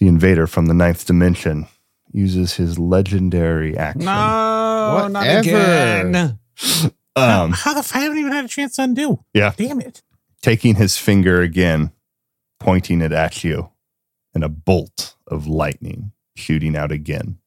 The 0.00 0.08
invader 0.08 0.46
from 0.46 0.66
the 0.66 0.74
ninth 0.74 1.06
dimension 1.06 1.66
uses 2.14 2.54
his 2.54 2.78
legendary 2.78 3.76
action. 3.76 4.04
no, 4.04 5.08
not 5.08 5.12
Whatever. 5.12 5.40
again. 5.40 6.38
Um, 7.16 7.52
How 7.52 7.74
the 7.74 7.80
f- 7.80 7.94
I 7.94 8.00
haven't 8.00 8.18
even 8.18 8.32
had 8.32 8.44
a 8.44 8.48
chance 8.48 8.76
to 8.76 8.82
undo. 8.84 9.24
Yeah. 9.34 9.52
Damn 9.56 9.80
it. 9.80 10.02
taking 10.42 10.76
his 10.76 10.96
finger 10.98 11.42
again, 11.42 11.90
pointing 12.60 13.00
it 13.02 13.12
at 13.12 13.44
you, 13.44 13.70
and 14.34 14.42
a 14.44 14.48
bolt 14.48 15.14
of 15.28 15.46
lightning 15.46 16.12
shooting 16.36 16.76
out 16.76 16.90
again. 16.92 17.38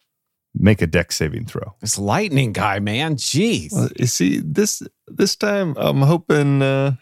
Make 0.60 0.82
a 0.82 0.88
dex 0.88 1.16
saving 1.18 1.46
throw. 1.46 1.76
This 1.82 1.98
lightning 2.00 2.52
guy, 2.54 2.80
man. 2.80 3.16
Jeez. 3.18 3.72
Well, 3.74 3.90
you 3.98 4.08
see, 4.08 4.40
this 4.40 4.82
this 5.08 5.36
time 5.36 5.76
I'm 5.78 6.02
hoping 6.02 6.62
uh 6.62 6.96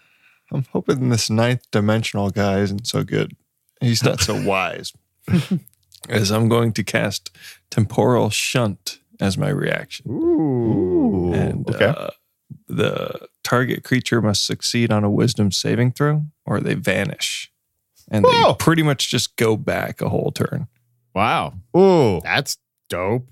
I'm 0.51 0.65
hoping 0.73 1.09
this 1.09 1.29
ninth 1.29 1.65
dimensional 1.71 2.29
guy 2.31 2.59
isn't 2.59 2.85
so 2.87 3.03
good. 3.03 3.35
He's 3.79 4.03
not 4.03 4.19
so 4.21 4.43
wise. 4.47 4.91
as 6.09 6.31
I'm 6.31 6.47
going 6.49 6.73
to 6.73 6.83
cast 6.83 7.35
temporal 7.69 8.29
shunt 8.29 8.99
as 9.19 9.37
my 9.37 9.49
reaction. 9.49 10.09
Ooh. 10.09 11.33
and 11.33 11.69
okay. 11.69 11.85
uh, 11.85 12.09
the 12.67 13.27
target 13.43 13.83
creature 13.83 14.21
must 14.21 14.45
succeed 14.45 14.91
on 14.91 15.03
a 15.03 15.09
wisdom 15.09 15.51
saving 15.51 15.91
throw 15.91 16.25
or 16.45 16.59
they 16.59 16.73
vanish. 16.73 17.51
And 18.09 18.25
Whoa. 18.25 18.49
they 18.49 18.55
pretty 18.57 18.83
much 18.83 19.09
just 19.09 19.35
go 19.35 19.55
back 19.57 20.01
a 20.01 20.09
whole 20.09 20.31
turn. 20.31 20.67
Wow. 21.13 21.53
Ooh. 21.75 22.21
That's 22.21 22.57
dope. 22.89 23.27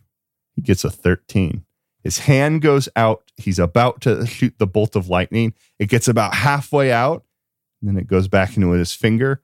He 0.55 0.61
gets 0.61 0.84
a 0.84 0.89
13. 0.89 1.63
His 2.03 2.19
hand 2.19 2.61
goes 2.61 2.89
out. 2.95 3.24
He's 3.38 3.59
about 3.59 4.01
to 4.01 4.26
shoot 4.26 4.55
the 4.57 4.67
bolt 4.67 4.95
of 4.95 5.09
lightning. 5.09 5.53
It 5.80 5.89
gets 5.89 6.07
about 6.07 6.36
halfway 6.36 6.91
out. 6.91 7.24
And 7.82 7.89
then 7.89 7.97
it 7.97 8.07
goes 8.07 8.28
back 8.28 8.55
into 8.55 8.71
his 8.71 8.93
finger. 8.93 9.41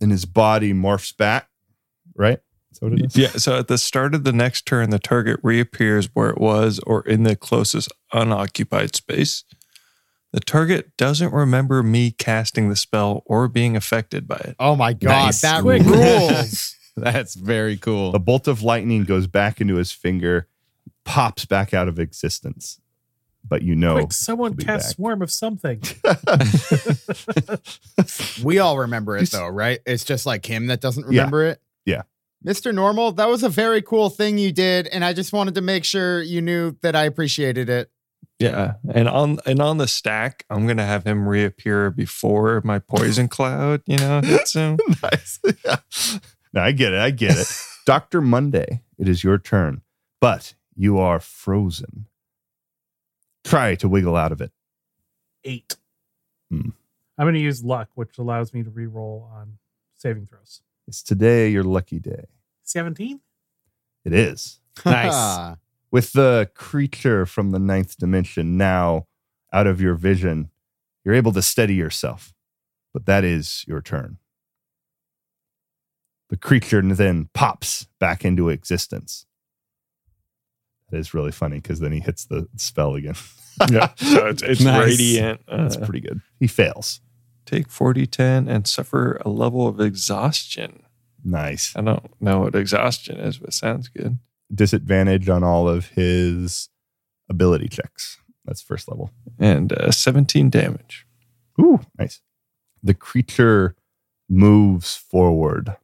And 0.00 0.10
his 0.10 0.24
body 0.24 0.72
morphs 0.72 1.16
back. 1.16 1.48
Right? 2.16 2.38
Is 2.72 2.78
it 2.82 3.04
is? 3.04 3.16
Yeah. 3.16 3.28
So 3.30 3.58
at 3.58 3.68
the 3.68 3.78
start 3.78 4.14
of 4.14 4.24
the 4.24 4.32
next 4.32 4.66
turn, 4.66 4.90
the 4.90 4.98
target 4.98 5.38
reappears 5.42 6.08
where 6.14 6.30
it 6.30 6.38
was 6.38 6.80
or 6.86 7.02
in 7.06 7.22
the 7.22 7.36
closest 7.36 7.92
unoccupied 8.12 8.94
space. 8.96 9.44
The 10.32 10.40
target 10.40 10.96
doesn't 10.96 11.32
remember 11.32 11.82
me 11.84 12.10
casting 12.10 12.68
the 12.68 12.74
spell 12.76 13.22
or 13.26 13.46
being 13.46 13.76
affected 13.76 14.26
by 14.26 14.36
it. 14.36 14.56
Oh 14.58 14.74
my 14.74 14.92
god, 14.92 15.26
Nice. 15.26 15.40
that 15.42 15.62
Quick. 15.62 15.82
rules. 15.84 16.74
That's 16.96 17.34
very 17.34 17.76
cool. 17.76 18.10
The 18.12 18.18
bolt 18.20 18.48
of 18.48 18.62
lightning 18.62 19.04
goes 19.04 19.26
back 19.28 19.60
into 19.60 19.76
his 19.76 19.92
finger, 19.92 20.48
pops 21.04 21.44
back 21.44 21.72
out 21.74 21.86
of 21.86 22.00
existence. 22.00 22.80
But 23.46 23.62
you 23.62 23.76
know, 23.76 23.94
Quick, 23.94 24.12
someone 24.12 24.52
he'll 24.52 24.64
cast 24.66 24.86
back. 24.88 24.94
swarm 24.96 25.22
of 25.22 25.30
something. 25.30 25.80
we 28.42 28.58
all 28.58 28.78
remember 28.78 29.16
it 29.16 29.30
though, 29.30 29.48
right? 29.48 29.80
It's 29.86 30.04
just 30.04 30.26
like 30.26 30.46
him 30.46 30.66
that 30.68 30.80
doesn't 30.80 31.10
Yeah. 31.12 31.20
remember 31.22 31.44
it. 31.46 31.60
Yeah. 32.44 32.52
Mr. 32.52 32.74
Normal, 32.74 33.12
that 33.12 33.28
was 33.28 33.42
a 33.42 33.48
very 33.48 33.82
cool 33.82 34.10
thing 34.10 34.38
you 34.38 34.52
did, 34.52 34.86
and 34.88 35.04
I 35.04 35.12
just 35.12 35.32
wanted 35.32 35.54
to 35.56 35.60
make 35.60 35.84
sure 35.84 36.22
you 36.22 36.40
knew 36.40 36.76
that 36.82 36.94
I 36.94 37.04
appreciated 37.04 37.68
it. 37.68 37.90
Yeah, 38.38 38.74
and 38.92 39.08
on 39.08 39.38
and 39.46 39.60
on 39.60 39.78
the 39.78 39.86
stack, 39.86 40.44
I'm 40.50 40.66
gonna 40.66 40.84
have 40.84 41.04
him 41.04 41.28
reappear 41.28 41.90
before 41.90 42.60
my 42.64 42.80
poison 42.80 43.28
cloud. 43.28 43.82
You 43.86 43.96
know, 43.98 44.20
hits 44.22 44.54
him. 44.54 44.78
nice. 45.02 45.40
Yeah. 45.64 45.76
No, 46.54 46.60
I 46.60 46.70
get 46.70 46.92
it. 46.92 47.00
I 47.00 47.10
get 47.10 47.36
it. 47.36 47.52
Dr. 47.84 48.20
Monday, 48.20 48.82
it 48.96 49.08
is 49.08 49.24
your 49.24 49.38
turn, 49.38 49.82
but 50.20 50.54
you 50.76 50.98
are 51.00 51.18
frozen. 51.18 52.06
Try 53.42 53.74
to 53.74 53.88
wiggle 53.88 54.14
out 54.14 54.30
of 54.30 54.40
it. 54.40 54.52
Eight. 55.42 55.74
Hmm. 56.52 56.70
I'm 57.18 57.24
going 57.24 57.34
to 57.34 57.40
use 57.40 57.64
luck, 57.64 57.88
which 57.96 58.18
allows 58.18 58.54
me 58.54 58.62
to 58.62 58.70
re-roll 58.70 59.28
on 59.34 59.58
saving 59.96 60.26
throws. 60.26 60.62
It's 60.86 61.02
today 61.02 61.48
your 61.48 61.64
lucky 61.64 61.98
day. 61.98 62.26
17? 62.64 63.20
It 64.04 64.12
is. 64.12 64.60
Nice. 64.84 65.56
With 65.92 66.12
the 66.12 66.50
creature 66.54 67.24
from 67.26 67.52
the 67.52 67.60
ninth 67.60 67.96
dimension 67.96 68.56
now 68.56 69.06
out 69.52 69.68
of 69.68 69.80
your 69.80 69.94
vision, 69.94 70.50
you're 71.04 71.14
able 71.14 71.32
to 71.32 71.42
steady 71.42 71.74
yourself. 71.74 72.34
But 72.92 73.06
that 73.06 73.22
is 73.22 73.64
your 73.68 73.80
turn. 73.80 74.18
The 76.30 76.36
creature 76.36 76.82
then 76.82 77.28
pops 77.34 77.86
back 78.00 78.24
into 78.24 78.48
existence. 78.48 79.26
That 80.90 80.98
is 80.98 81.14
really 81.14 81.30
funny 81.32 81.58
because 81.60 81.78
then 81.80 81.92
he 81.92 82.00
hits 82.00 82.24
the 82.24 82.48
spell 82.56 82.94
again. 82.94 83.14
Yeah, 83.70 83.92
so 83.96 84.26
it's, 84.26 84.42
it's 84.42 84.60
Nice. 84.62 84.84
radiant. 84.84 85.42
That's 85.46 85.76
Uh, 85.76 85.84
pretty 85.84 86.00
good. 86.00 86.20
He 86.40 86.48
fails. 86.48 87.00
take 87.46 87.70
40 87.70 88.04
10 88.08 88.48
and 88.48 88.66
suffer 88.66 89.22
a 89.24 89.28
level 89.28 89.68
of 89.68 89.80
exhaustion. 89.80 90.82
Nice. 91.24 91.74
I 91.74 91.80
don't 91.80 92.04
know 92.20 92.40
what 92.40 92.54
exhaustion 92.54 93.18
is, 93.18 93.38
but 93.38 93.54
sounds 93.54 93.88
good. 93.88 94.18
Disadvantage 94.54 95.28
on 95.28 95.42
all 95.42 95.68
of 95.68 95.86
his 95.88 96.68
ability 97.30 97.68
checks. 97.68 98.18
That's 98.44 98.60
first 98.60 98.88
level. 98.88 99.10
And 99.38 99.72
uh, 99.72 99.90
17 99.90 100.50
damage. 100.50 101.06
Ooh, 101.58 101.80
nice. 101.98 102.20
The 102.82 102.94
creature 102.94 103.74
moves 104.28 104.96
forward 104.96 105.76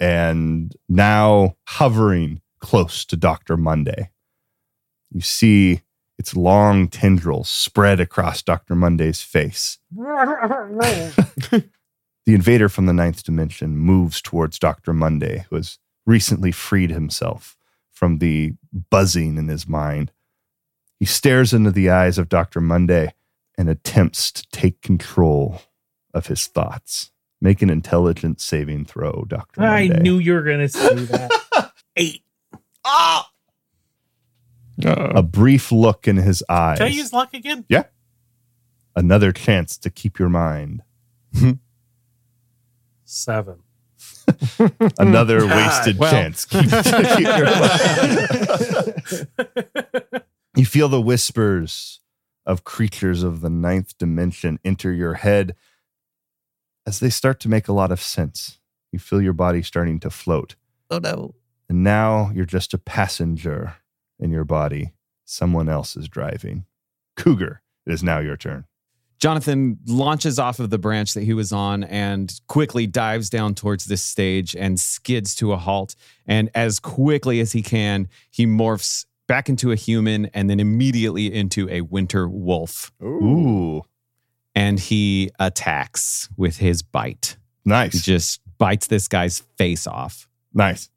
and 0.00 0.74
now 0.88 1.56
hovering 1.68 2.40
close 2.60 3.04
to 3.06 3.16
Dr. 3.16 3.56
Monday. 3.58 4.10
You 5.10 5.20
see 5.20 5.82
its 6.18 6.34
long 6.34 6.88
tendrils 6.88 7.50
spread 7.50 8.00
across 8.00 8.42
Dr. 8.42 8.74
Monday's 8.74 9.20
face. 9.20 9.78
The 12.26 12.34
invader 12.34 12.68
from 12.68 12.86
the 12.86 12.92
ninth 12.92 13.22
dimension 13.22 13.76
moves 13.76 14.20
towards 14.20 14.58
Dr. 14.58 14.92
Monday, 14.92 15.46
who 15.48 15.56
has 15.56 15.78
recently 16.04 16.50
freed 16.50 16.90
himself 16.90 17.56
from 17.92 18.18
the 18.18 18.54
buzzing 18.90 19.38
in 19.38 19.46
his 19.48 19.68
mind. 19.68 20.10
He 20.98 21.04
stares 21.06 21.52
into 21.52 21.70
the 21.70 21.88
eyes 21.88 22.18
of 22.18 22.28
Dr. 22.28 22.60
Monday 22.60 23.14
and 23.56 23.68
attempts 23.68 24.32
to 24.32 24.46
take 24.50 24.82
control 24.82 25.62
of 26.12 26.26
his 26.26 26.46
thoughts. 26.46 27.12
Make 27.40 27.62
an 27.62 27.70
intelligence 27.70 28.44
saving 28.44 28.86
throw, 28.86 29.24
Dr. 29.28 29.60
Monday. 29.60 29.74
I 29.74 29.88
Monday. 29.88 30.02
knew 30.02 30.18
you 30.18 30.32
were 30.32 30.42
going 30.42 30.68
to 30.68 30.94
do 30.96 31.06
that. 31.06 31.72
Eight. 31.96 32.22
Uh, 32.84 33.22
a 34.84 35.22
brief 35.22 35.70
look 35.70 36.08
in 36.08 36.16
his 36.16 36.42
eyes. 36.48 36.78
Can 36.78 36.86
I 36.86 36.90
use 36.90 37.12
luck 37.12 37.34
again? 37.34 37.64
Yeah. 37.68 37.84
Another 38.94 39.32
chance 39.32 39.78
to 39.78 39.90
keep 39.90 40.18
your 40.18 40.28
mind. 40.28 40.82
Seven. 43.06 43.60
Another 44.98 45.40
God. 45.40 45.56
wasted 45.56 45.98
Well. 45.98 46.10
chance. 46.10 46.44
Keep, 46.44 46.68
keep 46.70 47.20
your 47.20 47.46
mind. 47.46 49.28
You 50.56 50.64
feel 50.64 50.88
the 50.88 51.02
whispers 51.02 52.00
of 52.46 52.64
creatures 52.64 53.22
of 53.22 53.42
the 53.42 53.50
ninth 53.50 53.98
dimension 53.98 54.58
enter 54.64 54.90
your 54.90 55.12
head 55.14 55.54
as 56.86 56.98
they 56.98 57.10
start 57.10 57.40
to 57.40 57.48
make 57.50 57.68
a 57.68 57.74
lot 57.74 57.92
of 57.92 58.00
sense. 58.00 58.58
You 58.90 58.98
feel 58.98 59.20
your 59.20 59.34
body 59.34 59.60
starting 59.62 60.00
to 60.00 60.08
float. 60.08 60.56
Oh 60.90 60.96
no. 60.98 61.34
And 61.68 61.84
now 61.84 62.30
you're 62.34 62.46
just 62.46 62.72
a 62.72 62.78
passenger 62.78 63.76
in 64.18 64.30
your 64.30 64.44
body. 64.44 64.94
Someone 65.26 65.68
else 65.68 65.94
is 65.94 66.08
driving. 66.08 66.64
Cougar, 67.18 67.60
it 67.86 67.92
is 67.92 68.02
now 68.02 68.20
your 68.20 68.38
turn. 68.38 68.64
Jonathan 69.18 69.78
launches 69.86 70.38
off 70.38 70.60
of 70.60 70.68
the 70.70 70.78
branch 70.78 71.14
that 71.14 71.22
he 71.22 71.32
was 71.32 71.50
on 71.52 71.84
and 71.84 72.38
quickly 72.48 72.86
dives 72.86 73.30
down 73.30 73.54
towards 73.54 73.86
this 73.86 74.02
stage 74.02 74.54
and 74.54 74.78
skids 74.78 75.34
to 75.36 75.52
a 75.52 75.56
halt. 75.56 75.94
And 76.26 76.50
as 76.54 76.78
quickly 76.78 77.40
as 77.40 77.52
he 77.52 77.62
can, 77.62 78.08
he 78.30 78.46
morphs 78.46 79.06
back 79.26 79.48
into 79.48 79.72
a 79.72 79.74
human 79.76 80.26
and 80.34 80.50
then 80.50 80.60
immediately 80.60 81.32
into 81.32 81.68
a 81.70 81.80
winter 81.80 82.28
wolf. 82.28 82.92
Ooh, 83.02 83.82
And 84.54 84.78
he 84.78 85.30
attacks 85.40 86.28
with 86.36 86.58
his 86.58 86.82
bite. 86.82 87.36
Nice. 87.64 87.94
He 87.94 87.98
just 88.00 88.40
bites 88.58 88.86
this 88.86 89.08
guy's 89.08 89.40
face 89.58 89.86
off. 89.86 90.28
Nice. 90.54 90.90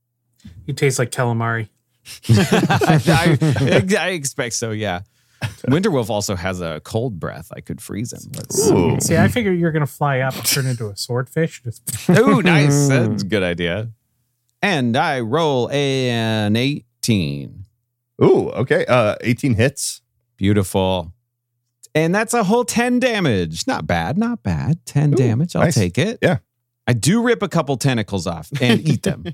He 0.66 0.74
tastes 0.74 1.00
like 1.00 1.12
calamari. 1.12 1.70
I, 2.30 3.38
I- 3.42 3.96
I 4.00 4.10
expect 4.10 4.54
so, 4.56 4.72
yeah. 4.72 5.02
Winterwolf 5.68 6.10
also 6.10 6.36
has 6.36 6.62
a 6.62 6.82
cold 6.82 7.20
breath. 7.20 7.52
I 7.56 7.62
could 7.62 7.82
freeze 7.82 8.12
him. 8.12 8.32
Let's 8.36 8.70
Ooh. 8.70 8.98
See, 9.00 9.18
I 9.18 9.28
figure 9.28 9.54
you're 9.54 9.72
going 9.72 9.86
to 9.86 9.92
fly 9.92 10.20
up 10.20 10.36
and 10.36 10.46
turn 10.46 10.66
into 10.66 10.88
a 10.90 10.96
swordfish. 10.96 11.64
Just 11.64 12.10
Ooh, 12.18 12.42
nice. 12.42 12.88
That's 12.90 13.24
a 13.24 13.26
good 13.26 13.44
idea. 13.44 13.92
And 14.62 14.98
I 14.98 15.22
roll 15.22 15.70
an 15.72 16.56
18. 16.56 17.66
Ooh, 18.22 18.50
okay. 18.50 18.86
Uh, 18.86 19.16
18 19.22 19.54
hits. 19.54 20.02
Beautiful. 20.36 21.14
And 21.96 22.14
that's 22.14 22.34
a 22.34 22.44
whole 22.44 22.66
10 22.66 23.00
damage. 23.00 23.66
Not 23.66 23.88
bad, 23.88 24.18
not 24.18 24.44
bad. 24.44 24.86
10 24.86 25.14
Ooh, 25.14 25.16
damage. 25.16 25.56
I'll 25.56 25.64
nice. 25.64 25.76
take 25.76 25.98
it. 25.98 26.20
Yeah. 26.22 26.38
I 26.86 26.94
do 26.94 27.22
rip 27.22 27.42
a 27.42 27.48
couple 27.48 27.78
tentacles 27.78 28.28
off 28.28 28.50
and 28.62 28.88
eat 28.88 29.04
them. 29.04 29.26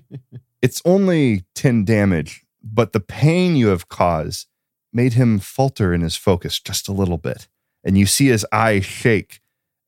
It's 0.62 0.82
only 0.86 1.44
10 1.56 1.86
damage, 1.86 2.46
but 2.64 2.94
the 2.94 3.00
pain 3.00 3.56
you 3.56 3.68
have 3.68 3.88
caused 3.88 4.48
made 4.96 5.14
him 5.14 5.40
falter 5.40 5.94
in 5.94 6.02
his 6.02 6.16
focus 6.16 6.60
just 6.60 6.88
a 6.88 6.94
little 6.94 7.18
bit. 7.18 7.48
And 7.84 7.98
you 7.98 8.06
see 8.06 8.28
his 8.28 8.46
eyes 8.52 8.86
shake 8.86 9.42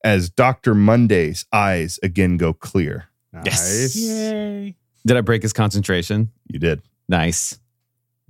as 0.03 0.30
Dr. 0.30 0.76
Monday's 0.76 1.45
eyes 1.51 1.99
again 2.03 2.38
go 2.38 2.53
clear. 2.53 3.05
Nice. 3.34 3.95
yay. 3.95 4.76
Did 5.05 5.18
I 5.18 5.22
break 5.22 5.41
his 5.41 5.53
concentration? 5.53 6.32
You 6.47 6.60
did. 6.60 6.82
Nice. 7.08 7.60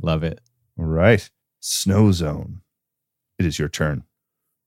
Love 0.01 0.23
it. 0.23 0.39
All 0.77 0.85
right. 0.85 1.29
Snow 1.59 2.11
Zone. 2.11 2.61
It 3.39 3.45
is 3.45 3.59
your 3.59 3.69
turn. 3.69 4.03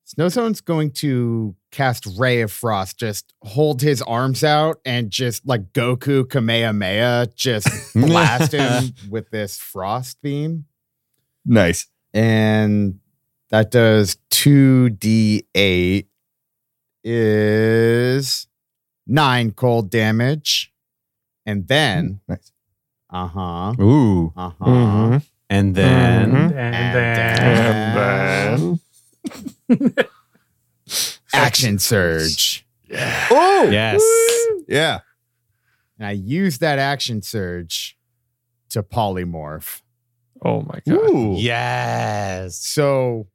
Snowzone's 0.07 0.61
going 0.61 0.91
to 0.91 1.55
cast 1.71 2.07
Ray 2.19 2.41
of 2.41 2.51
Frost, 2.51 2.99
just 2.99 3.33
hold 3.43 3.81
his 3.81 4.03
arms 4.03 4.43
out 4.43 4.81
and 4.85 5.09
just 5.09 5.47
like 5.47 5.73
Goku 5.73 6.29
Kamehameha, 6.29 7.29
just 7.37 7.69
blast 7.95 8.51
him 8.53 8.93
with 9.09 9.31
this 9.31 9.57
frost 9.57 10.21
beam. 10.21 10.65
Nice. 11.45 11.87
And 12.13 12.99
that 13.51 13.71
does 13.71 14.17
2d8 14.31 16.07
is 17.05 18.47
9 19.07 19.51
cold 19.53 19.91
damage. 19.91 20.73
And 21.47 21.67
then, 21.69 22.21
Nice. 22.29 22.53
uh-huh, 23.11 23.75
Ooh. 23.81 24.33
uh-huh. 24.37 24.65
Mhm. 24.65 25.27
And 25.49 25.75
then 25.75 26.35
And, 26.37 26.53
And 26.55 26.95
then 26.95 28.81
And 29.69 29.69
then 29.69 29.97
Action 31.33 31.79
surge. 31.79 32.67
Oh 32.93 33.69
yes. 33.71 34.01
yeah. 34.69 35.01
And 35.99 36.07
I 36.07 36.13
use 36.13 36.59
that 36.59 36.79
action 36.79 37.23
surge 37.23 37.97
to 38.71 38.83
polymorph. 38.83 39.83
Oh 40.45 40.62
my 40.62 40.80
god. 40.86 41.11
Ooh. 41.11 41.34
Yes. 41.36 42.57
So 42.57 43.28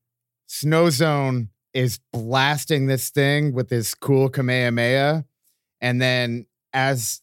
Snowzone 0.47 1.49
is 1.73 1.99
blasting 2.13 2.87
this 2.87 3.09
thing 3.09 3.53
with 3.53 3.69
his 3.69 3.93
cool 3.93 4.29
Kamehameha. 4.29 5.25
And 5.81 6.01
then 6.01 6.45
as 6.73 7.21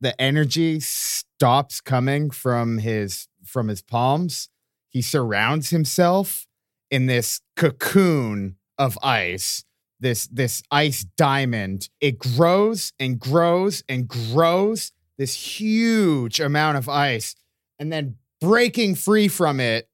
the 0.00 0.18
energy 0.20 0.80
stops 0.80 1.80
coming 1.80 2.30
from 2.30 2.78
his 2.78 3.28
from 3.44 3.68
his 3.68 3.82
palms, 3.82 4.48
he 4.88 5.02
surrounds 5.02 5.70
himself 5.70 6.46
in 6.90 7.06
this 7.06 7.40
cocoon 7.56 8.56
of 8.78 8.98
ice. 9.02 9.64
This 9.98 10.26
this 10.28 10.62
ice 10.70 11.04
diamond. 11.16 11.88
It 12.00 12.18
grows 12.18 12.92
and 12.98 13.18
grows 13.18 13.82
and 13.88 14.08
grows. 14.08 14.92
This 15.18 15.34
huge 15.34 16.40
amount 16.40 16.78
of 16.78 16.88
ice. 16.88 17.34
And 17.78 17.92
then 17.92 18.16
breaking 18.40 18.94
free 18.94 19.28
from 19.28 19.60
it 19.60 19.88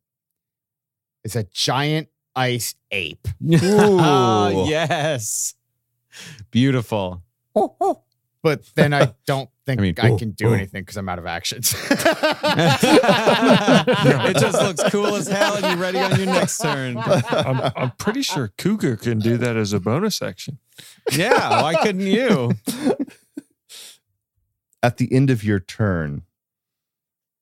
is 1.24 1.36
a 1.36 1.44
giant 1.44 2.08
ice 2.34 2.74
ape. 2.90 3.28
Ah, 3.62 4.50
ooh. 4.50 4.68
yes. 4.68 5.54
Beautiful. 6.50 7.22
But 8.42 8.64
then 8.76 8.94
I 8.94 9.12
don't 9.26 9.50
think 9.66 9.80
I 9.80 9.82
mean, 9.82 9.94
I, 9.98 10.16
can 10.16 10.30
do 10.30 10.50
oh. 10.50 10.52
anything 10.52 10.82
because 10.82 10.96
I'm 10.96 11.08
out 11.08 11.18
of 11.18 11.26
actions. 11.26 11.74
it 11.90 11.98
just 14.36 14.62
looks 14.62 14.84
cool 14.90 15.16
as 15.16 15.26
hell, 15.26 15.56
and 15.56 15.66
you're 15.66 15.76
ready 15.76 15.98
on 15.98 16.16
your 16.16 16.26
next 16.26 16.58
turn. 16.58 16.96
I'm, 16.96 17.72
I'm 17.74 17.90
pretty 17.98 18.22
sure 18.22 18.52
Cougar 18.56 18.98
can 18.98 19.18
do 19.18 19.36
that 19.38 19.56
as 19.56 19.72
a 19.72 19.80
bonus 19.80 20.22
action. 20.22 20.58
Yeah, 21.10 21.60
why 21.60 21.74
couldn't 21.82 22.06
you? 22.06 22.52
At 24.80 24.98
the 24.98 25.12
end 25.12 25.30
of 25.30 25.42
your 25.42 25.58
turn, 25.58 26.22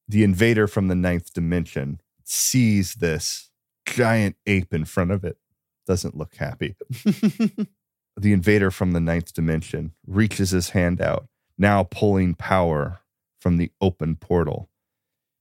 the 0.09 0.25
invader 0.25 0.67
from 0.67 0.89
the 0.89 0.95
ninth 0.95 1.33
dimension 1.33 2.01
sees 2.25 2.95
this 2.95 3.51
giant 3.87 4.37
ape 4.47 4.73
in 4.73 4.85
front 4.85 5.11
of 5.11 5.25
it. 5.25 5.39
Doesn't 5.87 6.17
look 6.17 6.37
happy. 6.37 6.77
the 8.17 8.33
invader 8.33 8.71
from 8.71 8.93
the 8.93 9.01
ninth 9.01 9.35
dimension 9.35 9.93
reaches 10.07 10.51
his 10.51 10.71
hand 10.71 11.01
out, 11.01 11.27
now 11.59 11.85
pulling 11.85 12.35
power 12.35 13.01
from 13.41 13.59
the 13.59 13.71
open 13.81 14.17
portal, 14.17 14.71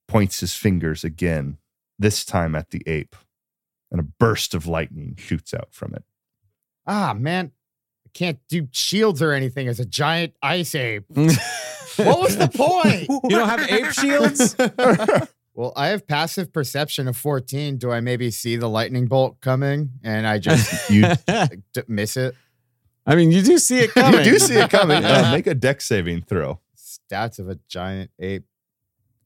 points 0.07 0.41
his 0.41 0.53
fingers 0.53 1.03
again, 1.03 1.57
this 1.97 2.25
time 2.25 2.55
at 2.55 2.71
the 2.71 2.83
ape, 2.85 3.15
and 3.89 3.99
a 3.99 4.03
burst 4.03 4.53
of 4.53 4.67
lightning 4.67 5.15
shoots 5.17 5.53
out 5.53 5.69
from 5.71 5.93
it. 5.93 6.03
ah, 6.85 7.13
man. 7.13 7.51
I 8.05 8.09
can't 8.13 8.39
do 8.49 8.67
shields 8.71 9.21
or 9.21 9.31
anything 9.31 9.67
as 9.67 9.79
a 9.79 9.85
giant 9.85 10.35
ice 10.41 10.75
ape. 10.75 11.05
What 11.97 12.19
was 12.21 12.37
the 12.37 12.47
point? 12.47 13.07
You 13.29 13.37
don't 13.37 13.49
have 13.49 13.69
ape 13.69 13.91
shields? 13.91 14.55
Well, 15.55 15.71
I 15.75 15.89
have 15.89 16.07
passive 16.07 16.51
perception 16.51 17.07
of 17.07 17.15
14. 17.15 17.77
Do 17.77 17.91
I 17.91 17.99
maybe 17.99 18.31
see 18.31 18.55
the 18.55 18.67
lightning 18.67 19.05
bolt 19.05 19.39
coming 19.39 19.91
and 20.03 20.25
I 20.25 20.39
just 20.39 20.89
You, 20.89 21.03
d- 21.27 21.81
miss 21.87 22.17
it? 22.17 22.33
I 23.05 23.13
mean, 23.13 23.29
you 23.31 23.43
do 23.43 23.59
see 23.59 23.77
it 23.81 23.91
coming. 23.91 24.25
you 24.25 24.31
do 24.31 24.39
see 24.39 24.55
it 24.55 24.71
coming. 24.71 25.03
Yeah. 25.03 25.27
Uh, 25.27 25.31
make 25.31 25.45
a 25.45 25.53
dex 25.53 25.85
saving 25.85 26.23
throw. 26.23 26.59
Stats 26.75 27.37
of 27.37 27.49
a 27.49 27.59
giant 27.67 28.09
ape 28.17 28.45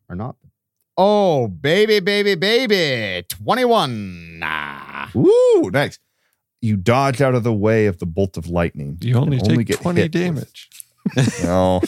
are 0.09 0.17
not. 0.17 0.35
Oh, 0.97 1.47
baby, 1.47 2.01
baby, 2.01 2.35
baby. 2.35 3.25
21. 3.29 4.39
Nah. 4.39 5.07
Ooh, 5.15 5.69
nice. 5.71 5.97
You 6.61 6.75
dodge 6.75 7.21
out 7.21 7.35
of 7.35 7.43
the 7.45 7.53
way 7.53 7.85
of 7.85 7.99
the 7.99 8.05
bolt 8.05 8.35
of 8.35 8.49
lightning. 8.49 8.97
You 8.99 9.15
only 9.15 9.37
and 9.37 9.45
take 9.47 9.67
get 9.67 9.79
20 9.79 10.01
hit 10.01 10.13
with- 10.13 10.21
damage. 10.21 10.69
No. 11.43 11.81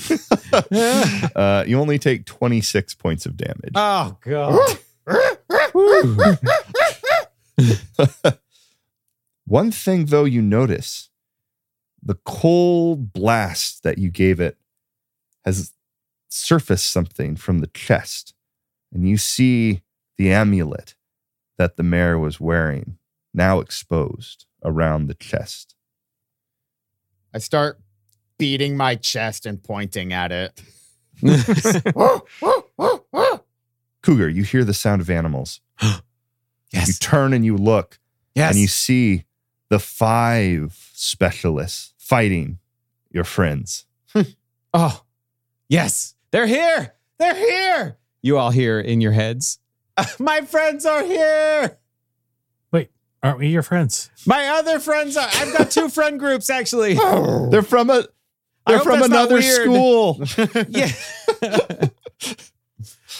uh, 1.36 1.63
you 1.67 1.80
only 1.80 1.99
take 1.99 2.26
26 2.26 2.95
points 2.95 3.26
of 3.26 3.38
damage. 3.38 3.74
Oh 3.76 4.17
god. 4.22 4.80
One 9.45 9.72
thing, 9.72 10.05
though, 10.05 10.26
you 10.26 10.41
notice 10.41 11.09
the 12.01 12.17
cold 12.26 13.11
blast 13.11 13.84
that 13.84 13.97
you 13.97 14.09
gave 14.09 14.39
it 14.39 14.57
has 15.43 15.74
surfaced 16.30 16.91
something 16.91 17.36
from 17.36 17.59
the 17.59 17.67
chest. 17.67 18.34
And 18.93 19.07
you 19.07 19.17
see 19.17 19.82
the 20.17 20.32
amulet 20.32 20.95
that 21.57 21.76
the 21.76 21.84
mayor 21.84 22.17
was 22.17 22.39
wearing 22.39 22.97
now 23.34 23.59
exposed 23.59 24.45
around 24.63 25.07
the 25.07 25.13
chest. 25.13 25.76
I 27.34 27.39
start 27.39 27.80
beating 28.39 28.75
my 28.75 28.95
chest 28.95 29.45
and 29.45 29.61
pointing 29.61 30.11
at 30.11 30.31
it. 30.31 30.59
Cougar, 34.01 34.29
you 34.29 34.43
hear 34.43 34.63
the 34.63 34.73
sound 34.73 35.01
of 35.01 35.09
animals. 35.11 35.61
yes. 36.71 36.87
You 36.87 36.93
turn 36.99 37.33
and 37.33 37.45
you 37.45 37.55
look, 37.55 37.99
Yes. 38.33 38.51
and 38.51 38.59
you 38.59 38.67
see 38.67 39.25
the 39.69 39.79
five 39.79 40.75
specialists 40.93 41.93
fighting 41.97 42.57
your 43.11 43.25
friends. 43.25 43.85
oh. 44.73 45.03
Yes. 45.67 46.15
They're 46.31 46.47
here. 46.47 46.95
They're 47.19 47.35
here. 47.35 47.97
You 48.21 48.37
all 48.37 48.51
hear 48.51 48.79
in 48.79 49.01
your 49.01 49.11
heads. 49.11 49.59
My 50.19 50.41
friends 50.41 50.85
are 50.85 51.03
here. 51.03 51.77
Wait, 52.71 52.89
aren't 53.21 53.39
we 53.39 53.47
your 53.47 53.63
friends? 53.63 54.09
My 54.25 54.47
other 54.47 54.79
friends 54.79 55.17
are. 55.17 55.27
I've 55.31 55.57
got 55.57 55.71
two 55.71 55.89
friend 55.89 56.17
groups 56.17 56.49
actually. 56.49 56.95
Oh. 56.97 57.49
They're 57.49 57.61
from 57.61 57.89
a 57.89 57.99
I 57.99 58.05
they're 58.70 58.80
from 58.80 59.01
another 59.03 59.41
school. 59.41 60.22
Yeah. 60.70 60.91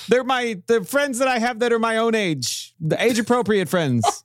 They're 0.08 0.24
my 0.24 0.62
the 0.68 0.84
friends 0.84 1.20
that 1.20 1.28
I 1.28 1.40
have 1.40 1.60
that 1.60 1.72
are 1.72 1.80
my 1.80 1.98
own 1.98 2.16
age, 2.16 2.74
the 2.80 3.02
age 3.02 3.20
appropriate 3.20 3.70
friends. 3.70 4.24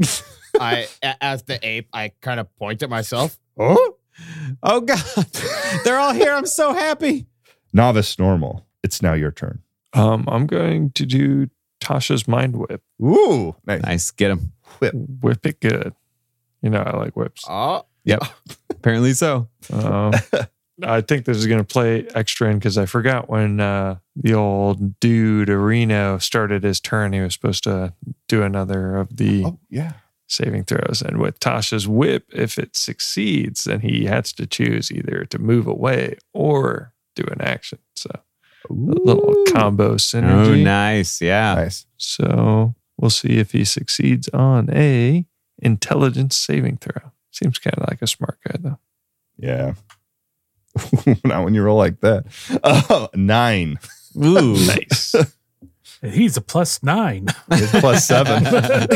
I 0.60 0.88
as 1.20 1.42
the 1.42 1.58
ape, 1.66 1.88
I 1.92 2.12
kind 2.22 2.40
of 2.40 2.54
point 2.56 2.82
at 2.82 2.90
myself. 2.90 3.38
Oh, 3.58 3.96
Oh 4.62 4.80
God, 4.80 5.00
they're 5.84 5.98
all 5.98 6.12
here. 6.12 6.32
I'm 6.32 6.46
so 6.46 6.72
happy. 6.72 7.26
Novice 7.72 8.18
normal. 8.18 8.66
It's 8.82 9.00
now 9.02 9.12
your 9.14 9.30
turn. 9.30 9.60
Um, 9.92 10.24
I'm 10.28 10.46
going 10.46 10.90
to 10.92 11.06
do 11.06 11.48
Tasha's 11.80 12.26
mind 12.28 12.56
whip. 12.56 12.82
Ooh, 13.02 13.56
nice. 13.66 13.82
Nice, 13.82 14.10
get 14.10 14.30
him. 14.30 14.52
Whip, 14.78 14.94
whip 15.22 15.46
it 15.46 15.60
good. 15.60 15.94
You 16.62 16.70
know, 16.70 16.80
I 16.80 16.96
like 16.96 17.16
whips. 17.16 17.44
oh, 17.48 17.84
Yep. 18.04 18.22
Apparently 18.70 19.12
so. 19.12 19.48
Um, 19.72 20.12
I 20.82 21.02
think 21.02 21.26
this 21.26 21.36
is 21.36 21.46
going 21.46 21.58
to 21.62 21.64
play 21.72 22.06
extra 22.14 22.50
in 22.50 22.58
because 22.58 22.78
I 22.78 22.86
forgot 22.86 23.28
when 23.28 23.60
uh, 23.60 23.96
the 24.16 24.32
old 24.34 24.98
dude 25.00 25.48
Areno 25.48 26.20
started 26.22 26.62
his 26.64 26.80
turn, 26.80 27.12
he 27.12 27.20
was 27.20 27.34
supposed 27.34 27.64
to 27.64 27.92
do 28.28 28.42
another 28.42 28.96
of 28.96 29.16
the 29.16 29.44
Oh, 29.44 29.58
yeah. 29.68 29.92
saving 30.28 30.64
throws. 30.64 31.02
And 31.02 31.18
with 31.18 31.38
Tasha's 31.38 31.86
whip, 31.86 32.24
if 32.32 32.56
it 32.56 32.76
succeeds, 32.76 33.64
then 33.64 33.80
he 33.80 34.06
has 34.06 34.32
to 34.34 34.46
choose 34.46 34.90
either 34.90 35.26
to 35.26 35.38
move 35.38 35.66
away 35.66 36.16
or 36.32 36.94
do 37.14 37.24
an 37.30 37.42
action. 37.42 37.80
So 37.94 38.08
a 38.14 38.72
little 38.72 39.34
combo 39.52 39.96
synergy. 39.96 40.46
Oh, 40.46 40.54
nice. 40.54 41.20
Yeah. 41.20 41.56
Nice. 41.56 41.84
So 41.98 42.74
we'll 42.96 43.10
see 43.10 43.36
if 43.38 43.52
he 43.52 43.64
succeeds 43.66 44.28
on 44.30 44.70
a 44.72 45.26
intelligence 45.60 46.36
saving 46.36 46.78
throw. 46.78 47.12
Seems 47.30 47.58
kind 47.58 47.76
of 47.76 47.88
like 47.88 48.02
a 48.02 48.06
smart 48.06 48.38
guy 48.46 48.56
though. 48.58 48.78
Yeah. 49.38 49.74
Not 51.24 51.44
when 51.44 51.54
you 51.54 51.62
roll 51.62 51.78
like 51.78 52.00
that. 52.00 52.26
Uh, 52.62 53.08
nine. 53.14 53.78
Ooh. 54.16 54.56
Nice. 54.66 55.14
He's 56.02 56.36
a 56.38 56.40
plus 56.40 56.82
nine. 56.82 57.26
It's 57.50 57.78
plus 57.78 58.06
seven. 58.06 58.44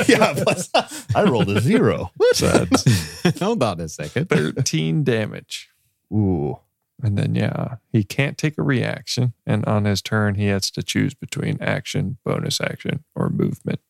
yeah, 0.08 0.32
plus. 0.42 0.70
I 1.14 1.24
rolled 1.24 1.50
a 1.50 1.60
zero. 1.60 2.10
So 2.32 2.48
that's 2.48 3.38
Hold 3.40 3.62
on 3.62 3.78
a 3.80 3.88
second. 3.90 4.30
13 4.30 5.04
damage. 5.04 5.68
Ooh. 6.10 6.58
And 7.02 7.18
then, 7.18 7.34
yeah, 7.34 7.76
he 7.92 8.04
can't 8.04 8.38
take 8.38 8.56
a 8.56 8.62
reaction. 8.62 9.34
And 9.46 9.66
on 9.66 9.84
his 9.84 10.00
turn, 10.00 10.36
he 10.36 10.46
has 10.46 10.70
to 10.70 10.82
choose 10.82 11.12
between 11.12 11.60
action, 11.60 12.16
bonus 12.24 12.58
action, 12.58 13.04
or 13.14 13.28
movement. 13.28 13.80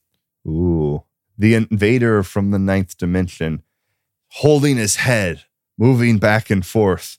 Ooh. 0.46 1.04
The 1.38 1.54
invader 1.54 2.24
from 2.24 2.50
the 2.50 2.58
ninth 2.58 2.98
dimension 2.98 3.62
holding 4.38 4.76
his 4.76 4.96
head, 4.96 5.44
moving 5.78 6.18
back 6.18 6.50
and 6.50 6.64
forth, 6.66 7.18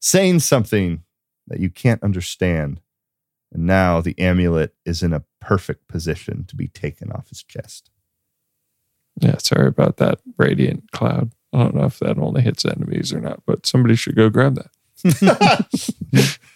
saying 0.00 0.40
something 0.40 1.02
that 1.48 1.60
you 1.60 1.68
can't 1.70 2.02
understand. 2.02 2.80
And 3.52 3.64
now 3.66 4.00
the 4.00 4.18
amulet 4.18 4.74
is 4.84 5.02
in 5.02 5.12
a 5.12 5.24
perfect 5.40 5.88
position 5.88 6.44
to 6.46 6.56
be 6.56 6.68
taken 6.68 7.10
off 7.12 7.28
his 7.28 7.42
chest. 7.42 7.90
Yeah, 9.20 9.38
sorry 9.38 9.68
about 9.68 9.96
that 9.98 10.20
radiant 10.38 10.90
cloud. 10.92 11.32
I 11.52 11.58
don't 11.58 11.74
know 11.74 11.84
if 11.84 11.98
that 12.00 12.18
only 12.18 12.42
hits 12.42 12.64
enemies 12.64 13.12
or 13.12 13.20
not, 13.20 13.42
but 13.46 13.64
somebody 13.66 13.94
should 13.94 14.16
go 14.16 14.28
grab 14.28 14.56
that. 14.56 14.70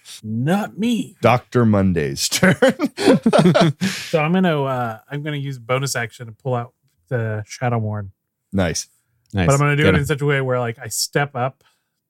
Not 0.25 0.77
me. 0.79 1.17
Dr. 1.21 1.65
Monday's 1.67 2.29
turn. 2.29 2.57
So 4.09 4.21
I'm 4.21 4.33
gonna 4.33 4.63
uh 4.65 4.99
I'm 5.11 5.23
gonna 5.23 5.37
use 5.37 5.59
bonus 5.59 5.95
action 5.95 6.27
to 6.27 6.33
pull 6.33 6.55
out 6.55 6.73
the 7.09 7.45
Shadow 7.47 7.79
Worn. 7.79 8.13
nice. 8.53 8.89
Nice. 9.33 9.47
But 9.47 9.53
I'm 9.55 9.59
gonna 9.59 9.77
do 9.77 9.83
Get 9.83 9.91
it 9.91 9.95
him. 9.97 10.01
in 10.01 10.07
such 10.07 10.21
a 10.21 10.27
way 10.27 10.41
where 10.41 10.59
like 10.59 10.79
I 10.79 10.89
step 10.89 11.37
up 11.37 11.65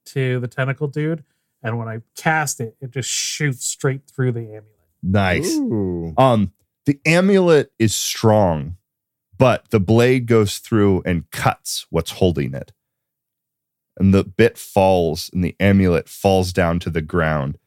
to 0.06 0.40
the 0.40 0.48
tentacle 0.48 0.88
dude, 0.88 1.24
and 1.62 1.78
when 1.78 1.88
I 1.88 2.00
cast 2.16 2.60
it, 2.60 2.76
it 2.80 2.90
just 2.90 3.08
shoots 3.08 3.64
straight 3.64 4.02
through 4.06 4.32
the 4.32 4.40
amulet. 4.40 4.64
Nice. 5.02 5.54
Ooh. 5.54 6.14
Um, 6.16 6.52
the 6.86 7.00
amulet 7.04 7.72
is 7.78 7.94
strong, 7.94 8.76
but 9.36 9.70
the 9.70 9.80
blade 9.80 10.26
goes 10.26 10.58
through 10.58 11.02
and 11.04 11.30
cuts 11.30 11.86
what's 11.90 12.12
holding 12.12 12.54
it. 12.54 12.72
And 13.98 14.14
the 14.14 14.24
bit 14.24 14.56
falls, 14.56 15.28
and 15.32 15.42
the 15.42 15.56
amulet 15.58 16.08
falls 16.08 16.52
down 16.52 16.78
to 16.80 16.90
the 16.90 17.02
ground. 17.02 17.58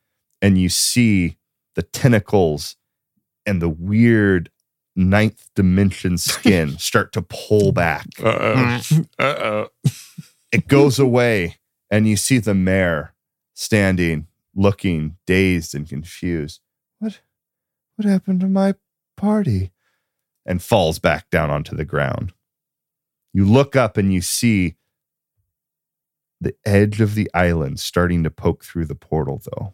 And 0.42 0.58
you 0.58 0.70
see 0.70 1.38
the 1.76 1.84
tentacles 1.84 2.78
and 3.46 3.62
the 3.62 3.70
weird 3.70 4.50
ninth 5.10 5.50
dimension 5.56 6.18
skin 6.18 6.78
start 6.80 7.12
to 7.14 7.22
pull 7.22 7.72
back. 7.72 8.08
Uh 8.22 8.38
oh. 8.40 8.82
Uh 9.20 9.24
oh. 9.24 9.68
It 10.52 10.68
goes 10.68 11.00
away, 11.00 11.56
and 11.90 12.06
you 12.10 12.18
see 12.18 12.38
the 12.38 12.54
mayor 12.54 13.14
standing, 13.54 14.28
looking 14.54 15.16
dazed 15.26 15.74
and 15.74 15.88
confused. 15.88 16.60
What 17.00 17.22
what 17.96 18.06
happened 18.06 18.42
to 18.42 18.48
my 18.48 18.76
party? 19.16 19.72
And 20.46 20.62
falls 20.62 21.00
back 21.00 21.30
down 21.30 21.50
onto 21.52 21.74
the 21.74 21.86
ground. 21.86 22.34
You 23.32 23.46
look 23.46 23.78
up 23.78 23.96
and 23.96 24.12
you 24.12 24.20
see 24.20 24.76
the 26.42 26.56
edge 26.66 27.00
of 27.00 27.14
the 27.16 27.30
island 27.34 27.80
starting 27.80 28.24
to 28.24 28.32
poke 28.32 28.66
through 28.66 28.86
the 28.86 28.96
portal, 28.96 29.42
though. 29.46 29.74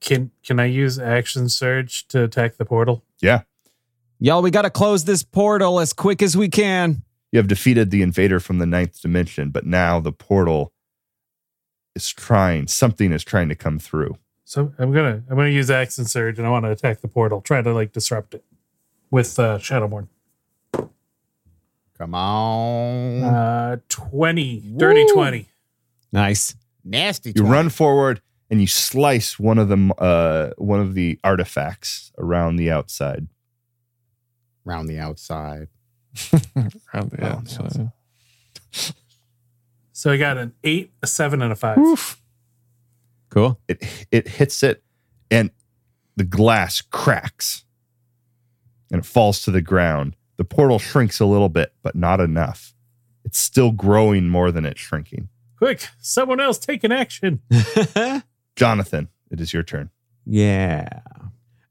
Can 0.00 0.30
can 0.42 0.58
I 0.58 0.64
use 0.64 0.98
action 0.98 1.48
surge 1.48 2.08
to 2.08 2.24
attack 2.24 2.56
the 2.56 2.64
portal? 2.64 3.04
Yeah. 3.20 3.42
Y'all, 4.18 4.42
we 4.42 4.50
got 4.50 4.62
to 4.62 4.70
close 4.70 5.04
this 5.04 5.22
portal 5.22 5.80
as 5.80 5.92
quick 5.92 6.22
as 6.22 6.36
we 6.36 6.48
can. 6.48 7.02
You 7.32 7.38
have 7.38 7.48
defeated 7.48 7.90
the 7.90 8.02
invader 8.02 8.40
from 8.40 8.58
the 8.58 8.66
ninth 8.66 9.00
dimension, 9.00 9.50
but 9.50 9.64
now 9.64 10.00
the 10.00 10.12
portal 10.12 10.72
is 11.94 12.10
trying, 12.10 12.66
something 12.66 13.12
is 13.12 13.24
trying 13.24 13.48
to 13.48 13.54
come 13.54 13.78
through. 13.78 14.16
So 14.44 14.72
I'm 14.78 14.92
gonna 14.92 15.22
I'm 15.30 15.36
gonna 15.36 15.48
use 15.48 15.70
action 15.70 16.04
surge 16.06 16.38
and 16.38 16.46
I 16.46 16.50
want 16.50 16.64
to 16.64 16.70
attack 16.70 17.00
the 17.02 17.08
portal, 17.08 17.40
try 17.40 17.62
to 17.62 17.72
like 17.72 17.92
disrupt 17.92 18.34
it 18.34 18.44
with 19.10 19.38
uh, 19.38 19.58
Shadowborn. 19.58 20.08
Come 21.96 22.14
on. 22.14 23.22
Uh, 23.22 23.76
twenty, 23.88 24.60
dirty 24.76 25.04
Woo. 25.04 25.14
twenty. 25.14 25.48
Nice. 26.12 26.54
Nasty. 26.82 27.32
You 27.36 27.44
run 27.44 27.68
forward 27.68 28.22
and 28.50 28.60
you 28.60 28.66
slice 28.66 29.38
one 29.38 29.58
of 29.58 29.68
them, 29.68 29.92
uh, 29.98 30.50
one 30.58 30.80
of 30.80 30.94
the 30.94 31.18
artifacts 31.22 32.12
around 32.18 32.56
the 32.56 32.70
outside. 32.70 33.28
round 34.64 34.88
the 34.88 34.98
outside. 34.98 35.68
Around 36.92 37.12
the 37.12 37.24
outside. 37.24 37.92
So 39.92 40.10
I 40.10 40.16
got 40.16 40.38
an 40.38 40.54
eight, 40.64 40.92
a 41.02 41.06
seven, 41.06 41.40
and 41.40 41.52
a 41.52 41.56
five. 41.56 42.18
Cool. 43.28 43.60
It 43.68 44.06
it 44.10 44.26
hits 44.26 44.62
it, 44.64 44.82
and 45.30 45.50
the 46.16 46.24
glass 46.24 46.80
cracks, 46.80 47.64
and 48.90 49.00
it 49.00 49.06
falls 49.06 49.42
to 49.42 49.52
the 49.52 49.62
ground. 49.62 50.16
The 50.36 50.44
portal 50.44 50.78
shrinks 50.80 51.20
a 51.20 51.26
little 51.26 51.48
bit, 51.48 51.74
but 51.82 51.94
not 51.94 52.18
enough. 52.18 52.74
It's 53.24 53.38
still 53.38 53.70
growing 53.70 54.28
more 54.28 54.50
than 54.50 54.64
it's 54.64 54.80
shrinking. 54.80 55.28
Quick, 55.56 55.86
someone 56.00 56.40
else 56.40 56.58
take 56.58 56.82
an 56.82 56.90
action. 56.90 57.40
Jonathan, 58.60 59.08
it 59.30 59.40
is 59.40 59.54
your 59.54 59.62
turn. 59.62 59.88
yeah. 60.26 61.00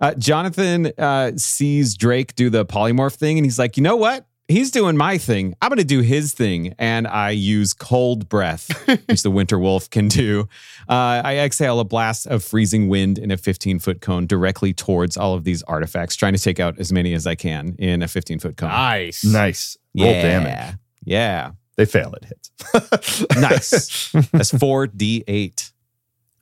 Uh, 0.02 0.14
Jonathan 0.14 0.92
uh, 0.98 1.34
sees 1.36 1.96
Drake 1.96 2.34
do 2.36 2.50
the 2.50 2.66
polymorph 2.66 3.16
thing 3.16 3.38
and 3.38 3.46
he's 3.46 3.60
like, 3.60 3.76
you 3.78 3.84
know 3.84 3.98
what? 3.98 4.26
He's 4.48 4.72
doing 4.72 4.96
my 4.98 5.18
thing. 5.20 5.54
I'm 5.62 5.68
going 5.70 5.78
to 5.78 5.84
do 5.84 6.00
his 6.00 6.34
thing. 6.34 6.74
And 6.80 7.06
I 7.06 7.32
use 7.32 7.74
cold 7.74 8.28
breath, 8.30 8.70
which 9.08 9.22
the 9.24 9.30
winter 9.30 9.60
wolf 9.60 9.90
can 9.90 10.08
do. 10.08 10.48
Uh, 10.88 11.22
I 11.24 11.38
exhale 11.40 11.80
a 11.82 11.84
blast 11.84 12.26
of 12.28 12.44
freezing 12.46 12.88
wind 12.88 13.20
in 13.20 13.30
a 13.30 13.38
15 13.38 13.78
foot 13.80 14.00
cone 14.02 14.26
directly 14.26 14.74
towards 14.74 15.18
all 15.18 15.34
of 15.36 15.44
these 15.44 15.62
artifacts, 15.64 16.16
trying 16.16 16.34
to 16.34 16.40
take 16.40 16.60
out 16.62 16.80
as 16.80 16.92
many 16.92 17.14
as 17.14 17.28
I 17.28 17.36
can 17.36 17.76
in 17.78 18.02
a 18.02 18.08
15 18.08 18.40
foot 18.40 18.56
cone. 18.58 18.70
Nice. 18.70 19.24
Nice. 19.26 19.78
Roll 19.96 20.12
yeah. 20.12 20.22
damage. 20.22 20.78
Yeah. 21.04 21.52
They 21.76 21.86
fail. 21.86 22.14
It 22.14 22.26
hits. 22.26 23.26
Nice. 23.40 24.12
That's 24.32 24.52
4d8. 24.54 25.72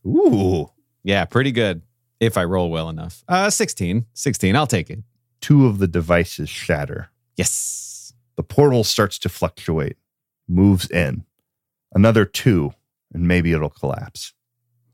Ooh. 0.08 0.72
Yeah, 1.04 1.26
pretty 1.26 1.52
good 1.52 1.82
if 2.20 2.38
I 2.38 2.44
roll 2.44 2.70
well 2.70 2.90
enough. 2.90 3.24
Uh 3.28 3.50
16. 3.50 4.06
16. 4.14 4.56
I'll 4.56 4.68
take 4.68 4.90
it. 4.90 5.00
Two 5.42 5.68
of 5.68 5.80
the 5.80 5.88
devices 5.88 6.50
shatter. 6.50 7.10
Yes. 7.36 8.14
The 8.36 8.44
portal 8.44 8.84
starts 8.84 9.18
to 9.20 9.30
fluctuate, 9.30 9.98
moves 10.48 10.90
in. 10.90 11.26
Another 11.94 12.26
two, 12.26 12.74
and 13.14 13.28
maybe 13.28 13.52
it'll 13.52 13.70
collapse. 13.70 14.34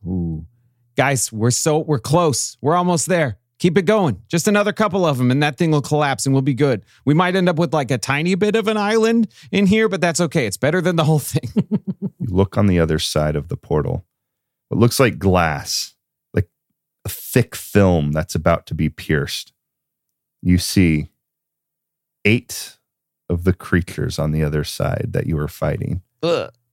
Ooh. 0.08 0.46
Guys, 0.96 1.32
we're 1.32 1.52
so 1.52 1.80
we're 1.80 2.00
close. 2.00 2.58
We're 2.62 2.76
almost 2.76 3.08
there. 3.08 3.38
Keep 3.60 3.78
it 3.78 3.86
going. 3.86 4.22
Just 4.28 4.48
another 4.48 4.74
couple 4.74 5.06
of 5.06 5.18
them 5.18 5.32
and 5.32 5.42
that 5.42 5.58
thing 5.58 5.72
will 5.72 5.82
collapse 5.82 6.26
and 6.26 6.34
we'll 6.34 6.42
be 6.42 6.54
good. 6.54 6.84
We 7.06 7.14
might 7.14 7.36
end 7.36 7.48
up 7.48 7.58
with 7.58 7.74
like 7.74 7.92
a 7.92 7.98
tiny 7.98 8.36
bit 8.36 8.56
of 8.56 8.68
an 8.68 8.78
island 8.78 9.30
in 9.52 9.66
here, 9.68 9.88
but 9.88 10.02
that's 10.02 10.20
okay. 10.20 10.46
It's 10.46 10.58
better 10.58 10.82
than 10.82 10.98
the 10.98 11.06
whole 11.06 11.20
thing. 11.20 11.50
You 12.20 12.34
look 12.34 12.58
on 12.58 12.68
the 12.68 12.80
other 12.80 13.00
side 13.00 13.36
of 13.36 13.50
the 13.50 13.58
portal. 13.58 14.06
What 14.74 14.80
looks 14.80 15.00
like 15.00 15.20
glass, 15.20 15.94
like 16.34 16.50
a 17.06 17.10
thick 17.10 17.54
film 17.56 18.12
that's 18.12 18.34
about 18.34 18.66
to 18.66 18.74
be 18.74 18.90
pierced. 18.90 19.54
You 20.42 20.58
see 20.58 21.10
eight 22.26 22.80
of 23.30 23.44
the 23.44 23.54
creatures 23.54 24.18
on 24.18 24.32
the 24.32 24.44
other 24.44 24.64
side 24.64 25.10
that 25.12 25.28
you 25.28 25.36
were 25.36 25.48
fighting, 25.48 26.02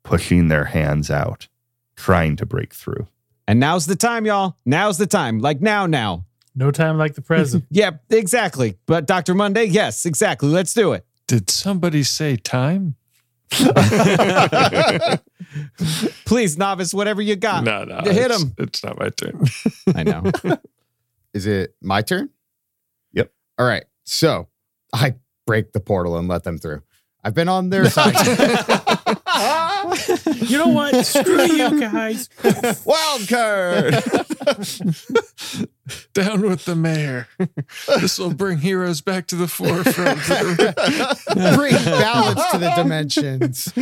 pushing 0.03 0.49
their 0.49 0.65
hands 0.65 1.11
out, 1.11 1.49
trying 1.95 2.37
to 2.37 2.47
break 2.47 2.73
through. 2.73 3.07
and 3.47 3.61
now's 3.61 3.85
the 3.85 3.97
time, 3.97 4.25
y'all. 4.25 4.57
Now's 4.65 4.97
the 4.97 5.07
time. 5.07 5.39
Like 5.41 5.61
now, 5.61 5.85
now. 5.85 6.25
No 6.55 6.71
time 6.71 6.97
like 6.97 7.17
the 7.17 7.21
present. 7.23 7.65
Yeah, 7.71 7.91
exactly. 8.09 8.79
But 8.87 9.07
Dr. 9.07 9.35
Monday, 9.35 9.65
yes, 9.65 10.07
exactly. 10.07 10.49
Let's 10.49 10.73
do 10.73 10.93
it. 10.95 11.05
Did 11.29 11.51
somebody 11.51 12.03
say 12.05 12.37
time? 12.37 12.97
Please, 16.25 16.57
novice, 16.57 16.95
whatever 16.95 17.21
you 17.23 17.37
got. 17.37 17.65
no, 17.65 17.85
no. 17.85 18.01
You 18.05 18.13
hit 18.13 18.27
it's- 18.27 18.43
him. 18.43 18.55
It's 18.59 18.85
not 18.85 18.99
my 18.99 19.09
turn. 19.11 19.45
I 19.95 20.03
know. 20.03 20.23
Is 21.35 21.47
it 21.47 21.75
my 21.81 22.03
turn? 22.03 22.31
Yep. 23.13 23.33
All 23.59 23.67
right. 23.67 23.85
So 24.05 24.49
I 24.93 25.15
break 25.47 25.73
the 25.73 25.81
portal 25.81 26.17
and 26.17 26.29
let 26.29 26.43
them 26.45 26.59
through. 26.59 26.83
I've 27.23 27.35
been 27.35 27.49
on 27.49 27.71
their 27.71 27.89
side. 27.91 28.15
You 30.37 30.59
know 30.59 30.69
what? 30.69 31.05
Screw 31.07 31.43
you 31.47 31.81
guys. 31.81 32.29
Wild 32.85 33.29
card. 33.29 33.95
Down 36.13 36.43
with 36.43 36.65
the 36.65 36.75
mayor. 36.77 37.29
this 38.01 38.19
will 38.19 38.35
bring 38.35 38.59
heroes 38.59 39.01
back 39.01 39.27
to 39.29 39.37
the 39.37 39.49
forefront. 39.49 40.19
Bring 41.57 41.73
balance 41.73 42.41
to 42.53 42.59
the 42.59 42.73
dimensions. 42.77 43.73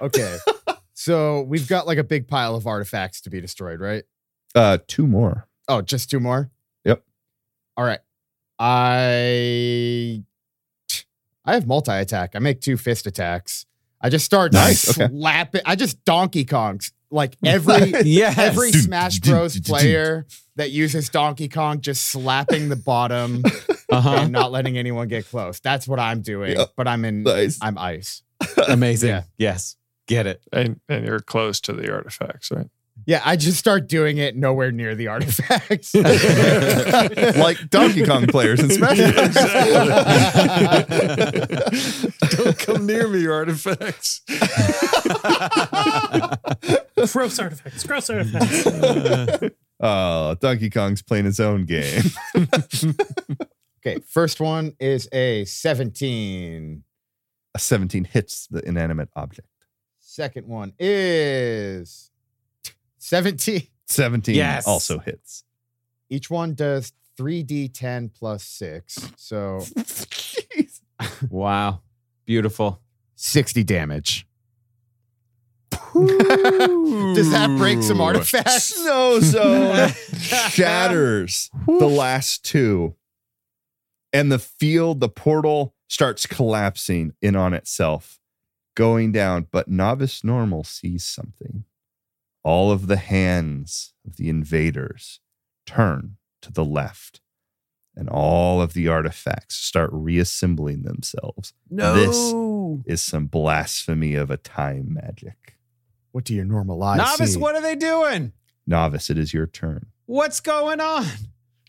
okay. 0.00 0.36
So 0.94 1.42
we've 1.42 1.66
got 1.68 1.86
like 1.86 1.98
a 1.98 2.04
big 2.04 2.28
pile 2.28 2.54
of 2.54 2.66
artifacts 2.66 3.20
to 3.22 3.30
be 3.30 3.40
destroyed, 3.40 3.80
right? 3.80 4.04
uh, 4.54 4.78
two 4.86 5.06
more. 5.06 5.46
Oh, 5.68 5.80
just 5.82 6.10
two 6.10 6.20
more? 6.20 6.50
Yep. 6.84 7.02
All 7.76 7.84
right. 7.84 8.00
I 8.58 10.22
I 11.44 11.54
have 11.54 11.66
multi 11.66 11.92
attack. 11.92 12.32
I 12.34 12.38
make 12.40 12.60
two 12.60 12.76
fist 12.76 13.06
attacks. 13.06 13.66
I 14.00 14.08
just 14.08 14.24
start 14.24 14.52
Nice, 14.52 14.90
okay. 14.98 15.08
slapping. 15.12 15.62
I 15.66 15.76
just 15.76 16.04
Donkey 16.04 16.44
Kongs. 16.44 16.92
Like 17.10 17.36
every 17.44 17.90
yes. 18.04 18.38
every 18.38 18.72
Smash 18.72 19.18
Bros 19.18 19.58
player 19.60 20.26
that 20.56 20.70
uses 20.70 21.08
Donkey 21.08 21.48
Kong 21.48 21.80
just 21.80 22.06
slapping 22.06 22.68
the 22.68 22.76
bottom 22.76 23.42
uh-huh. 23.90 24.10
and 24.10 24.32
not 24.32 24.52
letting 24.52 24.78
anyone 24.78 25.08
get 25.08 25.26
close. 25.28 25.58
That's 25.60 25.88
what 25.88 25.98
I'm 25.98 26.22
doing. 26.22 26.56
Yep. 26.56 26.72
But 26.76 26.86
I'm 26.86 27.04
in 27.04 27.24
Nice. 27.24 27.58
I'm 27.60 27.76
ice. 27.78 28.22
Amazing. 28.68 29.08
Yeah. 29.10 29.22
Yes. 29.38 29.76
Get 30.06 30.26
it. 30.26 30.40
and, 30.52 30.80
and 30.88 31.04
you're 31.04 31.20
close 31.20 31.60
to 31.62 31.72
the 31.72 31.92
artifacts, 31.92 32.50
right? 32.50 32.66
Yeah, 33.06 33.22
I 33.24 33.36
just 33.36 33.58
start 33.58 33.88
doing 33.88 34.18
it 34.18 34.36
nowhere 34.36 34.70
near 34.72 34.94
the 34.94 35.08
artifacts. 35.08 35.94
like 37.36 37.70
Donkey 37.70 38.04
Kong 38.04 38.26
players 38.26 38.60
in 38.60 38.68
Smash 38.70 38.98
Bros. 38.98 39.34
Don't 42.30 42.58
come 42.58 42.84
near 42.86 43.08
me, 43.08 43.26
artifacts. 43.26 44.20
gross 47.12 47.38
artifacts. 47.38 47.84
Gross 47.84 48.10
artifacts. 48.10 49.56
Oh, 49.82 50.34
Donkey 50.34 50.68
Kong's 50.68 51.00
playing 51.00 51.24
his 51.24 51.40
own 51.40 51.64
game. 51.64 52.02
okay, 53.80 53.98
first 54.06 54.38
one 54.38 54.74
is 54.78 55.08
a 55.10 55.46
17. 55.46 56.84
A 57.54 57.58
17 57.58 58.04
hits 58.04 58.46
the 58.48 58.60
inanimate 58.68 59.08
object. 59.16 59.48
Second 59.98 60.48
one 60.48 60.74
is 60.78 62.09
17. 63.00 63.66
17 63.86 64.34
Yes. 64.36 64.66
also 64.66 64.98
hits. 64.98 65.42
Each 66.08 66.30
one 66.30 66.54
does 66.54 66.92
3d10 67.18 68.14
plus 68.14 68.44
6. 68.44 69.10
So 69.16 69.64
wow. 71.28 71.80
Beautiful. 72.24 72.80
60 73.16 73.64
damage. 73.64 74.26
Does 75.92 77.30
that 77.32 77.52
break 77.58 77.82
some 77.82 78.00
artifacts? 78.00 78.64
Snow 78.76 79.18
Zone 79.20 79.88
shatters 80.50 81.50
the 81.66 81.88
last 81.88 82.44
two. 82.44 82.94
And 84.12 84.30
the 84.30 84.38
field, 84.38 85.00
the 85.00 85.08
portal 85.08 85.74
starts 85.88 86.26
collapsing 86.26 87.12
in 87.20 87.34
on 87.36 87.54
itself, 87.54 88.20
going 88.76 89.10
down. 89.12 89.46
But 89.50 89.68
Novice 89.68 90.22
Normal 90.24 90.64
sees 90.64 91.04
something. 91.04 91.64
All 92.42 92.70
of 92.72 92.86
the 92.86 92.96
hands 92.96 93.92
of 94.06 94.16
the 94.16 94.28
invaders 94.28 95.20
turn 95.66 96.16
to 96.42 96.52
the 96.52 96.64
left, 96.64 97.20
and 97.94 98.08
all 98.08 98.62
of 98.62 98.72
the 98.72 98.88
artifacts 98.88 99.56
start 99.56 99.90
reassembling 99.92 100.82
themselves. 100.82 101.52
No. 101.68 102.82
Is 102.86 103.02
some 103.02 103.26
blasphemy 103.26 104.14
of 104.14 104.30
a 104.30 104.36
time 104.36 104.94
magic. 104.94 105.56
What 106.12 106.24
do 106.24 106.34
your 106.34 106.44
normal 106.44 106.82
eyes 106.82 106.98
Novice, 106.98 107.34
see? 107.34 107.38
what 107.38 107.54
are 107.54 107.60
they 107.60 107.76
doing? 107.76 108.32
Novice, 108.66 109.10
it 109.10 109.18
is 109.18 109.34
your 109.34 109.46
turn. 109.46 109.86
What's 110.06 110.40
going 110.40 110.80
on? 110.80 111.06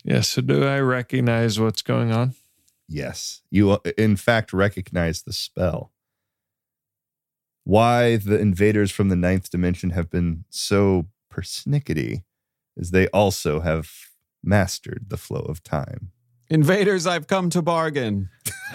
Yeah, 0.04 0.22
so 0.22 0.42
do 0.42 0.64
I 0.64 0.80
recognize 0.80 1.60
what's 1.60 1.82
going 1.84 2.12
on? 2.12 2.34
Yes, 2.88 3.42
you 3.52 3.72
uh, 3.72 3.78
in 3.98 4.16
fact 4.16 4.52
recognize 4.52 5.22
the 5.22 5.32
spell. 5.34 5.91
Why 7.64 8.18
the 8.18 8.40
invaders 8.40 8.92
from 8.92 9.10
the 9.10 9.16
ninth 9.16 9.50
dimension 9.52 9.92
have 9.92 10.10
been 10.10 10.46
so 10.50 11.08
persnickety 11.32 12.24
is 12.76 12.92
they 12.92 13.08
also 13.10 13.60
have 13.60 13.90
mastered 14.44 15.06
the 15.10 15.18
flow 15.18 15.42
of 15.42 15.64
time. 15.64 16.12
Invaders, 16.50 17.06
I've 17.08 17.28
come 17.28 17.50
to 17.52 17.62
bargain. 17.62 18.30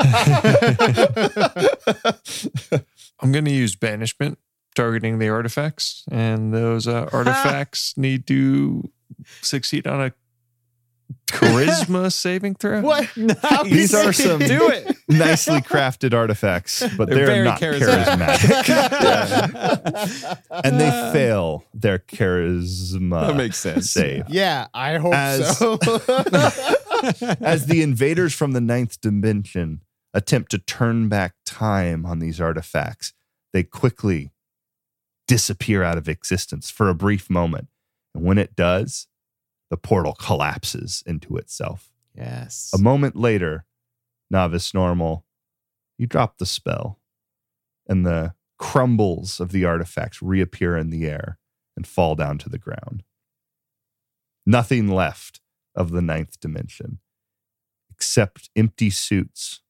I'm 3.20 3.32
going 3.32 3.44
to 3.44 3.50
use 3.50 3.74
banishment, 3.76 4.38
targeting 4.74 5.18
the 5.18 5.28
artifacts, 5.28 6.04
and 6.10 6.52
those 6.54 6.86
uh, 6.86 7.08
artifacts 7.12 7.96
need 7.96 8.26
to 8.28 8.90
succeed 9.42 9.86
on 9.86 10.00
a 10.00 10.12
charisma 11.28 12.12
saving 12.12 12.54
throw. 12.54 12.80
What? 12.82 13.04
How 13.42 13.64
These 13.64 13.94
are 13.94 14.12
some- 14.12 14.38
Do 14.40 14.68
it. 14.70 14.95
Nicely 15.08 15.60
crafted 15.60 16.12
artifacts, 16.14 16.82
but 16.96 17.08
They're 17.08 17.26
they're, 17.26 17.44
not 17.44 17.60
charismatic. 17.60 18.64
charismatic. 18.64 20.38
and 20.64 20.80
they 20.80 20.90
fail 21.12 21.64
their 21.72 21.98
charisma 22.00 23.28
That 23.28 23.36
makes 23.36 23.56
sense. 23.58 23.88
save. 23.90 24.24
Yeah, 24.28 24.66
I 24.74 24.96
hope 24.98 25.14
As- 25.14 25.58
so. 25.58 25.74
as 27.40 27.66
the 27.66 27.82
invaders 27.82 28.34
from 28.34 28.50
the 28.52 28.60
ninth 28.60 29.00
dimension 29.00 29.82
attempt 30.12 30.50
to 30.50 30.58
turn 30.58 31.08
back 31.08 31.34
time 31.44 32.04
on 32.04 32.18
these 32.18 32.40
artifacts, 32.40 33.12
they 33.52 33.62
quickly 33.62 34.32
disappear 35.28 35.82
out 35.84 35.98
of 35.98 36.08
existence 36.08 36.68
for 36.70 36.88
a 36.88 36.94
brief 36.94 37.30
moment. 37.30 37.68
And 38.14 38.24
when 38.24 38.38
it 38.38 38.56
does, 38.56 39.06
the 39.70 39.76
portal 39.76 40.14
collapses 40.14 41.02
into 41.06 41.36
itself. 41.36 41.90
Yes. 42.16 42.70
A 42.74 42.78
moment 42.78 43.14
later, 43.14 43.66
novice 44.30 44.74
normal, 44.74 45.24
you 45.98 46.06
drop 46.06 46.38
the 46.38 46.46
spell, 46.46 47.00
and 47.88 48.04
the 48.04 48.34
crumbles 48.58 49.40
of 49.40 49.52
the 49.52 49.64
artifacts 49.64 50.22
reappear 50.22 50.76
in 50.76 50.90
the 50.90 51.06
air 51.06 51.38
and 51.76 51.86
fall 51.86 52.14
down 52.14 52.38
to 52.38 52.48
the 52.48 52.58
ground. 52.58 53.02
Nothing 54.44 54.88
left 54.88 55.40
of 55.74 55.90
the 55.90 56.02
ninth 56.02 56.40
dimension 56.40 56.98
except 57.90 58.50
empty 58.54 58.90
suits 58.90 59.60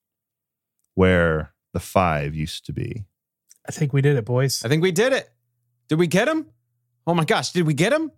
where 0.94 1.52
the 1.72 1.80
five 1.80 2.34
used 2.34 2.64
to 2.66 2.72
be. 2.72 3.04
I 3.68 3.72
think 3.72 3.92
we 3.92 4.00
did 4.00 4.16
it, 4.16 4.24
boys. 4.24 4.64
I 4.64 4.68
think 4.68 4.82
we 4.82 4.92
did 4.92 5.12
it. 5.12 5.30
Did 5.88 5.98
we 5.98 6.06
get 6.06 6.28
him? 6.28 6.46
Oh 7.06 7.14
my 7.14 7.24
gosh, 7.24 7.52
did 7.52 7.66
we 7.66 7.74
get 7.74 7.92
him? 7.92 8.10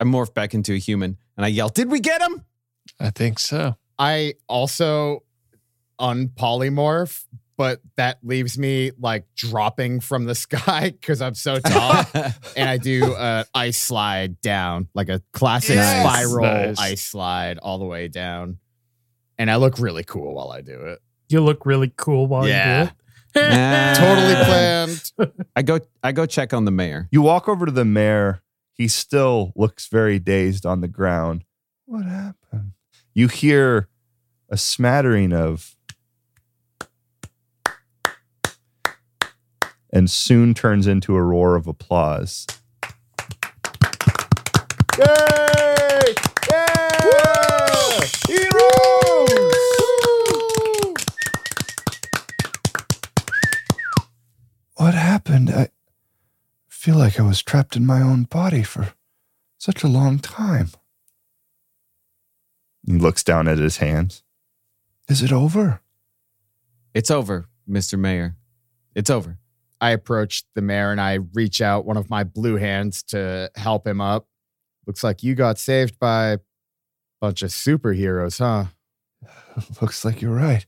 I 0.00 0.04
morphed 0.04 0.34
back 0.34 0.54
into 0.54 0.72
a 0.72 0.78
human 0.78 1.18
and 1.36 1.44
I 1.44 1.48
yelled, 1.48 1.74
Did 1.74 1.90
we 1.90 2.00
get 2.00 2.20
him? 2.20 2.44
I 2.98 3.10
think 3.10 3.38
so. 3.38 3.76
I 3.98 4.34
also 4.48 5.22
unpolymorph, 6.00 7.24
but 7.56 7.80
that 7.96 8.18
leaves 8.22 8.58
me 8.58 8.92
like 8.98 9.24
dropping 9.36 10.00
from 10.00 10.24
the 10.24 10.34
sky 10.46 10.90
because 10.90 11.20
I'm 11.22 11.34
so 11.34 11.58
tall. 11.60 12.04
and 12.56 12.68
I 12.68 12.76
do 12.78 13.14
an 13.16 13.44
ice 13.54 13.78
slide 13.78 14.40
down, 14.40 14.88
like 14.94 15.08
a 15.08 15.22
classic 15.32 15.76
Yes. 15.76 16.02
spiral 16.04 16.42
Nice. 16.44 16.78
ice 16.78 17.02
slide 17.04 17.58
all 17.58 17.78
the 17.78 17.84
way 17.84 18.08
down. 18.08 18.58
And 19.38 19.50
I 19.50 19.56
look 19.56 19.78
really 19.78 20.04
cool 20.04 20.34
while 20.34 20.50
I 20.50 20.60
do 20.60 20.78
it. 20.78 21.00
You 21.28 21.40
look 21.40 21.64
really 21.66 21.92
cool 21.96 22.26
while 22.26 22.46
Yeah. 22.46 22.80
you 22.80 22.84
do 22.86 22.90
it. 22.90 22.96
Nah. 23.34 23.94
Totally 23.94 24.34
planned. 24.44 25.12
I 25.56 25.62
go 25.62 25.78
I 26.02 26.12
go 26.12 26.26
check 26.26 26.52
on 26.52 26.66
the 26.66 26.70
mayor. 26.70 27.08
You 27.10 27.22
walk 27.22 27.48
over 27.48 27.64
to 27.64 27.72
the 27.72 27.84
mayor. 27.86 28.42
He 28.74 28.88
still 28.88 29.52
looks 29.56 29.86
very 29.88 30.18
dazed 30.18 30.66
on 30.66 30.82
the 30.82 30.88
ground. 30.88 31.44
What 31.86 32.04
happened? 32.04 32.72
You 33.14 33.28
hear 33.28 33.88
a 34.50 34.58
smattering 34.58 35.32
of, 35.32 35.76
and 39.92 40.10
soon 40.10 40.54
turns 40.54 40.86
into 40.86 41.14
a 41.14 41.22
roar 41.22 41.54
of 41.54 41.66
applause. 41.66 42.46
Yay! 44.98 46.14
Yeah! 46.50 47.00
Heroes! 48.26 49.52
What 54.76 54.94
happened? 54.94 55.50
I 55.50 55.68
feel 56.68 56.96
like 56.96 57.20
I 57.20 57.22
was 57.22 57.42
trapped 57.42 57.76
in 57.76 57.86
my 57.86 58.00
own 58.00 58.24
body 58.24 58.62
for 58.62 58.94
such 59.58 59.84
a 59.84 59.88
long 59.88 60.18
time. 60.18 60.70
He 62.86 62.94
looks 62.94 63.22
down 63.22 63.46
at 63.46 63.58
his 63.58 63.76
hands. 63.76 64.24
Is 65.08 65.22
it 65.22 65.32
over? 65.32 65.80
It's 66.94 67.10
over, 67.10 67.46
Mr. 67.68 67.98
Mayor. 67.98 68.36
It's 68.94 69.10
over. 69.10 69.38
I 69.82 69.90
approach 69.90 70.44
the 70.54 70.62
mayor 70.62 70.92
and 70.92 71.00
I 71.00 71.18
reach 71.34 71.60
out 71.60 71.84
one 71.84 71.96
of 71.96 72.08
my 72.08 72.22
blue 72.22 72.54
hands 72.54 73.02
to 73.08 73.50
help 73.56 73.84
him 73.84 74.00
up. 74.00 74.28
Looks 74.86 75.02
like 75.02 75.24
you 75.24 75.34
got 75.34 75.58
saved 75.58 75.98
by 75.98 76.26
a 76.28 76.38
bunch 77.20 77.42
of 77.42 77.50
superheroes, 77.50 78.38
huh? 78.38 78.66
Looks 79.80 80.04
like 80.04 80.22
you're 80.22 80.36
right. 80.36 80.64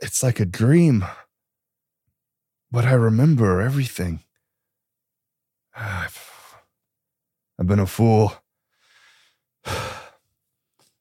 It's 0.00 0.22
like 0.22 0.38
a 0.38 0.44
dream. 0.44 1.06
But 2.70 2.84
I 2.84 2.92
remember 2.92 3.62
everything. 3.62 4.20
I've, 5.74 6.54
I've 7.58 7.66
been 7.66 7.80
a 7.80 7.86
fool. 7.86 8.34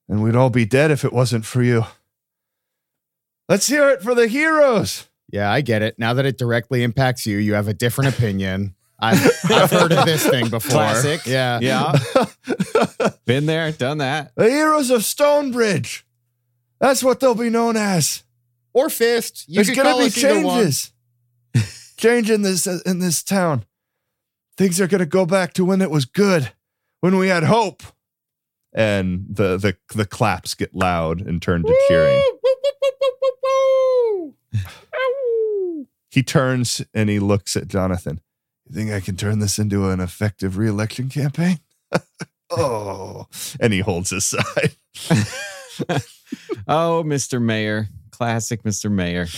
And 0.09 0.21
we'd 0.21 0.36
all 0.36 0.49
be 0.49 0.65
dead 0.65 0.91
if 0.91 1.05
it 1.05 1.13
wasn't 1.13 1.45
for 1.45 1.63
you. 1.63 1.86
Let's 3.47 3.67
hear 3.67 3.89
it 3.89 4.03
for 4.03 4.13
the 4.13 4.28
heroes. 4.28 5.07
Yeah, 5.34 5.52
I 5.52 5.62
get 5.62 5.82
it. 5.82 5.98
Now 5.98 6.14
that 6.14 6.28
it 6.28 6.38
directly 6.38 6.84
impacts 6.84 7.26
you, 7.26 7.40
you 7.40 7.56
have 7.56 7.68
a 7.68 7.74
different 7.74 8.14
opinion. 8.16 8.76
I've, 9.00 9.20
I've 9.50 9.72
heard 9.72 9.92
of 9.92 10.06
this 10.06 10.24
thing 10.30 10.48
before. 10.48 10.70
Classic. 10.70 11.26
Yeah. 11.26 11.58
Yeah. 11.60 11.94
Been 13.26 13.48
there, 13.48 13.72
done 13.72 13.98
that. 13.98 14.32
The 14.36 14.48
heroes 14.48 14.92
of 14.92 15.04
Stonebridge. 15.04 16.06
That's 16.80 17.04
what 17.04 17.20
they'll 17.20 17.34
be 17.34 17.50
known 17.50 17.76
as. 17.78 18.24
Or 18.74 18.92
fist. 18.92 19.46
You 19.48 19.56
There's 19.56 19.76
gonna 19.76 19.98
be 19.98 20.06
us 20.06 20.18
either 20.20 20.46
one. 20.46 20.58
changes. 20.58 20.92
Change 21.98 22.30
in 22.30 22.44
this 22.44 22.68
uh, 22.68 22.80
in 22.86 23.00
this 23.00 23.24
town. 23.24 23.66
Things 24.56 24.80
are 24.80 24.88
gonna 24.88 25.08
go 25.08 25.26
back 25.26 25.54
to 25.54 25.66
when 25.66 25.82
it 25.82 25.90
was 25.90 26.06
good, 26.06 26.52
when 27.00 27.18
we 27.18 27.30
had 27.30 27.44
hope. 27.44 27.82
And 28.72 29.26
the 29.30 29.58
the 29.58 29.78
the 29.96 30.06
claps 30.06 30.54
get 30.54 30.76
loud 30.76 31.22
and 31.22 31.42
turn 31.42 31.64
to 31.64 31.86
cheering. 31.88 32.22
He 36.14 36.22
turns 36.22 36.80
and 36.93 37.09
he 37.09 37.18
looks 37.18 37.55
at 37.55 37.68
Jonathan. 37.68 38.22
You 38.68 38.76
think 38.76 38.91
I 38.91 38.99
can 38.99 39.16
turn 39.18 39.39
this 39.39 39.57
into 39.57 39.89
an 39.89 39.99
effective 39.99 40.57
reelection 40.57 41.09
campaign? 41.09 41.57
oh. 42.51 43.28
And 43.59 43.74
he 43.74 43.80
holds 43.80 44.11
his 44.11 44.26
side. 44.26 44.76
oh, 46.68 47.03
Mr. 47.03 47.41
Mayor. 47.41 47.89
Classic 48.11 48.61
Mr. 48.64 48.91
Mayor. 48.91 49.26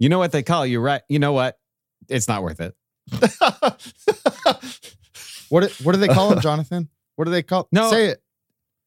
You 0.00 0.08
know 0.08 0.18
what 0.20 0.30
they 0.30 0.44
call 0.44 0.64
you, 0.64 0.78
right? 0.78 1.02
You 1.08 1.18
know 1.18 1.32
what? 1.32 1.58
It's 2.08 2.28
not 2.28 2.44
worth 2.44 2.60
it. 2.60 2.72
What 5.48 5.62
do- 5.66 5.84
what 5.84 5.92
do 5.92 5.98
they 5.98 6.06
call 6.06 6.32
him, 6.32 6.40
Jonathan? 6.40 6.88
What 7.16 7.24
do 7.24 7.32
they 7.32 7.42
call? 7.42 7.66
No. 7.72 7.90
say 7.90 8.06
it. 8.06 8.22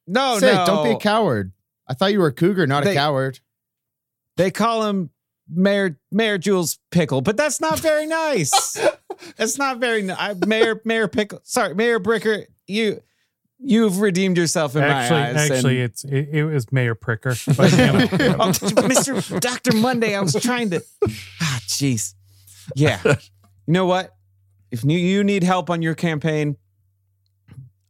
No, 0.08 0.40
say 0.40 0.54
no. 0.54 0.64
it. 0.64 0.66
Don't 0.66 0.84
be 0.86 0.92
a 0.92 0.98
coward. 0.98 1.52
I 1.86 1.96
thought 1.96 2.14
you 2.14 2.20
were 2.20 2.28
a 2.28 2.34
cougar, 2.34 2.66
not 2.66 2.86
They- 2.86 2.92
a 2.92 2.96
coward. 2.96 3.42
They 4.38 4.52
call 4.52 4.86
him 4.86 5.10
Mayor 5.54 6.00
Mayor 6.12 6.38
Jules 6.38 6.80
Pickle, 6.92 7.22
but 7.22 7.38
that's 7.38 7.60
not 7.62 7.80
very 7.80 8.06
nice. 8.06 8.80
that's 9.38 9.58
not 9.58 9.78
very 9.80 10.02
nice. 10.02 10.36
Mayor 10.46 10.82
Mayor 10.86 11.08
Pickle. 11.08 11.42
Sorry, 11.44 11.76
Mayor 11.76 12.00
Bricker. 12.00 12.46
You 12.68 13.02
you've 13.60 14.00
redeemed 14.00 14.38
yourself 14.38 14.76
in 14.76 14.84
actually, 14.84 15.20
my 15.20 15.30
eyes. 15.30 15.52
actually, 15.52 15.82
and- 15.82 15.92
it's 15.92 16.04
it, 16.06 16.30
it 16.32 16.44
was 16.46 16.72
Mayor 16.72 16.96
Pricker. 16.96 17.36
But, 17.56 17.72
you 17.72 17.78
know, 17.78 17.94
oh, 18.40 18.52
Mr. 18.52 19.40
Doctor 19.40 19.76
Monday. 19.76 20.16
I 20.16 20.22
was 20.22 20.34
trying 20.42 20.70
to. 20.72 20.82
Ah, 21.42 21.60
jeez. 21.68 22.16
Yeah. 22.76 23.00
You 23.06 23.16
know 23.74 23.86
what? 23.86 24.16
If 24.72 24.84
you, 24.84 24.98
you 24.98 25.24
need 25.24 25.44
help 25.44 25.70
on 25.70 25.82
your 25.82 25.96
campaign, 25.96 26.56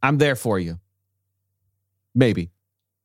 I'm 0.01 0.17
there 0.17 0.35
for 0.35 0.57
you. 0.59 0.79
Maybe. 2.15 2.51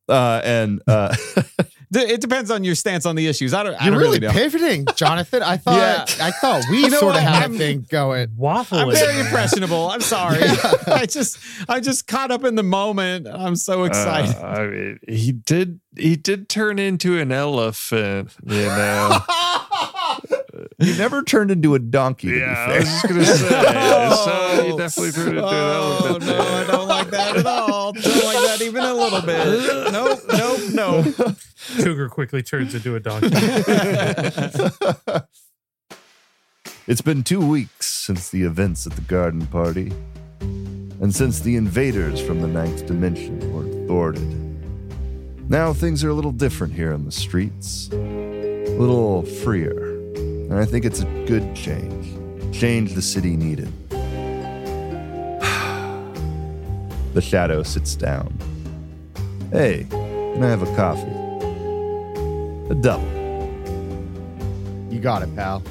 Uh, 0.09 0.41
and 0.45 0.81
uh, 0.87 1.15
D- 1.15 1.43
It 1.97 2.21
depends 2.21 2.51
on 2.51 2.63
your 2.65 2.75
stance 2.75 3.07
on 3.07 3.17
the 3.17 3.27
issues. 3.27 3.53
I 3.55 3.63
don't. 3.63 3.73
You're 3.73 3.91
don't 3.93 3.95
really 3.95 4.19
really 4.19 4.27
know. 4.27 4.33
pivoting, 4.33 4.87
Jonathan. 4.97 5.43
I 5.43 5.57
thought 5.57 5.77
Yeah. 6.19 6.27
I 6.27 6.31
thought 6.31 6.63
we 6.71 6.79
You 6.83 6.91
know 6.91 6.99
sort 7.01 7.17
of 7.17 7.23
what? 7.23 7.33
had 7.33 7.43
I'm- 7.43 7.55
a 7.55 7.59
thing 7.59 7.87
going. 7.91 8.29
waffle. 8.37 8.79
I'm 8.79 8.93
very 8.93 9.21
impressionable. 9.21 9.89
I'm 9.91 10.01
sorry. 10.01 10.41
I 10.87 11.07
just 11.09 11.39
I 11.69 11.81
just 11.81 12.07
caught 12.07 12.31
up 12.31 12.45
in 12.45 12.55
the 12.55 12.63
moment. 12.63 13.27
I'm 13.29 13.57
so 13.57 13.85
excited. 13.85 14.35
Uh, 14.37 14.47
I 14.47 14.67
mean, 14.67 14.99
he 15.09 15.33
did. 15.33 15.81
He 15.97 16.17
did 16.17 16.49
turn 16.49 16.79
into 16.79 17.19
an 17.19 17.33
elephant. 17.33 18.35
You 18.45 18.67
know. 18.67 19.19
You 20.79 20.95
never 20.97 21.22
turned 21.22 21.51
into 21.51 21.74
a 21.74 21.79
donkey. 21.79 22.29
To 22.29 22.39
yeah, 22.39 22.66
be 22.66 22.72
I 22.72 22.79
was 22.79 22.85
just 22.87 23.09
gonna 23.09 23.24
say. 23.24 23.49
so 23.49 24.64
he 24.64 24.77
definitely 24.77 25.12
turned 25.12 25.29
into 25.29 25.49
an 25.49 25.55
oh 25.55 25.99
elephant. 26.03 26.27
no, 26.27 26.39
I 26.41 26.64
don't 26.66 26.89
like 26.89 27.11
that 27.11 27.37
at 27.39 27.47
all. 27.47 27.93
Don't 27.93 28.24
like 28.24 28.47
that 28.47 28.62
even 28.62 28.85
a 28.85 28.93
little 28.95 29.22
bit. 29.22 29.93
Nope, 29.93 30.20
nope, 30.33 30.61
nope. 31.16 31.37
Cougar 31.79 32.09
quickly 32.11 32.43
turns 32.43 32.74
into 32.74 32.95
a 32.97 33.01
donkey. 33.01 33.31
It's 36.89 37.01
been 37.01 37.24
two 37.24 37.45
weeks 37.45 37.87
since 37.87 38.31
the 38.31 38.43
events 38.45 38.87
at 38.87 38.93
the 38.93 39.01
garden 39.03 39.45
party, 39.49 39.91
and 40.41 41.12
since 41.12 41.41
the 41.41 41.57
invaders 41.57 42.20
from 42.20 42.41
the 42.41 42.47
ninth 42.47 42.87
dimension 42.87 43.41
were 43.53 43.64
thwarted. 43.89 44.22
Now 45.51 45.72
things 45.72 46.05
are 46.05 46.11
a 46.11 46.14
little 46.14 46.31
different 46.31 46.74
here 46.74 46.93
in 46.93 47.05
the 47.05 47.11
streets, 47.11 47.89
a 47.91 47.97
little 48.79 49.22
freer, 49.22 49.96
and 50.49 50.55
I 50.55 50.65
think 50.65 50.85
it's 50.85 51.01
a 51.01 51.05
good 51.27 51.55
change. 51.55 52.55
Change 52.55 52.95
the 52.95 53.03
city 53.03 53.37
needed. 53.37 53.73
the 57.15 57.21
shadow 57.21 57.63
sits 57.63 57.97
down. 57.97 58.33
Hey, 59.51 59.87
can 59.91 60.43
I 60.43 60.49
have 60.49 60.63
a 60.63 60.77
coffee? 60.77 61.11
A 62.71 62.75
double. 62.75 63.09
You 64.91 65.01
got 65.01 65.23
it, 65.23 65.35
pal. 65.35 65.63